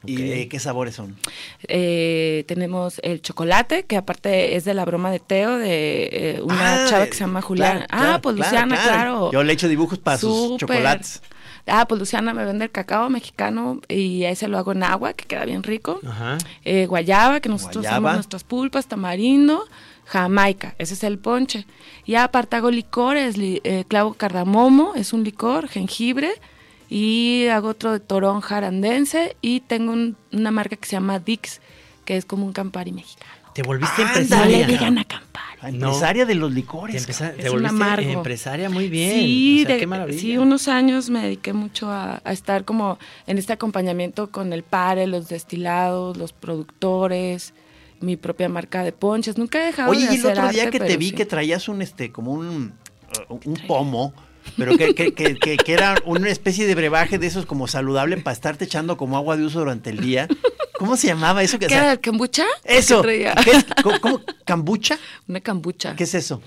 ¿Y 0.07 0.17
de 0.17 0.49
qué 0.49 0.59
sabores 0.59 0.95
son? 0.95 1.17
Eh, 1.69 2.45
tenemos 2.49 3.01
el 3.05 3.21
chocolate, 3.21 3.85
que 3.85 3.97
aparte 3.97 4.57
es 4.57 4.65
de 4.65 4.75
la 4.75 4.85
broma 4.85 5.11
de 5.11 5.19
Teo, 5.21 5.59
de 5.59 6.09
eh, 6.13 6.41
una 6.43 6.85
Ah, 6.85 6.87
chava 6.89 7.07
que 7.07 7.13
se 7.13 7.21
llama 7.21 7.43
Juliana. 7.43 7.87
claro, 7.87 7.87
ah, 7.91 7.97
claro, 8.07 8.23
pues 8.23 8.37
claro, 8.37 8.51
Luciana, 8.51 8.75
claro. 8.77 8.93
claro. 8.95 9.33
Yo 9.33 9.43
le 9.43 9.53
echo 9.53 9.69
dibujos 9.69 9.99
para 9.99 10.19
sus 10.19 10.57
chocolates. 10.57 11.23
Ah, 11.67 11.87
pues 11.87 11.99
Luciana 11.99 12.33
me 12.33 12.45
vende 12.45 12.65
el 12.65 12.71
cacao 12.71 13.11
mexicano 13.11 13.81
y 13.89 14.25
ese 14.25 14.49
lo 14.49 14.57
hago 14.59 14.73
en 14.73 14.83
agua, 14.83 15.13
que 15.13 15.27
queda 15.27 15.45
bien 15.45 15.63
rico. 15.63 16.01
Ajá. 16.07 16.39
Eh, 16.65 16.87
guayaba, 16.87 17.41
que 17.41 17.49
nosotros 17.51 17.83
Guayaba. 17.85 17.99
usamos 17.99 18.15
nuestras 18.17 18.45
pulpas, 18.45 18.87
tamarindo, 18.87 19.65
jamaica, 20.07 20.75
ese 20.79 20.95
es 20.95 21.05
el 21.05 21.19
ponche. 21.19 21.67
Y 22.07 22.15
aparte 22.15 22.57
hago 22.57 22.71
licores, 22.71 23.37
li- 23.37 23.61
eh, 23.65 23.85
clavo 23.87 24.15
cardamomo, 24.15 24.95
es 24.97 25.13
un 25.13 25.23
licor, 25.23 25.69
jengibre, 25.69 26.31
y 26.91 27.47
hago 27.47 27.69
otro 27.69 27.93
de 27.93 28.01
toronja 28.01 28.59
arandense, 28.59 29.37
y 29.41 29.61
tengo 29.61 29.93
un- 29.93 30.17
una 30.33 30.51
marca 30.51 30.77
que 30.77 30.87
se 30.87 30.93
llama 30.97 31.19
Dix, 31.21 31.61
que 32.05 32.17
es 32.19 32.25
como 32.27 32.45
un 32.45 32.53
Campari 32.53 32.93
mexicano. 32.93 33.31
Te 33.55 33.63
volviste 33.63 34.03
Ándale. 34.03 34.15
No 34.29 34.37
empresaria. 34.37 34.59
le 34.67 34.73
digan 34.73 34.99
a 34.99 35.05
Campari. 35.05 35.47
No. 35.77 35.87
empresaria 35.89 36.25
de 36.25 36.35
los 36.35 36.51
Te, 36.51 36.55
licores. 36.55 36.97
empeza- 37.03 37.33
te 37.33 37.41
Es 37.43 37.47
un 37.47 37.53
volviste 37.63 37.77
amargo. 37.77 38.11
empresaria 38.11 38.71
muy 38.71 38.89
bien. 38.89 39.13
Sí, 39.13 39.63
O 39.63 39.67
sea, 39.67 39.75
de- 39.75 39.81
qué 39.81 39.87
maravilla. 39.87 40.19
sí, 40.21 40.39
unos 40.39 40.69
años 40.69 41.11
me 41.11 41.21
dediqué 41.23 41.53
mucho 41.53 41.91
a, 41.91 42.21
a 42.25 42.33
estar 42.33 42.65
como 42.65 42.99
en 43.27 43.39
este 43.39 43.53
acompañamiento 43.53 44.31
con 44.31 44.53
el 44.53 44.63
pare, 44.63 45.07
los 45.07 45.29
destilados, 45.29 46.17
los 46.17 46.33
productores, 46.33 47.53
mi 48.01 48.17
propia 48.17 48.49
marca 48.49 48.83
de 48.83 48.93
ponches. 48.93 49.37
Nunca 49.37 49.61
he 49.63 49.67
dejado 49.67 49.91
Oye, 49.91 50.07
de 50.07 50.13
y 50.15 50.15
el 50.17 50.21
hacer 50.27 50.39
otro 50.39 50.49
día 50.53 50.63
arte, 50.65 50.79
que 50.79 50.85
te 50.87 50.97
vi 50.97 51.09
sí. 51.11 51.15
que 51.15 51.27
traías 51.27 51.69
un, 51.69 51.83
este, 51.83 52.11
como 52.11 52.33
un, 52.33 52.73
uh, 53.29 53.35
un 53.45 53.55
pomo, 53.67 54.15
pero 54.57 54.77
que, 54.77 54.95
que, 54.95 55.13
que, 55.13 55.35
que- 55.37 55.73
era 55.73 55.95
una 56.05 56.29
especie 56.31 56.67
de 56.67 56.75
brebaje 56.75 57.19
de 57.19 57.27
esos 57.27 57.47
como 57.47 57.67
saludable 57.69 58.17
para 58.19 58.33
estarte 58.35 58.65
echando 58.65 58.97
como 58.97 59.17
agua 59.17 59.37
de 59.37 59.45
uso 59.45 59.59
durante 59.61 59.91
el 59.91 60.01
día. 60.01 60.29
¿Cómo 60.79 60.97
se 60.97 61.09
llamaba 61.09 61.43
eso? 61.43 61.59
Que, 61.59 61.67
o 61.67 61.69
¿Qué 61.69 61.75
sea, 61.75 61.83
era 61.85 61.93
el 61.93 62.01
kombucha? 62.01 62.45
eso. 62.65 63.03
¿Qué. 63.03 63.31
¿Cómo, 63.83 64.01
cómo? 64.01 64.21
¿Cambucha? 64.45 64.99
Una 65.29 65.41
kombucha. 65.41 65.95
¿Qué 65.97 66.05
es 66.05 66.15
eso? 66.15 66.41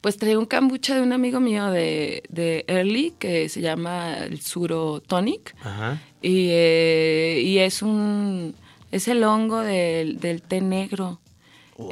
Pues 0.00 0.16
traía 0.16 0.38
un 0.38 0.46
kombucha 0.46 0.94
de 0.94 1.02
un 1.02 1.12
amigo 1.12 1.40
mío 1.40 1.66
de, 1.70 2.22
de 2.30 2.64
Early 2.68 3.14
que 3.18 3.48
se 3.48 3.60
llama 3.60 4.16
el 4.18 4.40
Suro 4.40 5.00
Tonic. 5.06 5.54
Ajá. 5.62 6.00
Y, 6.22 6.48
eh, 6.52 7.42
y 7.44 7.58
es 7.58 7.82
un 7.82 8.54
es 8.92 9.08
el 9.08 9.22
hongo 9.24 9.60
del, 9.60 10.18
del 10.20 10.40
té 10.42 10.60
negro. 10.60 11.20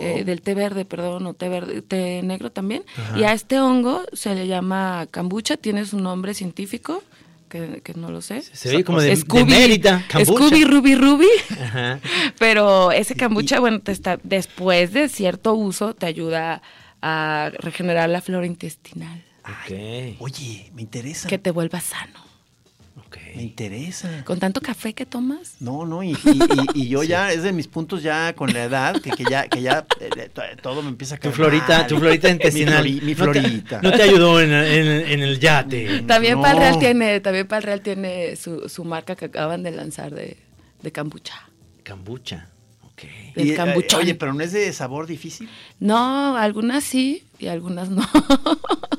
Eh, 0.01 0.25
del 0.25 0.41
té 0.43 0.55
verde, 0.55 0.85
perdón, 0.85 1.27
o 1.27 1.35
té 1.35 1.49
verde, 1.49 1.83
té 1.83 2.21
negro 2.23 2.51
también. 2.51 2.83
Y 3.17 3.25
a 3.25 3.33
este 3.33 3.61
hongo 3.61 4.03
se 4.13 4.35
le 4.35 4.47
llama 4.47 5.07
kombucha, 5.13 5.57
tiene 5.57 5.85
su 5.85 5.99
nombre 5.99 6.35
científico, 6.35 7.03
que, 7.49 7.81
que 7.83 7.95
no 7.95 8.11
lo 8.11 8.21
sé. 8.21 8.43
Se 8.43 8.69
oye 8.69 8.85
como 8.85 9.01
de, 9.01 9.09
de 9.09 9.17
Scooby, 9.17 9.81
kombucha. 9.81 10.05
Scooby, 10.25 10.65
Ruby, 10.65 10.95
Ruby. 10.95 11.29
Ajá. 11.61 12.01
Pero 12.39 12.93
ese 12.93 13.17
kombucha, 13.17 13.59
bueno, 13.61 13.81
te 13.81 13.93
está, 13.93 14.19
después 14.23 14.93
de 14.93 15.09
cierto 15.09 15.55
uso, 15.55 15.95
te 15.95 16.07
ayuda 16.07 16.61
a 17.01 17.51
regenerar 17.59 18.09
la 18.11 18.21
flora 18.21 18.47
intestinal, 18.47 19.25
Ok, 19.45 20.17
Oye, 20.19 20.71
me 20.75 20.83
interesa. 20.83 21.27
que 21.29 21.39
te 21.39 21.51
vuelva 21.51 21.81
sano. 21.81 22.28
Me 23.37 23.43
interesa. 23.43 24.25
Con 24.25 24.39
tanto 24.39 24.61
café 24.61 24.93
que 24.95 25.07
tomas. 25.07 25.55
No, 25.61 25.87
no, 25.87 26.03
y, 26.03 26.11
y- 26.13 26.15
y- 26.75 26.83
y 26.83 26.89
yo 26.89 27.03
ya, 27.05 27.33
es 27.33 27.43
de 27.43 27.53
mis 27.53 27.67
puntos 27.69 28.03
ya 28.03 28.35
con 28.35 28.53
la 28.53 28.65
edad, 28.65 29.01
que, 29.01 29.11
que 29.11 29.25
ya, 29.25 29.49
que 29.49 29.63
ya 29.63 29.87
eh, 30.01 30.29
to- 30.33 30.43
todo 30.63 30.83
me 30.83 30.89
empieza 30.89 31.15
a 31.15 31.19
Tu 31.19 31.23
caer 31.25 31.35
florita, 31.35 31.79
mal. 31.79 31.87
tu 31.87 31.99
florita 31.99 32.29
intestinal. 32.31 32.85
Mi, 32.85 33.01
flori- 33.01 33.03
mi 33.03 33.15
No 33.15 33.33
te- 33.33 33.41
florita. 33.41 33.83
No 33.83 33.91
te, 33.93 34.03
ayudó 34.03 34.41
en, 34.41 34.53
en- 34.53 35.09
en 35.11 35.21
el 35.21 35.39
yate. 35.41 36.03
También 36.03 36.35
No. 36.37 36.43
Pal 36.43 36.57
Real 36.59 36.79
tiene, 36.79 37.21
también 37.21 37.47
Pal 37.49 37.63
Real 37.63 37.81
tiene 37.81 38.37
su, 38.37 38.69
su 38.69 38.85
marca 38.85 39.15
que 39.17 39.27
acaban 39.27 39.63
de 39.63 39.71
lanzar 39.71 40.15
de, 40.15 40.37
de 40.83 40.93
kombucha. 40.93 41.49
Cambucha. 41.83 42.49
Ok. 42.83 43.03
del 43.37 43.47
Y, 43.47 43.51
eh, 43.53 43.87
oye, 43.97 44.15
pero 44.17 44.35
no 44.35 44.43
es 44.43 44.53
de 44.53 44.73
sabor 44.73 45.07
difícil. 45.07 45.49
No, 45.79 46.37
algunas 46.37 46.83
sí 46.85 47.25
y 47.39 47.47
algunas 47.47 47.89
no. 47.91 48.03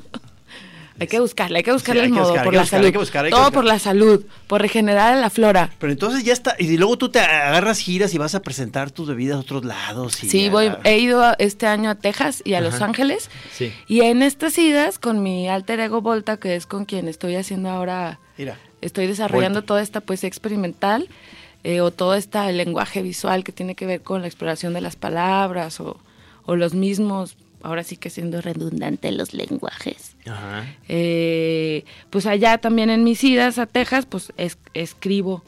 hay 1.00 1.06
que 1.08 1.18
buscarle, 1.18 1.56
hay 1.58 1.62
que 1.64 1.72
buscarle 1.72 2.02
Sí, 2.02 2.06
el 2.06 2.12
modo 2.12 2.24
buscar, 2.26 2.44
por 2.44 2.54
la 2.54 2.60
buscar, 2.60 2.80
salud. 2.82 2.94
buscar, 2.98 3.30
Todo 3.30 3.50
por 3.52 3.64
la 3.64 3.78
salud, 3.78 4.24
por 4.46 4.60
regenerar 4.62 5.16
la 5.18 5.30
flora. 5.30 5.70
Pero 5.78 5.90
entonces 5.92 6.22
ya 6.22 6.32
está, 6.32 6.54
y 6.58 6.76
luego 6.76 6.96
tú 6.98 7.08
te 7.08 7.18
agarras 7.18 7.78
giras 7.78 8.14
y 8.14 8.18
vas 8.18 8.34
a 8.34 8.42
presentar 8.42 8.90
tus 8.90 9.08
bebidas 9.08 9.36
a 9.36 9.40
otros 9.40 9.64
lados. 9.64 10.22
Y 10.22 10.28
Sí, 10.28 10.44
ya- 10.44 10.50
voy, 10.50 10.72
he 10.84 10.98
ido 10.98 11.24
a- 11.24 11.34
este 11.38 11.66
año 11.66 11.90
a 11.90 11.94
Texas 11.96 12.42
y 12.44 12.54
a 12.54 12.60
Los. 12.60 12.80
Ángeles. 12.82 13.30
Sí. 13.52 13.72
Y 13.88 14.02
en 14.02 14.22
estas 14.22 14.56
idas, 14.58 14.98
con 14.98 15.22
mi 15.22 15.48
alter 15.48 15.80
ego 15.80 16.00
Volta, 16.02 16.36
que 16.36 16.54
es 16.56 16.66
con 16.66 16.84
quien 16.84 17.08
estoy 17.08 17.34
haciendo 17.36 17.68
ahora, 17.70 18.20
Mira. 18.38 18.58
estoy 18.80 19.06
desarrollando 19.06 19.58
Volta. 19.60 19.66
toda 19.66 19.82
esta 19.82 20.00
poesía 20.00 20.28
experimental, 20.28 21.08
eh, 21.64 21.80
o 21.82 21.90
todo 21.90 22.14
este 22.14 22.52
lenguaje 22.52 23.02
visual 23.02 23.44
que 23.44 23.52
tiene 23.52 23.74
que 23.74 23.84
ver 23.86 24.02
con 24.02 24.22
la 24.22 24.28
exploración 24.28 24.72
de 24.74 24.80
las 24.80 24.96
palabras, 24.96 25.78
o, 25.80 25.98
o 26.46 26.56
los 26.56 26.72
mismos, 26.74 27.36
ahora 27.62 27.84
sí 27.84 27.96
que 27.96 28.10
siendo 28.10 28.40
redundante, 28.40 29.12
los 29.12 29.34
lenguajes. 29.34 30.16
Ajá. 30.26 30.64
Eh, 30.88 31.84
pues 32.10 32.26
allá 32.26 32.58
también 32.58 32.90
en 32.90 33.04
mis 33.04 33.22
idas 33.24 33.58
a 33.58 33.66
Texas, 33.66 34.06
pues 34.06 34.32
es- 34.36 34.58
escribo, 34.74 35.42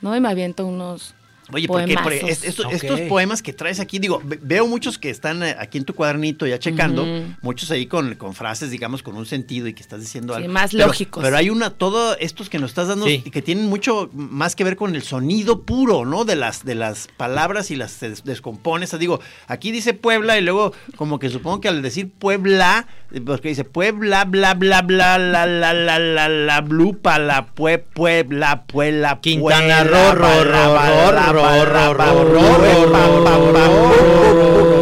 ¿no? 0.00 0.16
Y 0.16 0.20
me 0.20 0.28
aviento 0.28 0.66
unos, 0.66 1.14
Oye, 1.52 1.66
porque 1.68 1.94
es- 2.28 2.44
estos 2.44 3.00
poemas 3.08 3.42
que 3.42 3.52
traes 3.52 3.80
aquí, 3.80 3.98
digo, 3.98 4.20
ve- 4.24 4.38
veo 4.42 4.66
muchos 4.66 4.98
que 4.98 5.10
están 5.10 5.42
eh, 5.42 5.56
aquí 5.58 5.78
en 5.78 5.84
tu 5.84 5.94
cuadernito 5.94 6.46
ya 6.46 6.58
checando, 6.58 7.06
muchos 7.42 7.70
ahí 7.70 7.86
con, 7.86 8.14
con 8.16 8.34
frases, 8.34 8.70
digamos, 8.70 9.02
con 9.02 9.16
un 9.16 9.26
sentido 9.26 9.66
y 9.68 9.74
que 9.74 9.82
estás 9.82 10.00
diciendo 10.00 10.34
Sí, 10.34 10.42
algo. 10.42 10.52
más 10.52 10.72
Pero- 10.72 10.86
lógicos. 10.86 11.22
Pero 11.22 11.36
hay 11.36 11.50
una, 11.50 11.70
todo 11.70 12.16
estos 12.18 12.48
que 12.48 12.58
nos 12.58 12.70
estás 12.70 12.88
dando 12.88 13.06
Sí. 13.06 13.22
y 13.24 13.30
que 13.30 13.42
tienen 13.42 13.66
mucho 13.66 14.10
más 14.12 14.56
que 14.56 14.64
ver 14.64 14.76
con 14.76 14.94
el 14.94 15.02
sonido 15.02 15.62
puro, 15.62 16.04
¿no? 16.04 16.24
De 16.24 16.36
las, 16.36 16.64
de 16.64 16.74
las 16.74 17.08
palabras 17.16 17.70
y 17.70 17.76
las 17.76 18.00
des- 18.00 18.24
descompones. 18.24 18.88
O 18.88 18.92
sea, 18.92 18.98
digo, 18.98 19.20
aquí 19.46 19.70
dice 19.72 19.94
Puebla 19.94 20.38
y 20.38 20.42
luego 20.42 20.72
como 20.96 21.18
que 21.18 21.28
supongo 21.28 21.60
que 21.60 21.68
al 21.68 21.82
decir 21.82 22.10
Puebla, 22.10 22.86
eh, 23.12 23.20
porque 23.20 23.48
dice 23.50 23.64
Puebla, 23.64 24.24
bla, 24.24 24.54
bla, 24.54 24.82
bla, 24.82 25.18
la, 25.18 25.46
la, 25.46 25.72
la, 25.72 25.98
la, 25.98 26.28
la, 26.28 26.60
blupa, 26.60 27.18
la, 27.18 27.46
pue, 27.46 27.78
Puebla, 27.78 28.64
Puebla, 28.66 29.18
Quintana 29.20 29.82
Puebla, 29.82 31.32
Roo, 31.32 31.41
Rorro, 31.42 31.92
rorro, 31.92 32.40
rorro, 32.62 33.52
rorro, 33.52 34.81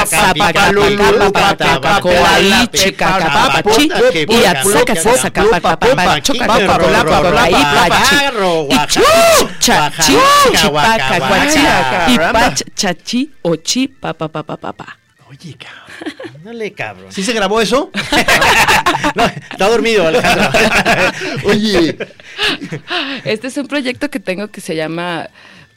Oye, 15.29 15.55
cabrón. 15.57 16.35
Ándale, 16.35 16.73
cabrón. 16.73 17.11
¿Sí 17.11 17.23
se 17.23 17.33
grabó 17.33 17.61
eso? 17.61 17.91
No, 19.15 19.25
está 19.25 19.67
dormido, 19.67 20.07
Alejandro. 20.07 20.49
Oye, 21.45 21.97
Este 23.25 23.47
es 23.47 23.57
un 23.57 23.67
proyecto 23.67 24.09
que 24.09 24.19
tengo 24.19 24.49
que 24.49 24.61
se 24.61 24.75
llama, 24.75 25.27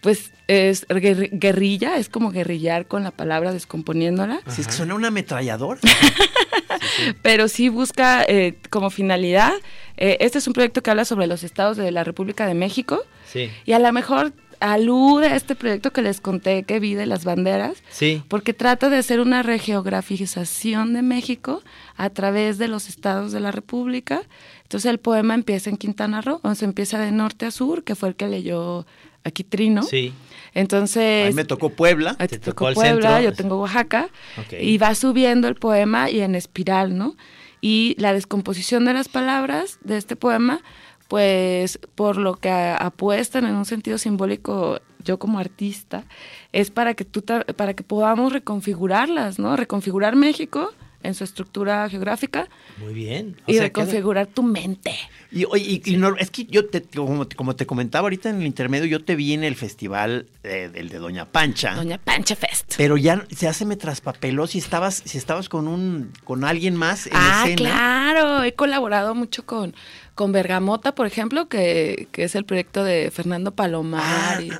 pues, 0.03 0.31
es 0.47 0.87
guerri- 0.89 1.31
guerrilla, 1.33 1.97
es 1.97 2.09
como 2.09 2.31
guerrillar 2.31 2.87
con 2.87 3.03
la 3.03 3.11
palabra 3.11 3.53
descomponiéndola, 3.53 4.41
si 4.49 4.61
es 4.61 4.67
que 4.67 4.73
suena 4.75 4.95
una 4.95 5.09
ametralladora. 5.09 5.81
pero 7.23 7.49
sí 7.49 7.69
busca 7.69 8.23
eh, 8.25 8.59
como 8.71 8.91
finalidad, 8.91 9.53
eh, 9.97 10.17
este 10.21 10.39
es 10.39 10.47
un 10.47 10.53
proyecto 10.53 10.83
que 10.83 10.91
habla 10.91 11.05
sobre 11.05 11.27
los 11.27 11.43
estados 11.45 11.77
de 11.77 11.91
la 11.91 12.05
República 12.05 12.47
de 12.47 12.55
México, 12.55 13.01
Sí. 13.33 13.51
y 13.65 13.73
a 13.73 13.79
lo 13.79 13.93
mejor 13.93 14.33
alude 14.61 15.27
a 15.27 15.37
este 15.37 15.55
proyecto 15.57 15.93
que 15.93 16.01
les 16.03 16.21
conté 16.21 16.63
que 16.63 16.79
vi 16.79 16.95
de 16.95 17.07
las 17.07 17.25
banderas, 17.25 17.83
Sí. 17.91 18.23
porque 18.29 18.55
trata 18.55 18.89
de 18.91 18.99
hacer 18.99 19.21
una 19.21 19.43
regeografización 19.43 20.93
de 20.95 21.03
México 21.03 21.63
a 21.97 22.11
través 22.11 22.59
de 22.59 22.69
los 22.69 22.89
estados 22.89 23.33
de 23.33 23.41
la 23.41 23.51
República. 23.51 24.23
Entonces 24.63 24.91
el 24.91 24.99
poema 24.99 25.35
empieza 25.35 25.71
en 25.71 25.77
Quintana 25.77 26.21
Roo, 26.21 26.41
o 26.43 26.55
sea, 26.55 26.67
empieza 26.67 26.99
de 26.99 27.13
norte 27.13 27.47
a 27.47 27.51
sur, 27.51 27.85
que 27.85 27.95
fue 27.95 28.09
el 28.11 28.15
que 28.15 28.29
leyó 28.29 28.87
aquí 29.25 29.43
Trino. 29.45 29.83
Sí. 29.83 30.13
A 30.55 30.61
Entonces, 30.61 31.29
mí 31.29 31.35
me 31.35 31.45
tocó 31.45 31.71
Puebla. 31.71 32.11
a 32.19 32.27
Te 32.29 32.29
te 32.29 32.39
tocó 32.39 32.67
tocó 32.69 32.75
Puebla, 32.75 33.17
centro. 33.17 33.21
yo 33.31 33.33
tengo 33.35 33.61
Oaxaca, 33.61 34.09
Ok. 34.39 34.55
y 34.61 34.79
va 34.79 34.95
subiendo 34.95 35.49
el 35.49 35.57
poema 35.57 36.11
y 36.11 36.21
en 36.21 36.35
espiral, 36.35 36.97
¿no? 36.97 37.17
Y 37.61 37.97
la 37.99 38.13
descomposición 38.13 38.85
de 38.85 38.93
las 38.93 39.09
palabras 39.09 39.79
de 39.83 39.97
este 39.97 40.15
poema, 40.17 40.61
pues 41.09 41.79
por 41.95 42.17
lo 42.19 42.35
que 42.37 42.51
a- 42.51 42.77
apuestan 42.77 43.47
en 43.47 43.55
un 43.57 43.65
sentido 43.65 43.99
simbólico 43.99 44.81
yo 45.03 45.19
como 45.19 45.39
artista, 45.39 46.05
es 46.53 46.71
para 46.71 46.95
que 46.95 47.05
tú 47.05 47.23
para 47.57 47.75
que 47.75 47.83
podamos 47.83 48.33
reconfigurarlas, 48.33 49.39
¿no? 49.39 49.57
Reconfigurar 49.57 50.17
México 50.17 50.73
en 51.05 51.15
su 51.15 51.23
estructura 51.25 51.89
geográfica 51.89 52.49
Muy 52.79 52.93
bien. 52.95 53.37
O 53.47 53.51
y 53.51 53.55
sea, 53.55 53.71
queda- 53.71 54.27
tu 54.27 54.43
mente. 54.43 54.93
Y, 55.31 55.45
oye, 55.45 55.81
y- 55.85 55.93
y 55.95 55.97
no- 55.97 56.17
es 56.17 56.31
que 56.31 56.45
yo, 56.47 56.67
te, 56.67 56.83
como, 56.83 57.27
como 57.37 57.55
te 57.57 57.67
comentaba 57.67 58.07
ahorita 58.07 58.31
en 58.31 58.41
el 58.41 58.47
intermedio, 58.47 58.87
yo 58.87 59.05
te 59.05 59.15
vi 59.17 59.33
en 59.35 59.45
el 59.45 59.55
festival 59.55 60.27
eh, 60.43 60.71
del 60.73 60.89
de 60.89 60.99
Doña 60.99 61.27
Pancha. 61.27 61.75
Doña 61.75 61.99
Pancha 61.99 62.37
Fest. 62.37 62.75
Pero 62.77 62.97
ya 62.97 63.25
se 63.35 63.47
hace 63.49 63.65
me 63.65 63.77
traspapeló 63.77 64.47
si 64.47 64.59
estabas, 64.59 65.03
si 65.05 65.19
estabas 65.19 65.49
con 65.49 65.69
un, 65.69 66.13
con 66.25 66.45
alguien 66.45 66.75
más 66.77 67.07
en 67.07 67.13
Ah, 67.17 67.43
escena. 67.47 67.57
claro, 67.71 68.43
he 68.43 68.55
colaborado 68.55 69.15
mucho 69.15 69.45
con, 69.45 69.75
con 70.15 70.33
Bergamota, 70.33 70.95
por 70.95 71.07
ejemplo, 71.07 71.49
que, 71.49 72.09
que 72.13 72.25
es 72.25 72.35
el 72.35 72.45
proyecto 72.45 72.85
de 72.85 73.11
Fernando 73.11 73.51
Palomar, 73.55 74.43
y 74.43 74.51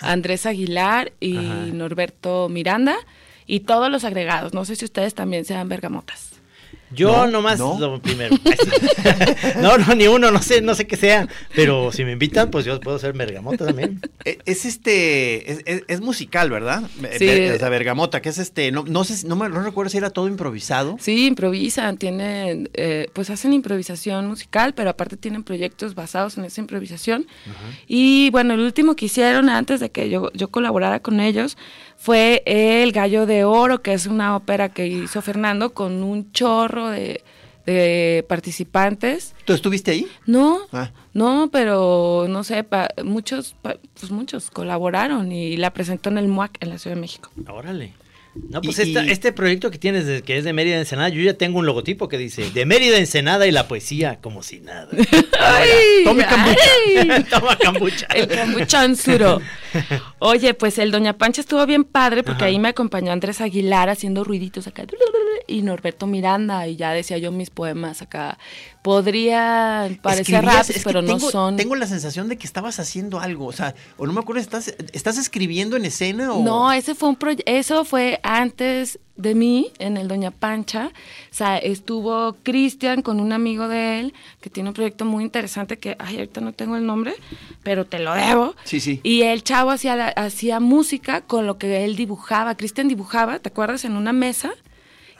Andrés 0.00 0.46
Aguilar 0.46 1.12
y 1.20 1.34
Norberto 1.72 2.48
Miranda, 2.48 2.94
y 3.54 3.60
todos 3.60 3.90
los 3.90 4.04
agregados. 4.04 4.54
No 4.54 4.64
sé 4.64 4.76
si 4.76 4.84
ustedes 4.84 5.14
también 5.14 5.44
sean 5.44 5.68
bergamotas. 5.68 6.28
Yo 6.92 7.12
No, 7.12 7.26
nomás 7.28 7.58
no. 7.60 7.78
lo 7.78 8.00
primero. 8.02 8.34
no, 9.60 9.78
no, 9.78 9.94
ni 9.94 10.08
uno, 10.08 10.30
no 10.32 10.42
sé, 10.42 10.60
no 10.60 10.74
sé 10.74 10.86
qué 10.88 10.96
sea. 10.96 11.28
Pero 11.54 11.92
si 11.92 12.04
me 12.04 12.12
invitan, 12.12 12.50
pues 12.50 12.64
yo 12.64 12.80
puedo 12.80 12.98
ser 12.98 13.12
bergamota 13.12 13.66
también. 13.66 14.00
Eh, 14.26 14.38
Es 14.44 14.66
este, 14.66 15.50
es, 15.50 15.60
es- 15.64 15.82
es 15.88 16.00
musical, 16.02 16.50
¿verdad? 16.50 16.82
Sí. 17.18 17.26
O 17.54 17.58
sea, 17.58 17.70
Bergamota, 17.70 18.20
que 18.20 18.28
es 18.28 18.36
este, 18.36 18.70
no, 18.70 18.84
no 18.86 19.02
sé, 19.04 19.26
no 19.26 19.34
me 19.34 19.48
no 19.48 19.62
recuerdo 19.62 19.88
si 19.88 19.96
era 19.96 20.10
todo 20.10 20.28
improvisado. 20.28 20.98
Sí, 21.00 21.26
improvisan, 21.26 21.96
tienen, 21.96 22.68
eh, 22.74 23.08
pues 23.14 23.30
hacen 23.30 23.54
improvisación 23.54 24.26
musical, 24.26 24.74
pero 24.74 24.90
aparte 24.90 25.16
tienen 25.16 25.42
proyectos 25.42 25.94
basados 25.94 26.36
en 26.36 26.44
esa 26.44 26.60
improvisación. 26.60 27.26
Y 27.86 28.28
bueno, 28.30 28.52
el 28.52 28.60
último 28.60 28.94
que 28.94 29.06
hicieron 29.06 29.48
antes 29.48 29.80
de 29.80 29.90
que 29.90 30.10
yo, 30.10 30.30
yo 30.34 30.48
colaborara 30.48 31.00
con 31.00 31.18
ellos 31.20 31.56
fue 32.02 32.42
El 32.46 32.92
Gallo 32.92 33.26
de 33.26 33.44
Oro, 33.44 33.82
que 33.82 33.92
es 33.92 34.06
una 34.06 34.34
ópera 34.34 34.70
que 34.70 34.86
hizo 34.86 35.20
Fernando 35.20 35.74
con 35.74 36.02
un 36.02 36.32
chorro 36.32 36.88
de, 36.88 37.22
de 37.66 38.24
participantes. 38.26 39.34
¿Tú 39.44 39.52
estuviste 39.52 39.90
ahí? 39.90 40.08
No, 40.24 40.60
Ah. 40.72 40.90
no, 41.12 41.50
pero 41.52 42.24
no 42.26 42.42
sé, 42.42 42.64
pa- 42.64 42.88
muchos, 43.04 43.54
pa- 43.60 43.76
pues 43.98 44.10
muchos 44.10 44.50
colaboraron 44.50 45.30
y 45.30 45.58
la 45.58 45.70
presentó 45.74 46.08
en 46.08 46.16
el 46.16 46.26
MUAC 46.28 46.56
en 46.60 46.70
la 46.70 46.78
Ciudad 46.78 46.96
de 46.96 47.02
México. 47.02 47.30
Órale. 47.48 47.92
No, 48.34 48.60
pues 48.62 48.78
Y- 48.78 48.82
esta- 48.82 49.04
y- 49.04 49.10
este 49.10 49.32
proyecto 49.32 49.70
que 49.70 49.78
tienes, 49.78 50.06
de- 50.06 50.22
que 50.22 50.38
es 50.38 50.44
de 50.44 50.52
Mérida 50.52 50.78
Ensenada, 50.78 51.08
yo 51.08 51.20
ya 51.22 51.34
tengo 51.34 51.58
un 51.58 51.66
logotipo 51.66 52.08
que 52.08 52.16
dice, 52.16 52.50
de 52.50 52.64
Mérida 52.64 52.96
Ensenada 52.98 53.46
y 53.46 53.50
la 53.50 53.66
poesía 53.66 54.18
como 54.20 54.42
si 54.44 54.60
nada. 54.60 54.88
¡Ay! 55.40 56.04
Tome 56.04 56.24
kombucha. 56.26 56.60
¡Ay! 56.96 57.24
Toma 57.30 57.56
kombucha. 57.56 58.06
El 58.14 58.28
kombuchansuro. 58.28 59.40
Oye, 60.20 60.54
pues 60.54 60.78
el 60.78 60.90
Doña 60.90 61.14
Pancha 61.18 61.40
estuvo 61.40 61.64
bien 61.66 61.84
padre 61.84 62.22
porque 62.22 62.44
ahí 62.44 62.58
me 62.58 62.68
acompañó 62.68 63.12
Andrés 63.12 63.40
Aguilar 63.40 63.88
haciendo 63.88 64.22
ruiditos 64.24 64.66
acá 64.66 64.84
y 65.46 65.62
Norberto 65.62 66.06
Miranda 66.06 66.66
y 66.68 66.76
ya 66.76 66.92
decía 66.92 67.18
yo 67.18 67.32
mis 67.32 67.50
poemas 67.50 68.02
acá. 68.02 68.38
Podrían 68.82 69.96
parecer 69.96 70.36
Escribías- 70.36 70.54
raps, 70.54 70.70
es 70.70 70.76
que 70.76 70.82
pero 70.84 71.02
no 71.02 71.08
tengo, 71.16 71.30
son. 71.30 71.56
Tengo 71.56 71.74
la 71.76 71.86
sensación 71.86 72.28
de 72.28 72.38
que 72.38 72.46
estabas 72.46 72.80
haciendo 72.80 73.20
algo, 73.20 73.46
o 73.46 73.52
sea, 73.52 73.74
o 73.98 74.06
no 74.06 74.12
me 74.12 74.20
acuerdo, 74.20 74.40
¿estás, 74.40 74.74
estás 74.92 75.18
escribiendo 75.18 75.76
en 75.76 75.84
escena 75.84 76.32
o...? 76.32 76.42
No, 76.42 76.72
ese 76.72 76.94
fue 76.94 77.10
un 77.10 77.18
eso 77.44 77.84
fue 77.84 78.20
antes 78.22 78.98
de 79.16 79.34
mí 79.34 79.70
en 79.78 79.96
el 79.98 80.08
Doña 80.08 80.30
Pancha. 80.30 80.86
O 81.30 81.34
sea, 81.34 81.58
estuvo 81.58 82.36
Cristian 82.42 83.02
con 83.02 83.20
un 83.20 83.32
amigo 83.32 83.68
de 83.68 84.00
él 84.00 84.14
que 84.40 84.48
tiene 84.48 84.70
un 84.70 84.74
proyecto 84.74 85.04
muy 85.04 85.24
interesante 85.24 85.78
que, 85.78 85.96
ay, 85.98 86.16
ahorita 86.16 86.40
no 86.40 86.52
tengo 86.52 86.76
el 86.76 86.86
nombre, 86.86 87.14
pero 87.62 87.84
te 87.84 87.98
lo 87.98 88.14
debo. 88.14 88.54
Sí, 88.64 88.80
sí. 88.80 89.00
Y 89.02 89.22
el 89.22 89.44
chavo 89.44 89.70
hacía, 89.70 90.08
hacía 90.08 90.58
música 90.58 91.20
con 91.20 91.46
lo 91.46 91.58
que 91.58 91.84
él 91.84 91.96
dibujaba. 91.96 92.56
Cristian 92.56 92.88
dibujaba, 92.88 93.38
¿te 93.40 93.50
acuerdas? 93.50 93.84
En 93.84 93.96
una 93.96 94.12
mesa. 94.14 94.52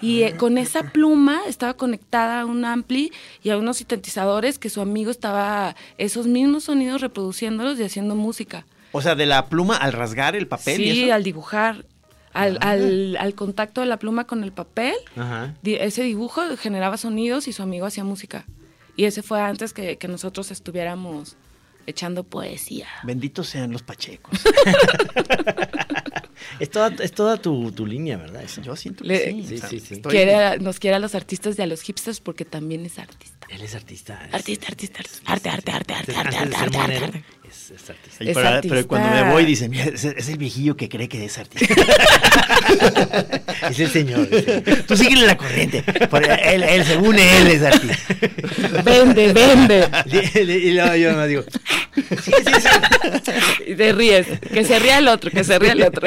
Y 0.02 0.22
eh, 0.22 0.36
con 0.36 0.56
esa 0.58 0.84
pluma 0.92 1.40
estaba 1.46 1.74
conectada 1.74 2.40
a 2.40 2.46
un 2.46 2.64
ampli 2.64 3.12
y 3.42 3.50
a 3.50 3.58
unos 3.58 3.78
sintetizadores 3.78 4.58
que 4.58 4.70
su 4.70 4.80
amigo 4.80 5.10
estaba 5.10 5.76
esos 5.98 6.26
mismos 6.26 6.64
sonidos 6.64 7.00
reproduciéndolos 7.02 7.78
y 7.78 7.84
haciendo 7.84 8.14
música. 8.14 8.64
O 8.92 9.02
sea, 9.02 9.14
de 9.14 9.26
la 9.26 9.46
pluma 9.48 9.76
al 9.76 9.92
rasgar 9.92 10.34
el 10.36 10.48
papel 10.48 10.80
y 10.80 10.90
Sí, 10.92 11.02
eso. 11.04 11.14
al 11.14 11.22
dibujar. 11.22 11.84
Al, 12.32 12.58
al, 12.60 13.16
al 13.18 13.34
contacto 13.34 13.80
de 13.80 13.88
la 13.88 13.98
pluma 13.98 14.24
con 14.24 14.44
el 14.44 14.52
papel, 14.52 14.94
Ajá. 15.16 15.54
ese 15.64 16.04
dibujo 16.04 16.42
generaba 16.56 16.96
sonidos 16.96 17.48
y 17.48 17.52
su 17.52 17.62
amigo 17.62 17.86
hacía 17.86 18.04
música. 18.04 18.46
Y 18.96 19.04
ese 19.06 19.22
fue 19.22 19.40
antes 19.40 19.72
que, 19.72 19.96
que 19.98 20.06
nosotros 20.06 20.50
estuviéramos 20.52 21.36
echando 21.86 22.22
poesía. 22.22 22.86
Benditos 23.02 23.48
sean 23.48 23.72
los 23.72 23.82
pachecos. 23.82 24.38
Es 26.58 26.70
toda, 26.70 26.88
es 26.88 27.12
toda 27.12 27.36
tu, 27.36 27.70
tu 27.72 27.86
línea, 27.86 28.16
¿verdad? 28.16 28.42
Eso. 28.42 28.60
Yo 28.62 28.74
siento 28.76 29.02
que 29.04 29.08
Le- 29.08 29.24
sí. 29.32 29.46
Sí, 29.46 29.58
sí, 29.68 29.80
sí. 29.80 30.00
nos 30.58 30.78
quiere 30.78 30.96
a 30.96 30.98
los 30.98 31.14
artistas 31.14 31.58
y 31.58 31.62
a 31.62 31.66
los 31.66 31.82
hipsters 31.82 32.20
porque 32.20 32.44
también 32.44 32.84
es 32.84 32.98
artista. 32.98 33.39
Él 33.50 33.62
es 33.62 33.74
artista. 33.74 34.20
es- 34.28 34.34
Artista, 34.34 34.66
artista, 34.68 35.00
artista. 35.00 35.32
Arte, 35.32 35.48
arte, 35.50 35.72
arte, 35.72 35.94
arte, 35.94 36.12
arte, 36.16 36.36
arte, 36.36 36.56
arte, 36.56 36.78
arte. 37.04 37.24
Es, 37.48 37.70
es 37.72 37.90
artista. 37.90 38.24
Es 38.24 38.34
pero, 38.36 38.48
artista. 38.48 38.74
pero 38.76 38.86
cuando 38.86 39.10
me 39.10 39.30
voy 39.32 39.44
dice, 39.44 39.68
mira, 39.68 39.84
es, 39.86 40.04
es 40.04 40.28
el 40.28 40.38
viejillo 40.38 40.76
que 40.76 40.88
cree 40.88 41.08
que 41.08 41.24
es 41.24 41.36
artista. 41.38 41.74
Es 43.70 43.78
el 43.78 43.90
señor. 43.90 44.28
ese. 44.30 44.60
Tú 44.86 44.96
síguele 44.96 45.26
la 45.26 45.36
corriente. 45.36 45.84
él, 46.44 46.62
él, 46.62 46.84
según 46.84 47.18
él, 47.18 47.46
es 47.48 47.62
artista. 47.62 48.14
Vende, 48.84 49.32
vende. 49.32 49.88
Y, 50.34 50.40
y 50.50 50.72
luego 50.72 50.94
yo 50.96 51.12
me 51.16 51.26
digo, 51.26 51.44
sí, 51.94 52.32
sí, 52.32 52.52
sí. 52.62 53.32
Y 53.72 53.74
te 53.74 53.92
ríes. 53.92 54.26
Que 54.52 54.64
se 54.64 54.78
ría 54.78 54.98
el 54.98 55.08
otro, 55.08 55.30
que 55.30 55.44
se 55.44 55.58
ría 55.58 55.72
el 55.72 55.82
otro. 55.82 56.06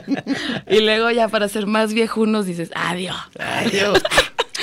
y 0.70 0.80
luego 0.80 1.10
ya 1.10 1.28
para 1.28 1.48
ser 1.48 1.66
más 1.66 1.92
viejunos 1.94 2.46
dices, 2.46 2.70
adiós. 2.74 3.16
Adiós. 3.38 4.00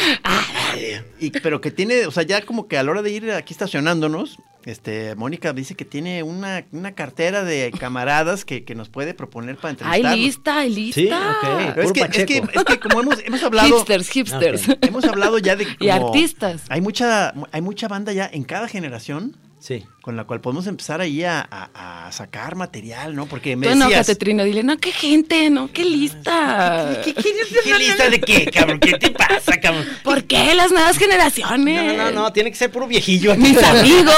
Y, 1.20 1.32
pero 1.32 1.62
que 1.62 1.72
tiene, 1.72 2.06
o 2.06 2.12
sea, 2.12 2.24
ya 2.24 2.42
como 2.42 2.68
que 2.68 2.78
a 2.78 2.84
la 2.84 2.92
hora 2.92 3.02
de 3.02 3.10
ir 3.12 3.32
aquí 3.32 3.54
estacionándonos, 3.54 4.38
este, 4.66 5.16
Mónica 5.16 5.54
dice 5.54 5.76
que 5.76 5.86
tiene 5.86 6.24
una, 6.24 6.66
una 6.72 6.94
cartera 6.94 7.44
de 7.44 7.72
camaradas 7.72 8.46
que, 8.46 8.64
que 8.66 8.76
nos 8.76 8.90
puede 8.90 9.14
proponer 9.14 9.56
para 9.58 9.76
Ay, 9.84 10.02
entrevistarnos. 10.02 10.20
lista, 10.20 10.60
ay, 10.60 10.70
lista. 10.76 11.02
Sí, 11.02 11.08
ok. 11.08 11.74
Pero 11.76 11.88
es, 11.88 11.94
que, 11.94 12.02
es, 12.02 12.26
que, 12.26 12.44
es 12.54 12.64
que 12.66 12.80
como 12.80 13.02
hemos, 13.02 13.20
hemos 13.24 13.44
hablado... 13.44 13.70
Hipsters, 13.70 14.10
hipsters. 14.10 14.68
Hemos 14.82 15.06
hablado 15.06 15.38
ya 15.38 15.56
de 15.56 15.68
Y 15.80 15.90
artistas. 15.90 16.64
Hay 16.70 16.82
mucha, 16.82 17.34
hay 17.52 17.62
mucha 17.62 17.88
banda 17.88 18.12
ya 18.12 18.30
en 18.32 18.44
cada 18.44 18.68
generación 18.68 19.38
Sí. 19.66 19.84
con 20.04 20.16
la 20.16 20.26
cual 20.26 20.42
podemos 20.42 20.68
empezar 20.68 21.02
ahí 21.02 21.24
a, 21.24 21.40
a- 21.50 22.06
a 22.06 22.12
sacar 22.12 22.56
material, 22.56 23.16
¿no? 23.16 23.26
Porque 23.26 23.56
me 23.56 23.66
Tú 23.66 23.70
decías... 23.72 23.88
enójate, 23.88 24.16
Trino. 24.16 24.44
Dile, 24.44 24.62
no, 24.62 24.78
qué 24.78 24.92
gente, 24.92 25.50
no, 25.50 25.72
qué 25.74 25.84
lista. 25.84 27.02
¿Qué, 27.04 27.16
lista 27.80 28.10
de 28.12 28.22
qué, 28.22 28.46
cabrón? 28.46 28.80
¿Qué 28.80 28.94
te 29.00 29.10
pasa, 29.10 29.60
cabrón? 29.60 29.84
¿Por 30.04 30.26
qué 30.26 30.54
las 30.54 30.72
nuevas 30.72 31.00
generaciones? 31.00 31.98
No, 31.98 32.12
no, 32.12 32.12
no, 32.12 32.32
tiene 32.32 32.52
que 32.52 32.58
ser 32.58 32.70
puro 32.72 32.86
viejillo 32.88 33.32
aquí. 33.32 33.42
Mis 33.42 33.64
amigos. 33.64 34.14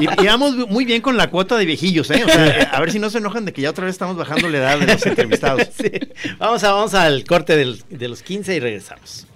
Y, 0.00 0.04
y 0.22 0.26
vamos 0.26 0.56
muy 0.68 0.86
bien 0.86 1.02
con 1.02 1.18
la 1.18 1.28
cuota 1.28 1.58
de 1.58 1.66
viejillos, 1.66 2.10
¿eh? 2.10 2.24
O 2.24 2.28
sea, 2.28 2.70
a 2.72 2.80
ver 2.80 2.90
si 2.90 2.98
no 2.98 3.10
se 3.10 3.18
enojan 3.18 3.44
de 3.44 3.52
que 3.52 3.60
ya 3.60 3.68
otra 3.68 3.84
vez 3.84 3.92
estamos 3.96 4.16
bajando 4.16 4.48
la 4.48 4.56
edad 4.56 4.78
de 4.78 4.86
los 4.86 5.04
entrevistados. 5.04 5.68
Sí. 5.78 5.90
Vamos, 6.38 6.64
a, 6.64 6.72
vamos 6.72 6.94
al 6.94 7.24
corte 7.24 7.54
del- 7.54 7.82
de 7.90 8.08
los 8.08 8.22
15 8.22 8.54
y 8.56 8.60
regresamos. 8.60 9.26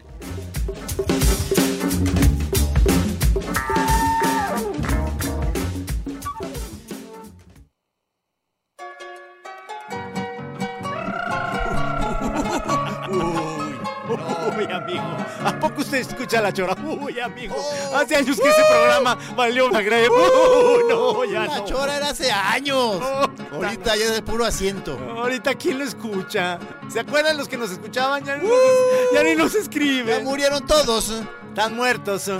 Uy, 14.67 14.73
amigo. 14.73 15.17
¿A 15.45 15.53
poco 15.61 15.81
usted 15.83 15.99
escucha 15.99 16.41
la 16.41 16.53
chora? 16.53 16.75
Uy, 16.83 17.21
amigo. 17.21 17.55
Hace 17.95 18.17
años 18.17 18.39
que 18.41 18.49
ese 18.49 18.63
programa 18.71 19.17
valió 19.37 19.67
una 19.67 19.81
greve. 19.83 20.09
Uy, 20.09 20.85
no, 20.89 21.25
ya 21.25 21.41
La 21.47 21.59
no. 21.59 21.65
chora 21.65 21.97
era 21.97 22.09
hace 22.11 22.31
años. 22.31 23.01
Ahorita 23.53 23.97
ya 23.97 24.05
es 24.07 24.13
de 24.15 24.23
puro 24.23 24.45
asiento. 24.45 24.99
Ahorita, 25.17 25.55
¿quién 25.55 25.79
lo 25.79 25.85
escucha? 25.85 26.59
¿Se 26.89 27.01
acuerdan 27.01 27.37
los 27.37 27.49
que 27.49 27.57
nos 27.57 27.71
escuchaban? 27.71 28.25
Ya, 28.25 28.37
ni 28.37 28.49
nos, 28.49 28.59
ya 29.13 29.23
ni 29.23 29.35
nos 29.35 29.53
Ya 29.53 29.59
escriben. 29.61 30.25
murieron 30.25 30.67
todos. 30.67 31.13
Están 31.49 31.77
muertos. 31.77 32.31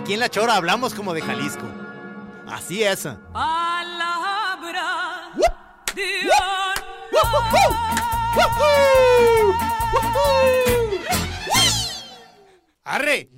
Aquí 0.00 0.14
en 0.14 0.20
La 0.20 0.28
Chora 0.28 0.56
hablamos 0.56 0.94
como 0.94 1.14
de 1.14 1.22
Jalisco. 1.22 1.64
Así 2.46 2.82
es. 2.82 3.08
¡Arre! 12.84 13.28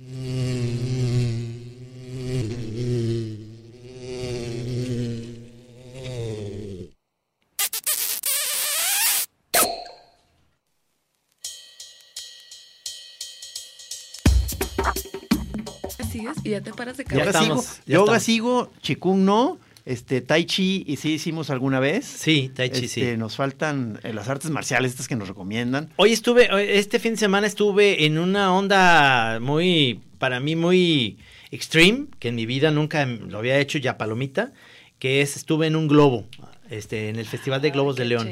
Sigues 16.11 16.37
y 16.43 16.51
ya 16.51 16.61
te 16.61 16.73
paras 16.73 16.97
de 16.97 17.03
Ya 17.05 17.11
Yoga 17.11 17.25
cabeza. 17.25 17.39
estamos, 17.41 17.65
sigo, 17.65 17.83
ya 17.85 17.97
estamos. 17.99 18.23
sigo, 18.23 18.71
Chikung 18.81 19.25
no, 19.25 19.57
este, 19.87 20.19
Tai 20.19 20.43
Chi 20.45 20.83
y 20.85 20.97
sí 20.97 21.13
hicimos 21.13 21.49
alguna 21.49 21.79
vez. 21.79 22.05
Sí, 22.05 22.51
Tai 22.53 22.69
Chi, 22.69 22.89
sí. 22.89 23.01
Este, 23.01 23.17
Nos 23.17 23.37
faltan 23.37 23.99
eh, 24.03 24.11
las 24.11 24.27
artes 24.27 24.51
marciales 24.51 24.91
estas 24.91 25.07
que 25.07 25.15
nos 25.15 25.29
recomiendan. 25.29 25.93
Hoy 25.95 26.11
estuve, 26.11 26.49
este 26.77 26.99
fin 26.99 27.13
de 27.13 27.17
semana 27.17 27.47
estuve 27.47 28.05
en 28.05 28.17
una 28.17 28.53
onda 28.53 29.39
muy, 29.39 30.01
para 30.19 30.41
mí 30.41 30.57
muy 30.57 31.17
extreme, 31.51 32.07
que 32.19 32.27
en 32.27 32.35
mi 32.35 32.45
vida 32.45 32.69
nunca 32.69 33.05
lo 33.05 33.37
había 33.37 33.57
hecho 33.59 33.77
ya 33.77 33.97
palomita, 33.97 34.51
que 34.99 35.21
es, 35.21 35.37
estuve 35.37 35.67
en 35.67 35.77
un 35.77 35.87
globo, 35.87 36.25
este, 36.69 37.07
en 37.07 37.15
el 37.15 37.25
Festival 37.25 37.61
de 37.61 37.69
Globos 37.71 37.95
de 37.95 38.05
León. 38.05 38.29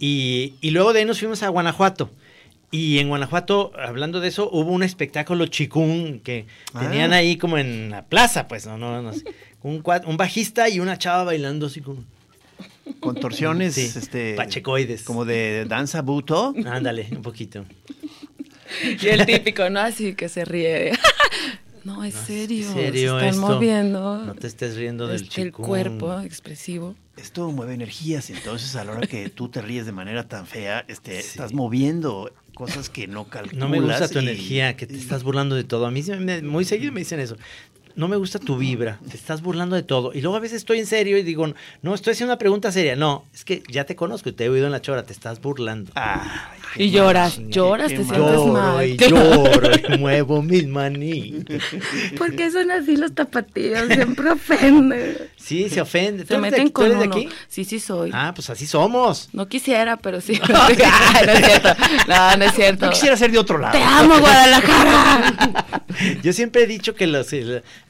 Y, 0.00 0.54
y 0.60 0.70
luego 0.70 0.92
de 0.92 1.00
ahí 1.00 1.04
nos 1.04 1.20
fuimos 1.20 1.44
a 1.44 1.48
Guanajuato. 1.50 2.10
Y 2.72 2.98
en 2.98 3.08
Guanajuato, 3.08 3.72
hablando 3.76 4.20
de 4.20 4.28
eso, 4.28 4.48
hubo 4.52 4.70
un 4.70 4.82
espectáculo 4.84 5.46
chikung 5.46 6.20
que 6.22 6.46
Ah. 6.72 6.80
tenían 6.80 7.12
ahí 7.12 7.36
como 7.36 7.58
en 7.58 7.90
la 7.90 8.04
plaza, 8.06 8.46
pues, 8.46 8.66
no, 8.66 8.78
no, 8.78 9.02
no 9.02 9.12
sé. 9.12 9.24
Un, 9.62 9.82
un 10.06 10.16
bajista 10.16 10.68
y 10.68 10.78
una 10.80 10.96
chava 10.98 11.24
bailando 11.24 11.66
así 11.66 11.80
como... 11.80 12.04
Contorsiones, 13.00 13.74
Sí, 13.74 13.90
este, 13.96 14.34
pachecoides. 14.34 15.02
como 15.04 15.24
de 15.24 15.64
danza 15.68 16.02
buto. 16.02 16.54
Ándale, 16.66 17.08
un 17.12 17.22
poquito. 17.22 17.64
Y 19.00 19.06
el 19.08 19.26
típico, 19.26 19.68
¿no? 19.70 19.80
Así 19.80 20.14
que 20.14 20.28
se 20.28 20.44
ríe. 20.44 20.92
no, 21.84 22.02
es 22.04 22.14
serio. 22.14 22.66
¿En 22.68 22.74
serio 22.74 23.18
se 23.20 23.26
están 23.28 23.42
esto? 23.44 23.54
moviendo. 23.54 24.18
No 24.24 24.34
te 24.34 24.46
estés 24.46 24.76
riendo 24.76 25.06
del 25.06 25.22
Este, 25.22 25.42
El 25.42 25.52
cuerpo 25.52 26.20
expresivo. 26.20 26.94
Esto 27.16 27.50
mueve 27.52 27.74
energías 27.74 28.30
entonces 28.30 28.74
a 28.76 28.84
la 28.84 28.92
hora 28.92 29.06
que 29.06 29.28
tú 29.28 29.48
te 29.50 29.60
ríes 29.60 29.84
de 29.86 29.92
manera 29.92 30.26
tan 30.26 30.46
fea, 30.46 30.84
este, 30.88 31.18
estás 31.18 31.52
moviendo 31.52 32.32
cosas 32.60 32.90
que 32.90 33.06
no 33.08 33.24
calculas. 33.24 33.56
No 33.58 33.70
me 33.70 33.80
gusta 33.80 34.06
tu 34.06 34.18
y- 34.18 34.22
energía, 34.22 34.76
que 34.76 34.86
te 34.86 34.94
estás 34.94 35.22
burlando 35.22 35.54
de 35.56 35.64
todo. 35.64 35.86
A 35.86 35.90
mí 35.90 36.02
muy 36.42 36.66
seguido 36.66 36.92
me 36.92 37.00
dicen 37.00 37.18
eso. 37.18 37.38
No 38.00 38.08
me 38.08 38.16
gusta 38.16 38.38
tu 38.38 38.56
vibra, 38.56 38.98
te 39.10 39.14
estás 39.14 39.42
burlando 39.42 39.76
de 39.76 39.82
todo. 39.82 40.12
Y 40.14 40.22
luego 40.22 40.34
a 40.34 40.40
veces 40.40 40.56
estoy 40.56 40.78
en 40.78 40.86
serio 40.86 41.18
y 41.18 41.22
digo, 41.22 41.46
no, 41.82 41.94
estoy 41.94 42.12
haciendo 42.12 42.32
una 42.32 42.38
pregunta 42.38 42.72
seria. 42.72 42.96
No, 42.96 43.26
es 43.34 43.44
que 43.44 43.62
ya 43.68 43.84
te 43.84 43.94
conozco 43.94 44.30
y 44.30 44.32
te 44.32 44.46
he 44.46 44.48
oído 44.48 44.64
en 44.64 44.72
la 44.72 44.80
chora, 44.80 45.02
te 45.02 45.12
estás 45.12 45.38
burlando. 45.42 45.92
Ay, 45.96 46.18
Y 46.76 46.90
lloras, 46.92 47.38
lloras, 47.48 47.88
te 47.88 47.98
mal. 47.98 48.06
sientes 48.06 48.18
Lloro 48.36 48.46
mal. 48.54 48.86
y 48.88 48.96
lloro 49.10 49.70
y 49.94 49.98
muevo 49.98 50.40
mis 50.40 50.66
manitas. 50.66 51.62
¿Por 52.16 52.34
qué 52.34 52.50
son 52.50 52.70
así 52.70 52.96
los 52.96 53.14
tapatíos? 53.14 53.86
Siempre 53.88 54.30
ofenden. 54.30 55.18
Sí, 55.36 55.68
se 55.68 55.82
ofende. 55.82 56.24
¿Tú 56.24 56.28
Se 56.28 56.34
eres 56.36 56.42
de 56.44 56.50
meten 56.50 56.60
aquí? 56.62 56.68
¿Tú 56.68 56.72
con 56.72 56.86
eres 56.86 56.98
de 57.00 57.04
uno. 57.06 57.16
aquí? 57.16 57.28
Sí, 57.48 57.64
sí 57.66 57.80
soy. 57.80 58.10
Ah, 58.14 58.32
pues 58.34 58.48
así 58.48 58.66
somos. 58.66 59.28
No 59.34 59.46
quisiera, 59.46 59.98
pero 59.98 60.22
sí. 60.22 60.40
Ay, 60.54 60.76
no 61.26 61.32
es 61.32 61.44
cierto. 61.44 61.68
No, 62.08 62.36
no 62.38 62.44
es 62.46 62.54
cierto. 62.54 62.86
Yo 62.86 62.92
quisiera 62.92 63.16
ser 63.18 63.30
de 63.30 63.38
otro 63.38 63.58
lado. 63.58 63.76
Te 63.76 63.82
amo, 63.84 64.18
Guadalajara. 64.18 65.82
Yo 66.22 66.32
siempre 66.32 66.62
he 66.62 66.66
dicho 66.66 66.94
que 66.94 67.06
los- 67.06 67.30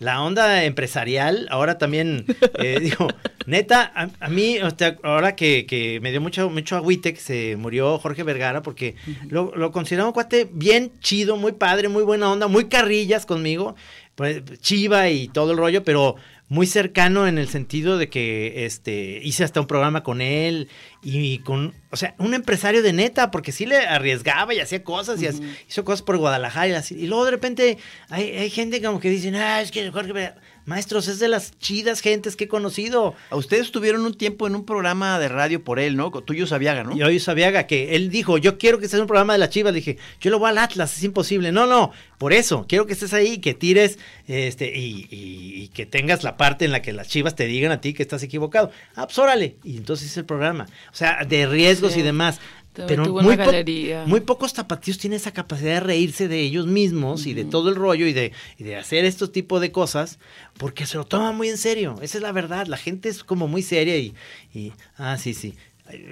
la 0.01 0.23
onda 0.23 0.65
empresarial, 0.65 1.47
ahora 1.51 1.79
también, 1.79 2.25
eh, 2.59 2.79
digo, 2.83 3.07
neta, 3.47 3.93
a, 3.95 4.09
a 4.19 4.29
mí, 4.29 4.59
o 4.59 4.71
sea, 4.71 4.97
ahora 5.03 5.37
que, 5.37 5.67
que 5.67 6.01
me 6.01 6.11
dio 6.11 6.21
mucho, 6.21 6.51
mucho 6.51 6.75
agüite 6.75 7.15
que 7.15 7.21
se 7.21 7.57
murió 7.57 7.99
Jorge 7.99 8.23
Vergara, 8.25 8.63
porque 8.63 8.97
lo, 9.29 9.53
lo 9.55 9.71
considero 9.71 10.07
un 10.07 10.13
cuate 10.13 10.49
bien 10.51 10.91
chido, 11.01 11.37
muy 11.37 11.53
padre, 11.53 11.89
muy 11.89 12.03
buena 12.03 12.33
onda, 12.33 12.49
muy 12.49 12.65
carrillas 12.65 13.27
conmigo, 13.27 13.77
pues, 14.15 14.43
chiva 14.61 15.11
y 15.11 15.29
todo 15.29 15.53
el 15.53 15.59
rollo, 15.59 15.85
pero 15.85 16.17
muy 16.51 16.67
cercano 16.67 17.29
en 17.29 17.39
el 17.39 17.49
sentido 17.49 17.97
de 17.97 18.09
que 18.09 18.67
este 18.67 19.21
hice 19.23 19.45
hasta 19.45 19.61
un 19.61 19.69
programa 19.69 20.03
con 20.03 20.21
él 20.21 20.69
y 21.01 21.39
con, 21.39 21.75
o 21.91 21.97
sea, 21.97 22.17
un 22.19 22.35
empresario 22.35 22.83
de 22.83 22.93
neta, 22.93 23.31
porque 23.31 23.53
sí 23.53 23.67
le 23.67 23.79
arriesgaba 23.79 24.53
y 24.53 24.59
hacía 24.59 24.83
cosas 24.83 25.23
y 25.23 25.29
hizo 25.69 25.85
cosas 25.85 26.03
por 26.03 26.19
Guadalajara 26.19 26.67
y, 26.67 26.73
así. 26.73 26.97
y 26.97 27.07
luego 27.07 27.25
de 27.25 27.31
repente 27.31 27.79
hay, 28.09 28.33
hay 28.37 28.51
gente 28.51 28.83
como 28.83 28.99
que 28.99 29.11
dicen, 29.11 29.37
ah, 29.37 29.63
es 29.63 29.71
que 29.71 29.93
Jorge, 29.93 30.13
Vergara-". 30.13 30.41
Maestros, 30.71 31.09
es 31.09 31.19
de 31.19 31.29
las 31.29 31.59
chidas 31.59 32.01
gentes 32.01 32.37
que 32.37 32.45
he 32.45 32.49
conocido. 32.49 33.15
A 33.29 33.37
ustedes 33.37 33.67
estuvieron 33.67 34.07
un 34.07 34.15
tiempo 34.17 34.47
en 34.47 34.55
un 34.55 34.65
programa 34.65 35.19
de 35.19 35.29
radio 35.29 35.63
por 35.63 35.79
él, 35.79 35.97
¿no? 35.97 36.11
Con 36.11 36.25
Tuyo 36.25 36.47
Sabiaga, 36.47 36.85
¿no? 36.85 36.97
Y 36.97 37.03
hoy 37.03 37.21
Sabiaga, 37.21 37.67
que 37.67 37.95
él 37.97 38.09
dijo, 38.09 38.39
yo 38.39 38.57
quiero 38.57 38.79
que 38.79 38.87
estés 38.87 38.97
en 38.99 39.03
un 39.03 39.09
programa 39.09 39.35
de 39.35 39.41
las 39.41 39.51
chivas. 39.51 39.73
Le 39.75 39.81
dije, 39.81 39.99
yo 40.21 40.31
lo 40.31 40.39
voy 40.39 40.49
al 40.51 40.59
Atlas, 40.59 40.97
es 40.97 41.03
imposible. 41.05 41.53
No, 41.53 41.67
no, 41.67 41.93
por 42.17 42.33
eso, 42.33 42.65
quiero 42.69 42.87
que 42.87 42.93
estés 42.95 43.13
ahí, 43.13 43.39
que 43.39 43.53
tires, 43.53 43.99
este, 44.27 44.75
y, 44.79 45.07
y- 45.11 45.63
y 45.63 45.69
que 45.69 45.85
tengas 45.87 46.23
la 46.25 46.37
parte 46.37 46.65
en 46.65 46.73
la 46.73 46.81
que 46.83 46.93
las 46.93 47.09
chivas 47.09 47.35
te 47.35 47.47
digan 47.47 47.73
a 47.73 47.81
ti 47.81 47.93
que 47.93 48.03
estás 48.03 48.23
equivocado. 48.23 48.71
Ah, 48.95 49.07
pues 49.07 49.19
órale. 49.19 49.57
Y 49.65 49.77
entonces 49.77 50.07
hice 50.07 50.21
el 50.21 50.27
programa. 50.27 50.67
O 50.93 50.95
sea, 50.97 51.25
de 51.29 51.47
riesgos 51.47 51.93
Sí. 51.95 52.01
y 52.01 52.03
demás. 52.03 52.39
Pero 52.73 53.03
tuvo 53.05 53.21
muy, 53.23 53.35
una 53.35 53.45
po- 53.45 53.51
galería. 53.51 54.05
muy 54.07 54.21
pocos 54.21 54.53
tapatíos 54.55 54.97
tienen 54.99 55.17
esa 55.17 55.33
capacidad 55.33 55.75
de 55.75 55.81
reírse 55.81 56.29
de 56.29 56.41
ellos 56.41 56.67
mismos 56.67 57.27
y 57.27 57.35
de 57.35 57.45
todo 57.45 57.69
el 57.69 57.75
rollo 57.75 58.07
y 58.07 58.13
de, 58.13 58.33
y 58.59 58.65
de 58.65 58.77
hacer 58.77 59.05
estos 59.05 59.33
tipos 59.33 59.61
de 59.61 59.73
cosas 59.73 60.19
porque 60.57 60.87
se 60.87 60.97
lo 60.97 61.05
toman 61.05 61.37
muy 61.37 61.49
en 61.49 61.59
serio. 61.59 61.97
Esa 62.01 62.19
es 62.19 62.23
la 62.23 62.33
verdad. 62.33 62.67
La 62.69 62.77
gente 62.77 63.09
es 63.09 63.25
como 63.25 63.49
muy 63.49 63.63
seria 63.63 63.97
y, 63.99 64.15
y 64.55 64.73
ah, 64.97 65.17
sí, 65.19 65.35
sí. 65.35 65.55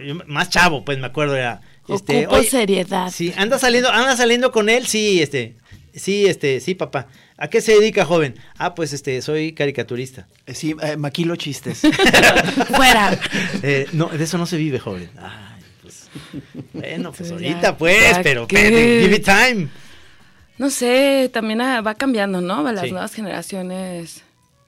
Yo 0.04 0.16
más 0.26 0.50
chavo, 0.50 0.84
pues 0.84 0.98
me 0.98 1.06
acuerdo 1.06 1.36
era. 1.36 1.60
Este, 1.88 2.26
Ocupo 2.26 2.40
oye, 2.40 2.50
seriedad. 2.50 3.10
Sí, 3.12 3.32
anda 3.36 3.58
saliendo, 3.60 3.90
anda 3.90 4.16
saliendo 4.16 4.50
con 4.50 4.68
él, 4.68 4.86
sí, 4.88 5.22
este. 5.22 5.54
Sí, 5.94 6.26
este, 6.26 6.60
sí, 6.60 6.74
papá. 6.74 7.06
¿A 7.36 7.48
qué 7.48 7.60
se 7.60 7.72
dedica, 7.72 8.04
joven? 8.04 8.34
Ah, 8.56 8.74
pues 8.74 8.92
este, 8.92 9.22
soy 9.22 9.52
caricaturista. 9.52 10.26
Eh, 10.46 10.54
Sí, 10.54 10.74
eh, 10.82 10.96
maquilo 10.96 11.36
chistes. 11.36 11.80
Fuera. 12.76 13.18
Eh, 13.62 13.86
no, 13.92 14.06
de 14.08 14.22
eso 14.24 14.38
no 14.38 14.46
se 14.46 14.56
vive, 14.56 14.78
joven. 14.80 15.08
Pues. 15.14 15.24
Bueno, 16.72 17.12
pues 17.12 17.30
ahorita 17.30 17.76
pues, 17.76 18.10
¿para 18.10 18.22
pero 18.22 18.42
espérate, 18.42 19.00
give 19.02 19.16
it 19.16 19.24
time. 19.24 19.68
No 20.58 20.70
sé, 20.70 21.30
también 21.32 21.60
ah, 21.60 21.80
va 21.80 21.94
cambiando, 21.94 22.40
¿no? 22.40 22.62
Las 22.72 22.84
Sí. 22.86 22.90
nuevas 22.90 23.14
generaciones 23.14 24.22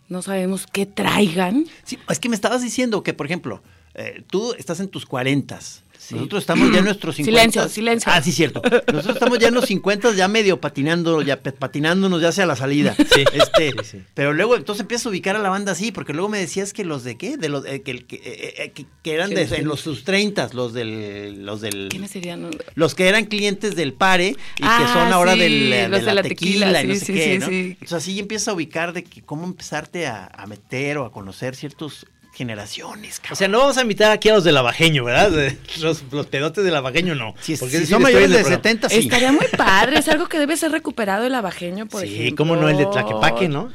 no 0.09 0.23
sabemos 0.23 0.67
qué 0.67 0.87
traigan. 0.87 1.67
Sí, 1.85 1.99
es 2.09 2.19
que 2.19 2.29
me 2.29 2.35
estabas 2.35 2.63
diciendo 2.63 3.03
que, 3.03 3.15
por 3.15 3.27
ejemplo, 3.27 3.63
eh, 3.95 4.23
tú 4.29 4.55
estás 4.59 4.81
en 4.81 4.89
tus 4.89 5.07
cuarentas. 5.07 5.83
Nosotros 6.17 6.43
estamos 6.43 6.73
ya 6.73 6.79
en 6.79 6.85
nuestros 6.85 7.17
50. 7.17 7.41
Silencio, 7.41 7.69
silencio. 7.69 8.13
Ah, 8.15 8.21
sí, 8.23 8.33
cierto. 8.33 8.63
Nosotros 8.93 9.17
estamos 9.17 9.39
ya 9.39 9.49
en 9.49 9.55
los 9.55 9.67
50, 9.67 10.15
ya 10.15 10.29
medio 10.29 10.61
patinando, 10.61 11.23
ya 11.23 11.41
patinándonos 11.41 12.21
ya 12.21 12.29
hacia 12.29 12.47
la 12.47 12.57
salida. 12.57 12.95
Sí. 12.97 13.25
Este, 13.33 13.71
Sí, 13.71 13.77
sí. 13.85 14.03
Pero 14.15 14.33
luego 14.33 14.57
entonces 14.57 14.81
empiezas 14.83 15.07
a 15.07 15.11
ubicar 15.11 15.37
a 15.37 15.39
la 15.39 15.49
banda 15.51 15.73
así, 15.73 15.93
porque 15.93 16.13
luego 16.13 16.29
me 16.29 16.39
decías 16.39 16.73
que 16.73 16.85
los 16.85 17.05
de 17.05 17.17
qué, 17.17 17.37
de 17.37 17.49
los 17.49 17.65
eh, 17.67 17.83
que, 17.83 17.99
que, 18.07 18.17
eh, 18.17 18.55
eh, 18.59 18.71
que- 18.75 18.87
que 19.03 19.13
eran 19.15 19.31
de, 19.31 19.37
¿Quiénes 19.37 19.53
en 19.59 19.67
los 19.69 19.81
sus 19.81 20.05
30, 20.05 20.51
los 20.55 20.73
del 20.73 21.45
los 21.45 21.61
del 21.61 21.89
¿Quiénes 21.91 22.11
serían? 22.11 22.51
los 22.75 22.95
que 22.95 23.09
eran 23.09 23.27
clientes 23.27 23.77
del 23.77 23.93
pare 23.93 24.29
y 24.29 24.35
que 24.35 24.63
Ah, 24.63 24.91
son 24.93 25.13
ahora 25.13 25.35
sí, 25.35 25.41
del, 25.41 25.71
de, 25.71 25.89
los 25.89 26.01
de 26.01 26.07
la, 26.07 26.15
la 26.15 26.23
tequila, 26.23 26.67
tequila, 26.73 26.83
y 26.83 26.87
no 26.89 26.95
sí, 26.95 27.01
sé 27.01 27.13
qué, 27.15 27.33
sí, 27.35 27.39
¿no? 27.39 27.47
sí. 27.49 27.55
Entonces 27.73 27.93
así 27.93 28.19
empiezas 28.19 28.49
a 28.49 28.53
ubicar 28.55 28.93
de 28.93 29.05
que 29.05 29.23
cómo 29.23 29.45
empezarte 29.45 30.07
a, 30.07 30.27
a 30.27 30.47
meter 30.47 30.99
o 30.99 31.05
a 31.05 31.13
conocer 31.13 31.55
ciertas 31.57 32.07
generaciones, 32.41 33.21
cabrón. 33.21 33.33
O 33.33 33.37
sea, 33.37 33.49
no 33.49 33.59
vamos 33.59 33.77
a 33.79 33.83
invitar 33.83 34.11
aquí 34.11 34.29
a 34.31 34.35
los 34.35 34.45
del 34.45 34.57
Abajeño, 34.57 35.05
¿verdad? 35.05 35.31
De- 35.31 35.57
Los, 35.81 36.03
los 36.11 36.27
pedotes 36.27 36.65
del 36.65 36.75
Abajeño 36.75 37.15
no. 37.15 37.35
si, 37.41 37.57
porque 37.57 37.79
si 37.79 37.85
sí 37.87 37.93
son 37.93 38.03
mayores 38.03 38.31
de 38.31 38.35
en 38.37 38.39
el 38.39 38.45
programa. 38.45 38.63
70, 38.63 38.89
sí. 38.89 38.99
Estaría 38.99 39.33
muy 39.33 39.47
padre, 39.57 39.99
es 39.99 40.09
algo 40.09 40.27
que 40.29 40.39
debe 40.39 40.57
ser 40.57 40.73
recuperado 40.73 41.25
el 41.27 41.35
abajeño, 41.35 41.87
por 41.87 42.01
Sí, 42.03 42.15
ejemplo. 42.15 42.37
cómo 42.37 42.57
no, 42.57 42.69
el 42.69 42.77
de 42.79 42.87
Tlaquepaque, 42.87 43.49
¿no? 43.49 43.71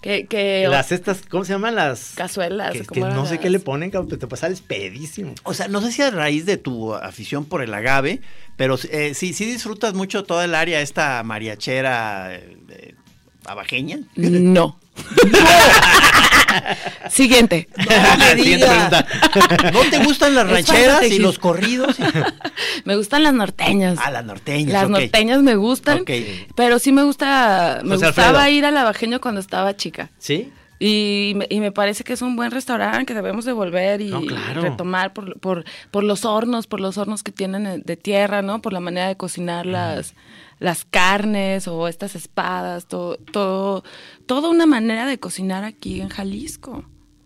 Que, 0.00 0.26
que 0.26 0.66
Las 0.68 0.92
estas, 0.92 1.22
¿cómo 1.28 1.44
se 1.44 1.52
llaman? 1.54 1.74
Las 1.74 2.12
cazuelas. 2.14 2.72
que, 2.72 2.84
¿cómo 2.84 3.08
que 3.08 3.14
no 3.14 3.26
sé 3.26 3.38
qué 3.38 3.50
le 3.50 3.58
ponen, 3.58 3.90
cabrón, 3.90 4.08
pero 4.10 4.28
te 4.28 4.36
sales 4.36 4.60
pedísimo. 4.60 5.34
O 5.42 5.54
sea, 5.54 5.66
no 5.66 5.80
sé 5.80 5.90
si 5.90 6.02
a 6.02 6.10
raíz 6.10 6.46
de 6.46 6.56
tu 6.56 6.94
afición 6.94 7.44
por 7.44 7.62
el 7.62 7.74
agave, 7.74 8.20
pero 8.56 8.78
eh, 8.90 9.14
sí, 9.14 9.32
sí 9.32 9.44
disfrutas 9.44 9.94
mucho 9.94 10.22
toda 10.22 10.44
el 10.44 10.54
área 10.54 10.80
esta 10.82 11.20
mariachera 11.24 12.32
eh, 12.36 12.56
eh, 12.68 12.94
abajeña. 13.48 13.98
No. 14.16 14.78
Siguiente. 17.10 17.68
Siguiente 18.36 18.66
pregunta. 18.66 19.06
¿No 19.72 19.80
te 19.90 19.98
gustan 20.04 20.34
las 20.34 20.48
rancheras 20.48 21.02
y 21.04 21.18
los 21.18 21.38
corridos? 21.38 21.96
Me 22.84 22.96
gustan 22.96 23.22
las 23.22 23.34
norteñas. 23.34 23.98
Ah, 24.02 24.10
las 24.10 24.24
norteñas. 24.24 24.72
Las 24.72 24.90
norteñas 24.90 25.42
me 25.42 25.56
gustan, 25.56 26.04
pero 26.54 26.78
sí 26.78 26.92
me 26.92 27.02
gusta, 27.02 27.80
me 27.84 27.94
José 27.94 28.06
gustaba 28.06 28.40
Alfredo. 28.44 28.56
ir 28.58 28.64
al 28.66 28.76
abajeño 28.76 29.20
cuando 29.20 29.40
estaba 29.40 29.76
chica. 29.76 30.10
¿Sí? 30.18 30.50
Y 30.80 31.32
me, 31.36 31.46
y 31.50 31.60
me 31.60 31.72
parece 31.72 32.04
que 32.04 32.12
es 32.12 32.22
un 32.22 32.36
buen 32.36 32.50
restaurante 32.50 33.06
que 33.06 33.14
debemos 33.14 33.44
de 33.44 33.52
volver 33.52 34.00
y 34.00 34.10
No, 34.10 34.20
claro. 34.22 34.62
retomar 34.62 35.12
por, 35.12 35.38
por, 35.40 35.64
por 35.90 36.04
los 36.04 36.24
hornos, 36.24 36.66
por 36.66 36.80
los 36.80 36.98
hornos 36.98 37.22
que 37.22 37.32
tienen 37.32 37.66
eh, 37.66 37.82
de 37.84 37.96
tierra, 37.96 38.42
¿no? 38.42 38.62
Por 38.62 38.72
la 38.72 38.80
manera 38.80 39.08
de 39.08 39.16
cocinar 39.16 39.66
las, 39.66 40.14
las 40.60 40.84
carnes 40.84 41.66
o 41.66 41.88
estas 41.88 42.14
espadas, 42.14 42.86
todo, 42.86 43.16
todo, 43.16 43.82
toda 44.26 44.48
una 44.50 44.66
manera 44.66 45.06
de 45.06 45.18
cocinar 45.18 45.64
aquí 45.64 46.00
en 46.00 46.08
Jalisco. 46.10 46.84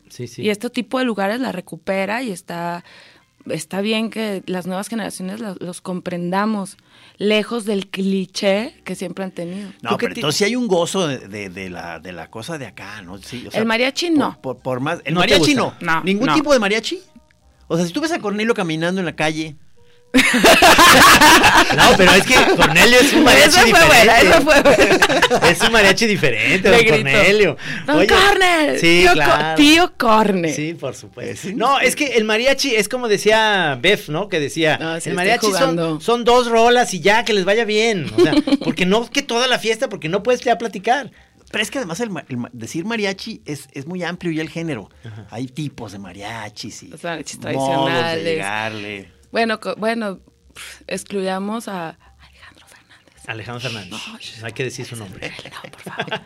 Sí, 0.09 0.27
sí. 0.29 0.43
Y 0.43 0.51
este 0.51 0.69
tipo 0.71 0.99
de 0.99 1.05
lugares 1.05 1.41
la 1.41 1.53
recupera 1.53 2.23
y 2.23 2.31
está, 2.31 2.85
está 3.51 3.81
bien 3.81 4.11
que 4.11 4.43
las 4.47 4.67
nuevas 4.67 4.89
generaciones 4.89 5.41
los 5.41 5.81
comprendamos, 5.81 6.77
lejos 7.19 7.65
del 7.65 7.89
cliché 7.89 8.75
que 8.85 8.95
siempre 8.95 9.25
han 9.25 9.31
tenido. 9.33 9.71
No, 9.83 9.91
¿Tú 9.91 9.97
qué 9.99 10.07
pero 10.07 10.15
entonces 10.17 10.39
sí 10.39 10.45
hay 10.45 10.57
un 10.57 10.69
gozo 10.69 11.07
de, 11.07 11.19
de- 11.29 11.49
de 11.49 11.71
la, 11.71 11.99
de 12.01 12.13
la 12.13 12.31
cosa 12.31 12.59
de 12.59 12.67
acá, 12.67 13.03
¿no? 13.03 13.19
Sí, 13.19 13.47
o 13.53 13.57
El 13.57 13.65
mariachi 13.67 14.11
no. 14.11 14.41
Por, 14.41 14.57
por- 14.57 14.63
por 14.63 14.81
más, 14.81 15.01
el 15.05 15.15
¿No 15.15 15.21
te 15.23 15.29
mariachi 15.29 15.55
no. 15.55 15.75
No, 15.81 16.03
¿Ningún 16.05 16.27
no. 16.27 16.35
tipo 16.35 16.53
de 16.53 16.59
mariachi? 16.59 17.01
O 17.69 17.77
sea, 17.77 17.87
si 17.87 17.93
tú 17.93 18.01
ves 18.01 18.13
a 18.13 18.19
Cornelio 18.21 18.55
caminando 18.55 19.01
en 19.01 19.05
la 19.07 19.17
calle, 19.17 19.57
No, 21.77 21.97
pero 21.97 22.13
es 22.13 22.25
que 22.25 22.35
Cornelio 22.57 22.99
es 23.01 23.13
un 23.13 23.25
mariachi 23.25 23.53
fue 23.61 23.65
diferente. 23.67 23.87
buena, 24.29 24.41
fue 24.43 24.63
buena. 24.63 25.49
Es 25.49 25.61
un 25.63 25.73
mariachi 25.73 26.07
diferente, 26.07 26.69
Le 26.69 26.77
don 26.77 26.79
grito, 26.81 26.95
Cornelio. 26.95 27.57
Don 27.87 27.97
Oye, 27.97 28.79
Sí, 28.79 29.01
tío, 29.03 29.13
claro. 29.15 29.57
tío 29.57 29.93
Corne. 29.97 30.53
Sí, 30.53 30.75
por 30.75 30.95
supuesto. 30.95 31.49
No, 31.55 31.81
es 31.81 31.97
que 31.97 32.09
el 32.17 32.25
mariachi 32.25 32.75
es 32.75 32.89
como 32.89 33.09
decía 33.09 33.79
Bef, 33.81 34.09
¿no? 34.09 34.29
Que 34.29 34.39
decía, 34.41 34.77
No, 34.79 35.01
sí, 35.01 35.09
el 35.11 35.15
mariachi 35.15 35.51
son, 35.53 36.01
son 36.01 36.25
dos 36.25 36.49
rolas 36.49 36.93
y 36.95 37.01
ya, 37.01 37.25
que 37.25 37.33
les 37.33 37.45
vaya 37.45 37.65
bien. 37.65 38.11
O 38.17 38.21
sea, 38.21 38.35
porque 38.65 38.85
no 38.87 39.09
que 39.09 39.23
toda 39.23 39.47
la 39.49 39.59
fiesta, 39.59 39.89
porque 39.89 40.09
no 40.09 40.23
puedes 40.23 40.43
ya 40.43 40.59
platicar. 40.59 41.11
Pero 41.51 41.63
es 41.63 41.71
que 41.71 41.79
además 41.79 42.01
el, 42.01 42.11
decir 42.53 42.85
mariachi 42.85 43.43
es, 43.45 43.69
es 43.73 43.87
muy 43.87 44.03
amplio 44.03 44.33
y 44.33 44.41
el 44.41 44.49
género. 44.49 44.89
Hay 45.31 45.47
tipos 45.47 45.93
de 45.93 45.99
mariachis 45.99 46.83
y 46.83 46.89
Los 46.89 47.03
mariachis 47.05 47.39
modos 47.39 47.53
de 47.53 47.59
tradicionales. 47.59 48.25
llegarle. 48.25 49.22
Bueno, 49.33 49.59
co- 49.61 49.75
bueno, 49.77 50.21
excluyamos 50.87 51.67
a 51.69 51.99
Alejandro 52.21 52.67
Fernández. 52.69 53.23
Alejandro 53.27 53.61
Fernández. 53.61 54.01
Hay 54.45 54.53
que 54.53 54.65
decir 54.65 54.85
su 54.87 54.95
nombre. 54.97 55.33
No, 55.45 55.71
por 55.71 55.81
favor. 55.81 56.21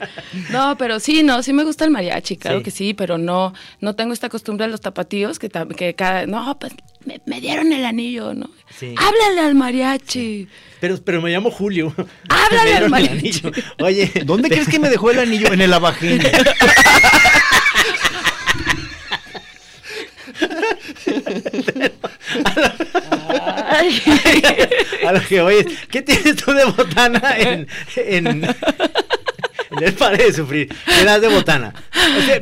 No, 0.50 0.76
pero 0.76 1.00
sí, 1.00 1.22
no, 1.22 1.42
sí 1.42 1.52
me 1.52 1.64
gusta 1.64 1.84
el 1.84 1.90
mariachi, 1.90 2.36
claro 2.36 2.58
Sí. 2.58 2.64
que 2.64 2.70
sí, 2.70 2.94
pero 2.94 3.16
no, 3.18 3.54
no 3.80 3.94
tengo 3.96 4.12
esta 4.12 4.28
costumbre 4.28 4.66
de 4.66 4.72
los 4.72 4.80
tapatíos 4.80 5.38
que, 5.38 5.48
que 5.76 5.94
cada, 5.94 6.26
no, 6.26 6.58
pues 6.58 6.72
me, 7.04 7.20
me 7.26 7.40
dieron 7.40 7.72
el 7.72 7.84
anillo, 7.84 8.34
¿no? 8.34 8.50
Sí. 8.76 8.94
Háblale 8.98 9.40
al 9.40 9.54
mariachi. 9.54 10.48
Pero, 10.80 11.02
pero 11.02 11.22
me 11.22 11.30
llamo 11.30 11.50
Julio. 11.50 11.94
Háblale 12.28 12.74
al 12.76 12.90
mariachi. 12.90 13.12
anillo. 13.46 13.52
Oye, 13.80 14.10
¿Dónde 14.24 14.48
crees 14.48 14.68
que 14.68 14.78
me 14.80 14.88
dejó 14.90 15.10
el 15.12 15.20
anillo? 15.20 15.52
En 15.52 15.60
el 15.60 15.72
abajeño. 15.72 16.24
a 25.06 25.12
lo 25.12 25.20
que 25.20 25.40
oyes, 25.40 25.66
¿qué 25.90 26.02
tienes 26.02 26.36
tú 26.36 26.52
de 26.52 26.64
botana 26.64 27.36
en, 27.38 27.68
en, 27.96 28.26
en 28.26 29.82
el 29.82 29.94
padre 29.94 30.24
de 30.26 30.32
sufrir? 30.32 30.68
¿Qué 30.86 31.04
das 31.04 31.20
de 31.20 31.28
botana? 31.28 31.72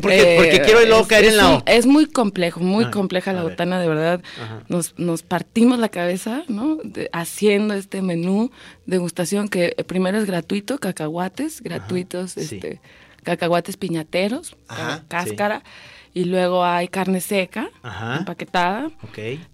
Porque, 0.01 0.35
Eh, 0.35 0.37
porque 0.37 0.63
quiero 0.65 0.81
luego 0.85 1.03
es- 1.03 1.07
caer 1.09 1.25
es 1.25 1.31
en 1.33 1.37
la 1.37 1.49
un-. 1.49 1.63
Es 1.67 1.87
muy 1.87 2.07
complejo, 2.07 2.61
muy 2.61 2.85
Ay, 2.85 2.91
compleja 2.91 3.33
la 3.33 3.43
botana, 3.43 3.81
de 3.81 3.89
verdad. 3.89 4.21
Nos, 4.69 4.95
nos 4.99 5.23
partimos 5.23 5.79
la 5.79 5.89
cabeza, 5.89 6.43
¿no? 6.49 6.77
De- 6.85 7.09
haciendo 7.13 7.75
este 7.75 8.03
menú 8.03 8.51
degustación 8.87 9.49
que 9.49 9.75
eh, 9.77 9.85
primero 9.85 10.19
es 10.19 10.27
gratuito, 10.27 10.79
cacahuates 10.79 11.63
gratuitos, 11.63 12.33
sí. 12.33 12.41
este, 12.41 12.81
cacahuates 13.23 13.77
piñateros, 13.79 14.55
Ajá, 14.69 15.03
cáscara, 15.09 15.63
y 16.13 16.25
luego 16.27 16.65
hay 16.65 16.87
carne 16.89 17.21
seca, 17.21 17.71
Ajá. 17.83 18.19
empaquetada. 18.19 18.91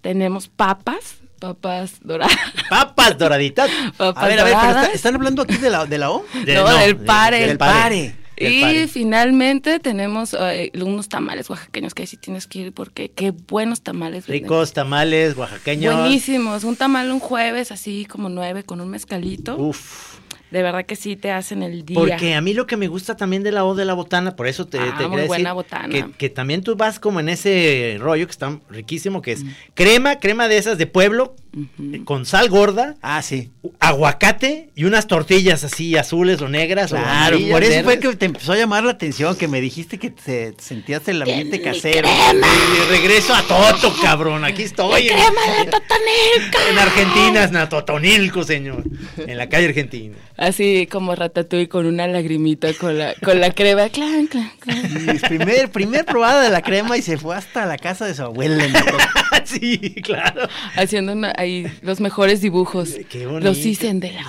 Tenemos 0.02 0.48
papas, 0.48 1.19
papas 1.40 1.94
doradas. 2.02 2.36
Papas 2.68 3.18
doraditas. 3.18 3.68
papas 3.96 4.22
A 4.22 4.26
ver, 4.28 4.38
a 4.40 4.44
ver, 4.44 4.54
pero 4.60 4.68
está- 4.80 4.92
¿están 4.92 5.14
hablando 5.16 5.42
aquí 5.42 5.56
de 5.56 5.70
la, 5.70 5.86
de 5.86 5.98
la 5.98 6.10
O? 6.12 6.24
De- 6.44 6.54
no, 6.54 6.62
no, 6.70 6.76
del 6.78 6.98
de- 6.98 7.04
pare. 7.04 7.40
del 7.40 7.50
el 7.50 7.58
pare. 7.58 8.14
Y 8.42 8.62
pare. 8.62 8.88
finalmente 8.88 9.80
tenemos 9.80 10.34
eh, 10.38 10.70
unos 10.80 11.08
tamales 11.10 11.50
oaxaqueños 11.50 11.92
que 11.92 12.04
ahí 12.04 12.06
sí 12.06 12.16
tienes 12.16 12.46
que 12.46 12.60
ir 12.60 12.72
porque 12.72 13.10
qué 13.10 13.32
buenos 13.32 13.82
tamales. 13.82 14.26
venden. 14.26 14.44
Ricos 14.44 14.72
tamales 14.72 15.36
oaxaqueños. 15.36 15.94
Buenísimos. 15.94 16.64
Un 16.64 16.76
tamal 16.76 17.10
un 17.10 17.20
jueves 17.20 17.70
así 17.72 18.06
como 18.06 18.28
nueve 18.30 18.62
con 18.62 18.80
un 18.80 18.88
mezcalito. 18.88 19.56
Uf. 19.58 20.19
De 20.50 20.62
verdad 20.62 20.84
que 20.84 20.96
sí 20.96 21.16
te 21.16 21.30
hacen 21.30 21.62
el 21.62 21.84
día. 21.84 21.96
Porque 21.98 22.34
a 22.34 22.40
mí 22.40 22.54
lo 22.54 22.66
que 22.66 22.76
me 22.76 22.88
gusta 22.88 23.16
también 23.16 23.42
de 23.42 23.52
la 23.52 23.64
O 23.64 23.74
de 23.74 23.84
la 23.84 23.94
botana, 23.94 24.34
por 24.34 24.46
eso 24.46 24.66
te, 24.66 24.78
Ah, 24.78 24.94
te 24.98 25.06
muy 25.06 25.16
quería 25.18 25.26
buena 25.28 25.50
decir 25.50 25.54
botana. 25.54 25.88
Que, 25.88 26.12
que 26.12 26.28
también 26.30 26.62
tú 26.62 26.74
vas 26.76 26.98
como 26.98 27.20
en 27.20 27.28
ese 27.28 27.96
rollo 28.00 28.26
que 28.26 28.32
está 28.32 28.58
riquísimo, 28.68 29.22
que 29.22 29.32
es 29.32 29.44
crema, 29.74 30.16
crema 30.18 30.48
de 30.48 30.58
esas 30.58 30.76
de 30.78 30.86
pueblo, 30.86 31.34
eh, 31.52 32.00
con 32.04 32.26
sal 32.26 32.48
gorda, 32.48 32.96
Ah, 33.02 33.22
sí. 33.22 33.50
aguacate 33.80 34.70
y 34.74 34.84
unas 34.84 35.06
tortillas 35.06 35.64
así 35.64 35.96
azules 35.96 36.40
o 36.40 36.48
negras 36.48 36.90
Claro, 36.90 37.38
por 37.50 37.62
eso 37.64 37.82
fue 37.84 37.98
que 37.98 38.14
te 38.16 38.26
empezó 38.26 38.52
a 38.52 38.56
llamar 38.56 38.84
la 38.84 38.92
atención, 38.92 39.36
que 39.36 39.48
me 39.48 39.60
dijiste 39.60 39.98
que 39.98 40.10
te 40.10 40.54
sentías 40.58 41.06
el 41.08 41.22
ambiente 41.22 41.60
casero. 41.60 42.08
Y 42.08 42.90
regreso 42.90 43.34
a 43.34 43.42
Toto, 43.42 43.94
cabrón. 44.00 44.44
Aquí 44.44 44.62
estoy. 44.62 45.08
en- 45.08 45.14
crema 45.16 45.40
de 45.58 45.70
Totonilco! 45.70 46.58
En 46.70 46.78
Argentina, 46.78 47.44
en 47.62 47.68
Totonilco, 47.68 48.44
señor. 48.44 48.84
En 49.18 49.36
la 49.36 49.48
calle 49.48 49.66
Argentina. 49.68 50.16
Así 50.36 50.86
como 50.90 51.14
ratatouille 51.14 51.68
con 51.68 51.84
una 51.86 52.06
lagrimita 52.06 52.72
con 52.74 52.96
la, 52.96 53.14
con 53.22 53.40
la 53.40 53.50
crema. 53.52 53.88
Clan, 53.90 54.26
clan, 54.26 54.50
clan. 54.60 55.18
Primer, 55.28 55.70
primer 55.70 56.04
probada 56.06 56.42
de 56.42 56.50
la 56.50 56.62
crema 56.62 56.96
y 56.96 57.02
se 57.02 57.18
fue 57.18 57.36
hasta 57.36 57.66
la 57.66 57.76
casa 57.76 58.06
de 58.06 58.14
su 58.14 58.22
abuela. 58.22 58.64
en 58.64 58.72
Naco- 58.72 58.96
sí, 59.44 59.78
claro. 60.02 60.48
Haciendo 60.76 61.12
una- 61.12 61.34
ahí 61.40 61.66
los 61.82 62.00
mejores 62.00 62.40
dibujos. 62.40 62.90
Qué 63.08 63.26
bonito. 63.26 63.46
Los 63.48 63.62
dicen 63.62 64.00
de 64.00 64.12
la 64.12 64.24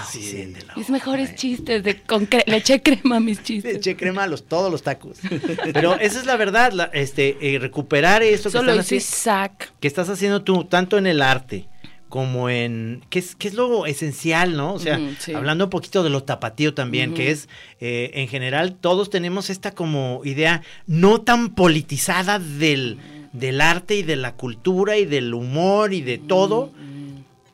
Mis 0.75 0.89
mejores 0.89 1.35
chistes. 1.35 1.83
De, 1.83 2.01
con 2.01 2.27
cre- 2.29 2.43
le 2.47 2.57
eché 2.57 2.81
crema 2.81 3.17
a 3.17 3.19
mis 3.19 3.37
Le 3.37 3.43
chistes. 3.43 3.75
eché 3.77 3.95
crema 3.95 4.23
a 4.23 4.27
los, 4.27 4.45
todos 4.47 4.71
los 4.71 4.81
tacos. 4.83 5.17
Pero 5.73 5.99
esa 5.99 6.19
es 6.19 6.25
la 6.25 6.35
verdad, 6.37 6.71
la- 6.73 6.89
este, 6.93 7.37
eh, 7.41 7.59
recuperar 7.59 8.23
esto 8.23 8.49
que, 8.49 8.57
Solo 8.57 8.71
están 8.71 8.85
hice 8.85 8.97
haci- 8.97 8.99
sac. 9.01 9.73
que 9.79 9.87
estás 9.87 10.09
haciendo 10.09 10.41
tú, 10.43 10.63
tanto 10.65 10.97
en 10.97 11.07
el 11.07 11.21
arte 11.21 11.67
como 12.09 12.49
en 12.49 13.01
qué 13.09 13.19
es 13.19 13.35
qué 13.37 13.47
es 13.47 13.53
lo 13.53 13.85
esencial, 13.85 14.57
¿no? 14.57 14.73
O 14.73 14.79
sea, 14.79 14.99
sí. 15.19 15.33
hablando 15.33 15.63
un 15.65 15.69
poquito 15.69 16.03
de 16.03 16.09
lo 16.09 16.23
tapatío 16.23 16.73
también, 16.73 17.13
que 17.13 17.31
es 17.31 17.47
eh, 17.79 18.11
en 18.15 18.27
general 18.27 18.75
todos 18.75 19.09
tenemos 19.09 19.49
esta 19.49 19.71
como 19.71 20.19
idea 20.25 20.61
no 20.87 21.21
tan 21.21 21.51
politizada 21.55 22.37
del 22.37 22.97
del 23.31 23.61
arte 23.61 23.95
y 23.95 24.03
de 24.03 24.17
la 24.17 24.33
cultura 24.35 24.97
y 24.97 25.05
del 25.05 25.33
humor 25.33 25.93
y 25.93 26.01
de 26.01 26.17
todo, 26.17 26.73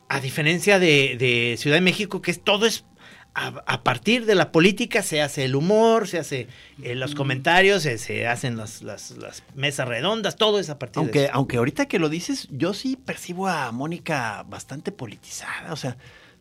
a 0.08 0.20
diferencia 0.20 0.78
de, 0.78 1.16
de 1.18 1.56
Ciudad 1.58 1.76
de 1.76 1.80
México, 1.82 2.22
que 2.22 2.30
es 2.30 2.42
todo 2.42 2.66
es 2.66 2.84
a, 3.34 3.62
a 3.66 3.84
partir 3.84 4.24
de 4.26 4.34
la 4.34 4.50
política 4.50 5.02
se 5.02 5.22
hace 5.22 5.44
el 5.44 5.54
humor, 5.54 6.08
se 6.08 6.18
hace 6.18 6.48
eh, 6.82 6.94
los 6.96 7.14
comentarios, 7.14 7.82
se, 7.84 7.98
se 7.98 8.26
hacen 8.26 8.56
las, 8.56 8.82
las, 8.82 9.12
las 9.12 9.44
mesas 9.54 9.86
redondas, 9.86 10.36
todo 10.36 10.58
es 10.58 10.70
a 10.70 10.78
partir 10.78 10.94
de 10.94 11.00
Aunque, 11.02 11.24
eso. 11.24 11.32
aunque 11.34 11.56
ahorita 11.58 11.86
que 11.86 11.98
lo 11.98 12.08
dices, 12.08 12.48
yo 12.50 12.74
sí 12.74 12.96
percibo 12.96 13.46
a 13.46 13.70
Mónica 13.70 14.44
bastante 14.48 14.90
politizada. 14.92 15.72
O 15.72 15.76
sea, 15.76 15.96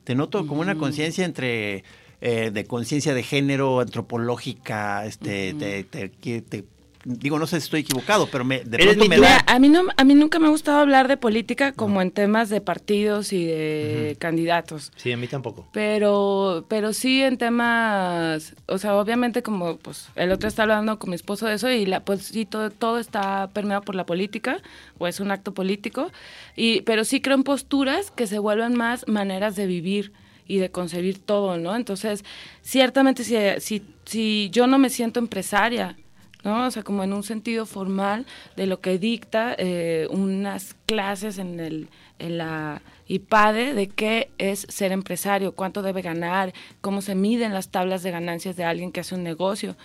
te 0.05 0.15
noto 0.15 0.47
como 0.47 0.61
una 0.61 0.78
conciencia 0.78 1.26
entre 1.26 1.84
eh, 2.22 2.49
de 2.51 2.65
conciencia 2.65 3.13
de 3.13 3.22
género, 3.22 3.80
antropológica, 3.82 5.05
este, 5.05 5.53
te, 5.53 5.84
te- 5.84 6.09
te- 6.09 6.63
digo, 7.08 7.39
no 7.39 7.47
sé 7.47 7.62
si 7.62 7.66
estoy 7.66 7.80
equivocado, 7.82 8.28
pero 8.30 8.43
me, 8.43 8.60
de 8.60 8.78
pronto 8.78 9.08
me 9.08 9.18
da. 9.18 9.41
A 9.47 9.60
mí 9.60 9.70
no, 9.70 9.84
a 9.95 10.03
mí 10.03 10.14
nunca 10.14 10.39
me 10.39 10.47
ha 10.47 10.49
gustado 10.49 10.80
hablar 10.80 11.08
de 11.08 11.16
política 11.16 11.72
como 11.72 12.01
en 12.01 12.12
temas 12.12 12.49
de 12.49 12.60
partidos 12.60 13.32
y 13.32 13.45
de 13.45 14.18
candidatos. 14.20 14.91
Sí, 14.97 15.14
a 15.14 15.18
mí 15.18 15.28
tampoco. 15.28 15.70
Pero, 15.72 16.66
pero 16.68 16.91
sí 16.91 17.24
en 17.24 17.38
temas, 17.38 18.55
o 18.66 18.78
sea, 18.78 18.95
obviamente 18.95 19.41
como 19.41 19.78
pues 19.78 20.10
el 20.16 20.34
otro 20.34 20.49
está 20.49 20.64
hablando 20.64 20.99
con 20.99 21.12
mi 21.12 21.16
esposo 21.16 21.47
de 21.47 21.55
eso 21.55 21.72
y 21.72 21.86
la, 21.86 22.01
pues 22.01 22.24
sí 22.24 22.45
todo, 22.45 22.72
todo 22.72 22.99
está 22.99 23.49
permeado 23.53 23.84
por 23.84 23.95
la 23.95 24.05
política 24.05 24.62
o 24.97 25.08
es 25.08 25.22
un 25.22 25.32
acto 25.32 25.53
político, 25.53 26.12
y, 26.58 26.82
pero 26.82 27.05
sí 27.05 27.22
creo 27.22 27.38
en 27.38 27.43
posturas 27.43 28.12
que 28.12 28.28
se 28.28 28.39
vuelven 28.39 28.76
más 28.76 29.08
maneras 29.08 29.55
de 29.55 29.66
vivir 29.66 30.12
y 30.45 30.58
de 30.58 30.72
concebir 30.72 31.20
todo, 31.20 31.58
¿no? 31.58 31.76
Entonces, 31.76 32.26
ciertamente 32.62 33.24
si, 33.24 33.36
si, 33.60 33.82
si 34.05 34.49
yo 34.51 34.68
no 34.68 34.78
me 34.78 34.89
siento 34.89 35.20
empresaria, 35.20 35.95
¿no? 36.44 36.68
O 36.68 36.72
sea, 36.72 36.84
como 36.84 37.04
en 37.04 37.14
un 37.14 37.24
sentido 37.24 37.66
formal 37.66 38.26
de 38.56 38.68
lo 38.68 38.80
que 38.80 38.98
dicta 38.98 39.56
eh, 39.58 40.08
unas 40.10 40.76
clases 40.86 41.38
en, 41.38 41.60
el, 41.60 41.90
en 42.20 42.38
la 42.38 42.82
IPADE 43.08 43.74
de 43.74 43.88
qué 43.88 44.30
es 44.38 44.66
ser 44.70 44.92
empresario, 44.92 45.54
cuánto 45.54 45.82
debe 45.82 46.02
ganar, 46.02 46.54
cómo 46.82 47.02
se 47.02 47.16
miden 47.16 47.54
las 47.54 47.70
tablas 47.70 48.04
de 48.04 48.12
ganancias 48.12 48.56
de 48.56 48.64
alguien 48.64 48.92
que 48.92 49.02
hace 49.02 49.16
un 49.16 49.24
negocio. 49.24 49.76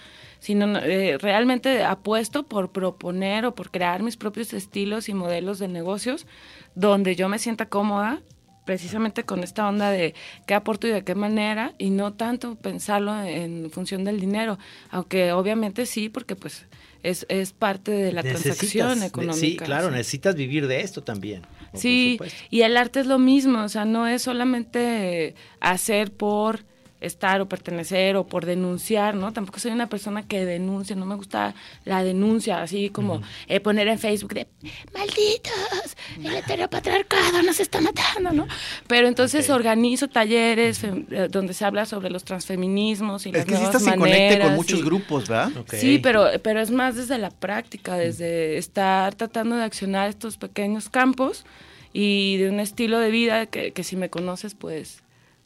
Sino 0.40 0.66
no, 0.66 0.80
eh, 0.80 1.18
realmente 1.18 1.84
apuesto 1.84 2.42
por 2.42 2.72
proponer 2.72 3.46
o 3.46 3.54
por 3.54 3.70
crear 3.70 4.02
mis 4.02 4.16
propios 4.16 4.52
estilos 4.52 5.08
y 5.08 5.14
modelos 5.14 5.60
de 5.60 5.68
negocios 5.68 6.26
donde 6.74 7.14
yo 7.14 7.28
me 7.28 7.38
sienta 7.38 7.66
cómoda 7.66 8.22
precisamente 8.64 9.24
con 9.24 9.42
esta 9.42 9.68
onda 9.68 9.90
de 9.90 10.14
qué 10.46 10.54
aporto 10.54 10.86
y 10.86 10.90
de 10.90 11.02
qué 11.04 11.14
manera 11.14 11.74
y 11.78 11.90
no 11.90 12.12
tanto 12.12 12.54
pensarlo 12.54 13.20
en 13.22 13.70
función 13.70 14.04
del 14.04 14.20
dinero, 14.20 14.58
aunque 14.90 15.32
obviamente 15.32 15.86
sí, 15.86 16.08
porque 16.08 16.36
pues 16.36 16.66
es, 17.02 17.26
es 17.28 17.52
parte 17.52 17.90
de 17.90 18.12
la 18.12 18.22
Necesitas 18.22 18.58
transacción 18.58 19.02
económica. 19.02 19.40
sí, 19.40 19.56
claro, 19.56 19.88
sí. 19.88 19.94
necesitas 19.94 20.34
vivir 20.34 20.66
de 20.66 20.80
esto 20.82 21.02
también. 21.02 21.42
Sí, 21.74 22.18
y 22.50 22.62
el 22.62 22.76
arte 22.76 23.00
es 23.00 23.06
lo 23.06 23.18
mismo, 23.18 23.62
o 23.62 23.68
sea, 23.68 23.84
no 23.84 24.06
es 24.06 24.22
solamente 24.22 25.34
hacer 25.60 26.12
por 26.12 26.64
estar 27.02 27.40
o 27.40 27.46
pertenecer 27.48 28.16
o 28.16 28.24
por 28.26 28.46
denunciar, 28.46 29.14
¿no? 29.14 29.32
Tampoco 29.32 29.58
soy 29.58 29.72
una 29.72 29.88
persona 29.88 30.22
que 30.26 30.44
denuncia, 30.44 30.96
no 30.96 31.04
me 31.04 31.16
gusta 31.16 31.54
la 31.84 32.02
denuncia, 32.04 32.62
así 32.62 32.88
como 32.90 33.20
eh, 33.48 33.60
poner 33.60 33.88
en 33.88 33.98
Facebook 33.98 34.34
de 34.34 34.46
malditos, 34.94 35.96
el 36.22 36.34
heteropatriarcado 36.34 37.42
nos 37.42 37.60
está 37.60 37.80
matando, 37.80 38.32
¿no? 38.32 38.46
Pero 38.86 39.08
entonces 39.08 39.48
organizo 39.50 40.08
talleres 40.08 40.82
eh, 40.84 41.28
donde 41.30 41.54
se 41.54 41.64
habla 41.64 41.86
sobre 41.86 42.10
los 42.10 42.24
transfeminismos 42.24 43.26
y 43.26 43.30
Es 43.30 43.34
las 43.36 43.44
que 43.46 43.56
sí 43.56 43.62
estás 43.64 43.86
en 43.86 43.98
conecte 43.98 44.28
con 44.28 44.38
maneras 44.38 44.56
muchos 44.56 44.78
y- 44.78 44.82
grupos, 44.82 45.28
¿verdad? 45.28 45.50
Sí, 45.72 45.98
pero, 46.02 46.26
pero 46.42 46.60
es 46.60 46.70
más 46.70 46.96
desde 46.96 47.18
la 47.18 47.30
práctica, 47.30 47.96
desde 47.96 48.58
estar 48.58 49.14
tratando 49.14 49.56
de 49.56 49.64
accionar 49.64 50.08
estos 50.08 50.36
pequeños 50.36 50.88
campos 50.88 51.44
y 51.92 52.36
de 52.38 52.48
un 52.48 52.60
estilo 52.60 52.98
de 52.98 53.10
vida 53.10 53.46
que, 53.46 53.72
que 53.72 53.84
si 53.84 53.96
me 53.96 54.08
conoces, 54.08 54.54
pues, 54.54 55.01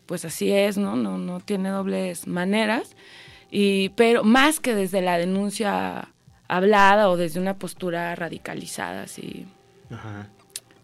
pues 0.06 0.24
así 0.24 0.52
es, 0.52 0.78
¿no? 0.78 0.96
No, 0.96 1.18
no 1.18 1.40
tiene 1.40 1.68
dobles 1.68 2.26
maneras. 2.26 2.96
Y, 3.50 3.90
pero 3.90 4.24
más 4.24 4.60
que 4.60 4.74
desde 4.74 5.02
la 5.02 5.18
denuncia 5.18 6.08
hablada 6.48 7.10
o 7.10 7.16
desde 7.16 7.40
una 7.40 7.58
postura 7.58 8.14
radicalizada, 8.14 9.02
así, 9.02 9.46
Ajá, 9.90 10.28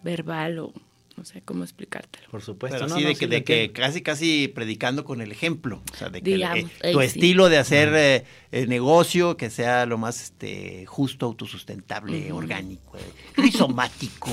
verbal 0.03 0.59
o 0.59 0.73
no 1.17 1.25
sé 1.25 1.43
cómo 1.45 1.65
explicártelo. 1.65 2.27
por 2.31 2.43
supuesto. 2.43 2.77
Pero 2.79 2.89
No, 2.89 2.97
sí, 2.97 3.03
no, 3.03 3.09
de, 3.09 3.15
que, 3.17 3.27
de 3.27 3.45
que 3.45 3.73
casi, 3.73 4.03
casi 4.03 4.49
predicando 4.49 5.05
con 5.05 5.21
el 5.21 5.31
ejemplo. 5.33 5.83
O 5.93 5.97
sea, 5.97 6.09
de 6.09 6.23
que 6.23 6.35
Digamos, 6.35 6.59
eh, 6.59 6.69
eh, 6.83 6.93
tu 6.93 7.01
sí. 7.01 7.07
estilo 7.07 7.49
de 7.49 7.59
hacer 7.59 7.93
eh, 7.95 8.25
el 8.51 8.69
negocio 8.69 9.37
que 9.37 9.51
sea 9.51 9.87
lo 9.87 9.99
más 9.99 10.21
este, 10.23 10.87
justo, 10.87 11.27
autosustentable, 11.27 12.33
orgánico, 12.33 12.97
eh, 12.97 13.01
rizomático. 13.37 14.31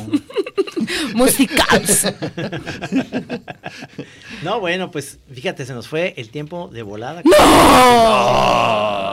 Musicals. 1.13 2.07
No, 4.43 4.59
bueno, 4.59 4.91
pues 4.91 5.19
fíjate, 5.33 5.65
se 5.65 5.73
nos 5.73 5.87
fue 5.87 6.13
el 6.17 6.29
tiempo 6.29 6.69
de 6.71 6.81
volada. 6.83 7.21
¡No! 7.25 7.31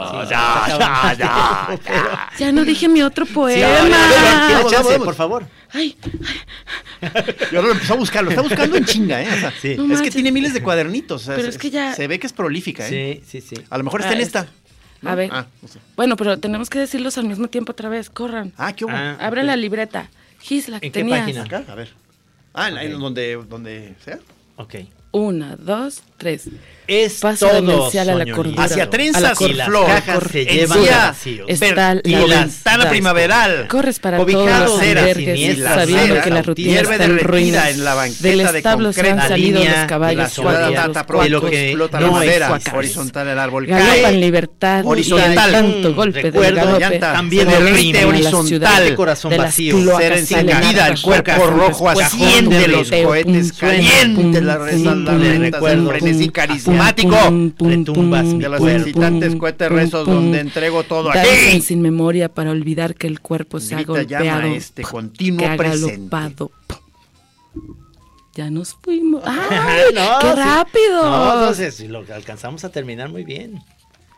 Sí, 0.09 0.29
ya, 0.29 0.65
ya, 0.79 1.15
ya, 1.17 2.29
ya 2.37 2.51
no 2.51 2.63
dije 2.63 2.87
mi 2.87 3.01
otro 3.01 3.25
Sí, 3.25 3.33
poema. 3.33 3.97
por 5.03 5.15
favor. 5.15 5.45
Ay, 5.73 5.95
Y 7.51 7.55
ahora 7.55 7.67
lo 7.67 7.73
empezó 7.73 7.93
a 7.93 7.97
buscar, 7.97 8.23
lo 8.23 8.29
está 8.29 8.41
buscando 8.41 8.77
en 8.77 8.85
chinga, 8.85 9.21
¿eh? 9.21 9.27
O 9.31 9.37
sea, 9.39 9.51
Sí. 9.61 9.75
No 9.77 9.93
es 9.93 10.01
que 10.01 10.11
tiene 10.11 10.31
miles 10.31 10.53
de 10.53 10.61
cuadernitos. 10.63 11.23
o 11.23 11.25
sea, 11.25 11.35
Pero 11.35 11.47
es 11.49 11.57
que 11.57 11.69
ya- 11.69 11.93
Se 11.93 12.07
ve 12.07 12.19
que 12.19 12.27
es 12.27 12.33
prolífica, 12.33 12.87
¿eh? 12.87 13.21
Sí, 13.25 13.41
sí, 13.41 13.55
sí. 13.55 13.63
A 13.69 13.77
lo 13.77 13.83
mejor 13.83 14.01
está 14.01 14.11
Ah, 14.11 14.15
en 14.15 14.21
es- 14.21 14.27
esta. 14.27 14.47
¿no? 15.01 15.09
A 15.11 15.15
ver. 15.15 15.29
Ah, 15.31 15.45
no 15.61 15.67
sé. 15.67 15.79
Bueno, 15.95 16.15
pero 16.17 16.39
tenemos 16.39 16.69
que 16.69 16.79
decirlos 16.79 17.17
al 17.17 17.25
mismo 17.25 17.47
tiempo 17.49 17.71
otra 17.73 17.89
vez. 17.89 18.09
Corran. 18.09 18.51
Ah, 18.57 18.73
qué 18.73 18.85
hubo. 18.85 18.93
Ah, 18.95 19.17
Abran 19.19 19.45
ok. 19.45 19.47
la 19.47 19.55
libreta. 19.57 20.09
Gis, 20.39 20.69
la 20.69 20.79
que 20.79 20.87
¿En 20.87 20.93
qué 20.93 21.03
página? 21.05 21.43
Acá, 21.43 21.63
a 21.67 21.75
ver. 21.75 21.93
Ah, 22.53 22.69
en 22.69 22.75
la- 22.75 22.83
en 22.83 22.99
donde, 22.99 23.35
donde 23.47 23.95
sea. 24.03 24.19
Ok. 24.55 24.75
Una, 25.17 25.55
dos, 25.57 26.01
tres. 26.17 26.43
Es 26.87 27.15
Paso 27.15 27.47
todo 27.49 27.55
demencial 27.61 28.09
a 28.11 28.15
la 28.15 28.33
cordura. 28.33 28.63
Hacia 28.63 28.83
A 28.83 28.85
la 28.85 28.89
trenzas 28.89 29.41
y 29.41 29.51
las 29.53 29.67
flor. 29.67 29.87
cajas 29.87 30.23
se 30.31 30.45
llevan. 30.45 30.79
Está 31.47 31.95
la 31.97 32.39
ventana 32.45 32.89
primaveral. 32.89 33.67
Corres 33.67 33.99
para 33.99 34.17
todos 34.25 34.49
los 34.61 34.79
albergues, 34.79 35.59
sabiendo 35.63 36.21
que 36.21 36.29
la 36.29 36.41
rutina 36.43 36.71
hierve 36.71 36.91
está 36.93 37.03
en 37.03 37.19
ruinas. 37.19 37.69
en 37.71 37.83
la 37.83 37.93
banqueta 37.93 38.23
Del 38.29 38.37
de 38.37 38.57
establo 38.59 38.93
se 38.93 39.01
han 39.01 39.05
concreto. 39.07 39.27
salido 39.27 39.63
los 39.65 39.85
caballos 39.85 40.35
de 40.35 41.03
pronto 41.03 41.23
de 41.23 41.29
lo 41.29 41.41
que 41.41 41.65
explota 41.71 41.99
no 41.99 42.05
la 42.07 42.11
madera, 42.13 42.59
horizontal 42.73 43.27
el 43.27 43.39
árbol 43.39 43.65
Galopa 43.65 43.91
cae, 43.91 44.07
en 44.13 44.19
libertad. 44.21 44.85
horizontal. 44.85 45.49
y 45.49 45.51
tanto 45.51 45.93
golpe 45.93 46.31
del 46.31 46.55
galope. 46.55 46.99
también 46.99 47.49
derrite 47.49 47.75
ritmo, 47.75 47.99
a 47.99 48.01
la 48.03 48.07
horizontal, 48.07 48.47
ciudad 48.47 48.81
de 48.81 48.95
corazón 48.95 49.31
de 49.31 49.37
las 49.39 49.47
vacío, 49.47 49.75
cloacas 49.75 50.03
ser 50.03 50.13
encendida, 50.13 50.87
el 50.87 51.01
cuerpo 51.01 51.47
rojo 51.47 51.89
asciende 51.89 52.63
un 52.63 52.71
los 52.71 52.89
cohetes 52.89 53.51
caliente, 53.53 54.39
la 54.41 54.57
pum, 54.57 54.71
de 55.15 55.39
recuerdo, 55.39 55.83
un 55.83 55.89
frenesí 55.89 56.29
carismático 56.29 57.15
retumbas 57.59 58.37
de 58.37 58.49
los 58.49 58.61
excitantes 58.61 59.35
cohetes 59.35 59.69
rezos 59.69 60.07
donde 60.07 60.39
entrego 60.39 60.83
todo 60.83 61.11
aquí. 61.11 61.61
sin 61.61 61.81
memoria 61.81 62.33
para 62.33 62.51
olvidar 62.51 62.95
que 62.95 63.07
el 63.07 63.19
cuerpo 63.19 63.59
se 63.59 63.75
ha 63.75 63.83
golpeado. 63.83 64.47
este 64.47 64.83
continuo 64.83 65.55
presente. 65.57 66.15
Ya 68.35 68.51
nos 68.51 68.75
fuimos. 68.75 69.23
¡Ay! 69.25 69.85
No, 69.95 70.19
¡Qué 70.19 70.27
sí. 70.27 70.35
rápido! 70.35 71.03
No, 71.03 71.33
entonces 71.33 71.73
si 71.73 71.87
lo 71.87 72.05
alcanzamos 72.13 72.63
a 72.63 72.69
terminar 72.69 73.09
muy 73.09 73.23
bien. 73.23 73.63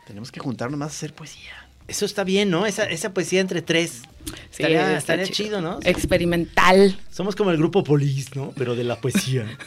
Tenemos 0.05 0.31
que 0.31 0.41
juntarnos 0.41 0.77
más 0.77 0.89
a 0.89 0.91
hacer 0.91 1.13
poesía. 1.13 1.53
Eso 1.87 2.05
está 2.05 2.23
bien, 2.23 2.49
¿no? 2.49 2.65
Esa, 2.65 2.83
esa 2.83 3.13
poesía 3.13 3.39
entre 3.41 3.61
tres. 3.61 4.01
Sí, 4.25 4.33
estaría 4.63 4.97
estaría 4.97 5.25
chido, 5.25 5.61
¿no? 5.61 5.79
Experimental. 5.83 6.99
Somos 7.09 7.35
como 7.35 7.49
el 7.51 7.57
grupo 7.57 7.83
Polis, 7.83 8.35
¿no? 8.35 8.53
Pero 8.57 8.75
de 8.75 8.83
la 8.83 8.99
poesía. 8.99 9.45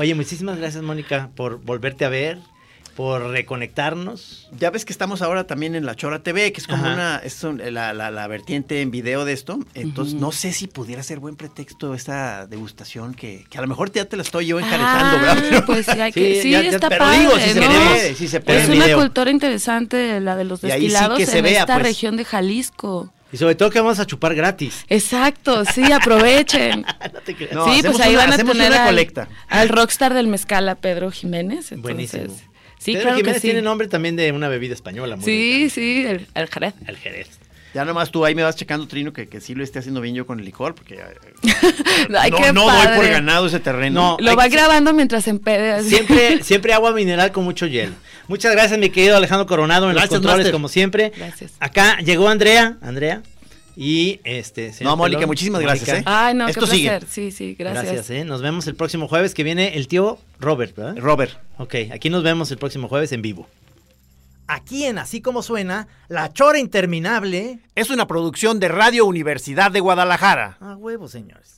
Oye, 0.00 0.14
muchísimas 0.14 0.56
gracias, 0.58 0.80
Mónica, 0.84 1.30
por 1.34 1.60
volverte 1.60 2.04
a 2.04 2.08
ver, 2.08 2.38
por 2.94 3.20
reconectarnos. 3.30 4.48
Ya 4.56 4.70
ves 4.70 4.84
que 4.84 4.92
estamos 4.92 5.22
ahora 5.22 5.48
también 5.48 5.74
en 5.74 5.84
la 5.86 5.96
Chora 5.96 6.22
TV, 6.22 6.52
que 6.52 6.60
es 6.60 6.68
como 6.68 6.84
Ajá. 6.84 6.94
una, 6.94 7.16
es 7.24 7.42
un- 7.42 7.60
la, 7.74 7.92
la- 7.92 8.12
la 8.12 8.26
vertiente 8.28 8.80
en 8.80 8.92
video 8.92 9.24
de 9.24 9.32
esto. 9.32 9.58
Entonces, 9.74 10.14
no 10.14 10.30
sé 10.30 10.52
si 10.52 10.68
pudiera 10.68 11.02
ser 11.02 11.18
buen 11.18 11.34
pretexto 11.34 11.94
esta 11.94 12.46
degustación 12.46 13.12
que, 13.14 13.44
que 13.50 13.58
a 13.58 13.60
lo 13.60 13.66
mejor 13.66 13.90
ya 13.90 14.04
te 14.04 14.16
la 14.16 14.22
estoy 14.22 14.46
yo 14.46 14.60
encaretando, 14.60 15.16
Ah, 15.16 15.20
¿verdad? 15.34 15.44
Pero- 15.50 15.66
Pues 15.66 15.86
sí, 15.86 16.00
hay 16.00 16.12
Sí, 16.12 16.20
que, 16.20 16.42
sí, 16.42 16.50
ya- 16.52 16.62
ya- 16.62 16.70
está 16.70 16.88
pero 16.90 17.04
padre, 17.04 17.18
digo, 17.18 17.32
si 17.40 17.50
se 17.50 17.60
¿no? 17.60 17.66
puede, 17.66 18.14
si 18.14 18.28
se 18.28 18.40
puede 18.40 18.62
Es 18.62 18.68
una 18.68 18.84
video. 18.84 18.98
cultura 18.98 19.30
interesante 19.32 20.20
la 20.20 20.36
de 20.36 20.44
los 20.44 20.60
sí 20.60 20.68
destilados 20.68 21.18
que 21.18 21.26
se 21.26 21.38
en 21.38 21.44
vea, 21.44 21.60
esta 21.62 21.74
pues. 21.74 21.86
región 21.86 22.16
de 22.16 22.24
Jalisco. 22.24 23.12
Y 23.32 23.36
sobre 23.36 23.54
todo 23.54 23.70
que 23.70 23.78
vamos 23.80 23.98
a 23.98 24.06
chupar 24.06 24.34
gratis. 24.34 24.84
Exacto, 24.88 25.64
sí, 25.66 25.92
aprovechen. 25.92 26.84
No 27.12 27.20
te 27.20 27.34
creas. 27.34 27.52
No, 27.52 27.64
sí, 27.66 27.78
hacemos 27.80 27.96
pues 27.96 28.06
ahí 28.06 28.14
una- 28.14 28.22
van 28.22 28.30
a 28.30 28.34
hacemos 28.34 28.52
tener 28.54 28.70
una 28.72 28.82
al, 28.84 28.88
colecta. 28.88 29.28
al 29.48 29.68
rockstar 29.68 30.14
del 30.14 30.26
mezcal 30.28 30.68
a 30.68 30.74
Pedro 30.76 31.10
Jiménez. 31.10 31.72
Entonces, 31.72 31.82
Buenísimo. 31.82 32.24
Sí, 32.78 32.92
Pedro 32.92 33.02
claro 33.02 33.16
Jiménez 33.18 33.34
que 33.36 33.40
sí. 33.40 33.46
tiene 33.48 33.62
nombre 33.62 33.88
también 33.88 34.16
de 34.16 34.32
una 34.32 34.48
bebida 34.48 34.72
española. 34.74 35.16
Muy 35.16 35.24
Sí, 35.24 35.62
rica. 35.64 35.74
sí, 35.74 36.06
el, 36.06 36.26
el 36.34 36.48
Jerez. 36.48 36.74
El 36.86 36.96
Jerez. 36.96 37.28
Ya 37.74 37.84
nomás 37.84 38.10
tú 38.10 38.24
ahí 38.24 38.34
me 38.34 38.42
vas 38.42 38.56
checando, 38.56 38.88
Trino, 38.88 39.12
que, 39.12 39.28
que 39.28 39.42
sí 39.42 39.54
lo 39.54 39.62
esté 39.62 39.78
haciendo 39.80 40.00
bien 40.00 40.14
yo 40.14 40.26
con 40.26 40.38
el 40.38 40.44
licor, 40.46 40.74
porque 40.74 40.94
eh, 40.94 41.02
Ay, 42.18 42.30
no, 42.30 42.52
no 42.52 42.64
doy 42.64 42.86
por 42.96 43.06
ganado 43.08 43.46
ese 43.46 43.60
terreno. 43.60 44.16
No, 44.18 44.24
Lo 44.24 44.36
va 44.36 44.44
que- 44.44 44.50
grabando 44.56 44.94
mientras 44.94 45.28
empede. 45.28 45.82
Siempre, 45.84 46.42
siempre 46.42 46.72
agua 46.72 46.92
mineral 46.92 47.30
con 47.30 47.44
mucho 47.44 47.66
hielo. 47.66 47.92
Muchas 48.28 48.52
gracias, 48.52 48.78
mi 48.78 48.90
querido 48.90 49.16
Alejandro 49.16 49.46
Coronado, 49.46 49.86
en 49.88 49.92
Gracias, 49.92 50.10
los 50.12 50.18
controles, 50.20 50.38
Master. 50.44 50.52
como 50.52 50.68
siempre. 50.68 51.12
Gracias. 51.16 51.52
Acá 51.60 51.98
llegó 52.00 52.28
Andrea, 52.28 52.76
Andrea. 52.82 53.22
Y 53.74 54.20
este. 54.24 54.72
No, 54.80 54.96
Mónica, 54.96 55.18
Pelón, 55.20 55.28
muchísimas 55.30 55.60
gracias, 55.62 56.00
¿eh? 56.00 56.02
Ay, 56.04 56.34
no, 56.34 56.48
Esto 56.48 56.62
qué 56.66 56.72
sigue. 56.72 56.88
placer. 56.88 57.08
Sí, 57.08 57.30
sí, 57.30 57.54
gracias. 57.58 57.84
Gracias, 57.84 58.10
¿eh? 58.10 58.24
Nos 58.24 58.42
vemos 58.42 58.66
el 58.66 58.74
próximo 58.74 59.06
jueves 59.08 59.34
que 59.34 59.44
viene 59.44 59.76
el 59.76 59.86
tío 59.88 60.18
Robert, 60.40 60.74
¿verdad? 60.76 60.96
Robert. 60.98 61.32
Ok, 61.58 61.74
aquí 61.92 62.10
nos 62.10 62.22
vemos 62.22 62.50
el 62.50 62.58
próximo 62.58 62.88
jueves 62.88 63.12
en 63.12 63.22
vivo. 63.22 63.48
Aquí 64.48 64.84
en 64.84 64.98
Así 64.98 65.20
Como 65.20 65.42
Suena, 65.42 65.88
La 66.08 66.32
Chora 66.32 66.58
Interminable. 66.58 67.58
Es 67.74 67.90
una 67.90 68.06
producción 68.06 68.58
de 68.60 68.68
Radio 68.68 69.04
Universidad 69.06 69.70
de 69.70 69.80
Guadalajara. 69.80 70.56
A 70.60 70.74
huevo, 70.74 71.06
señores. 71.06 71.57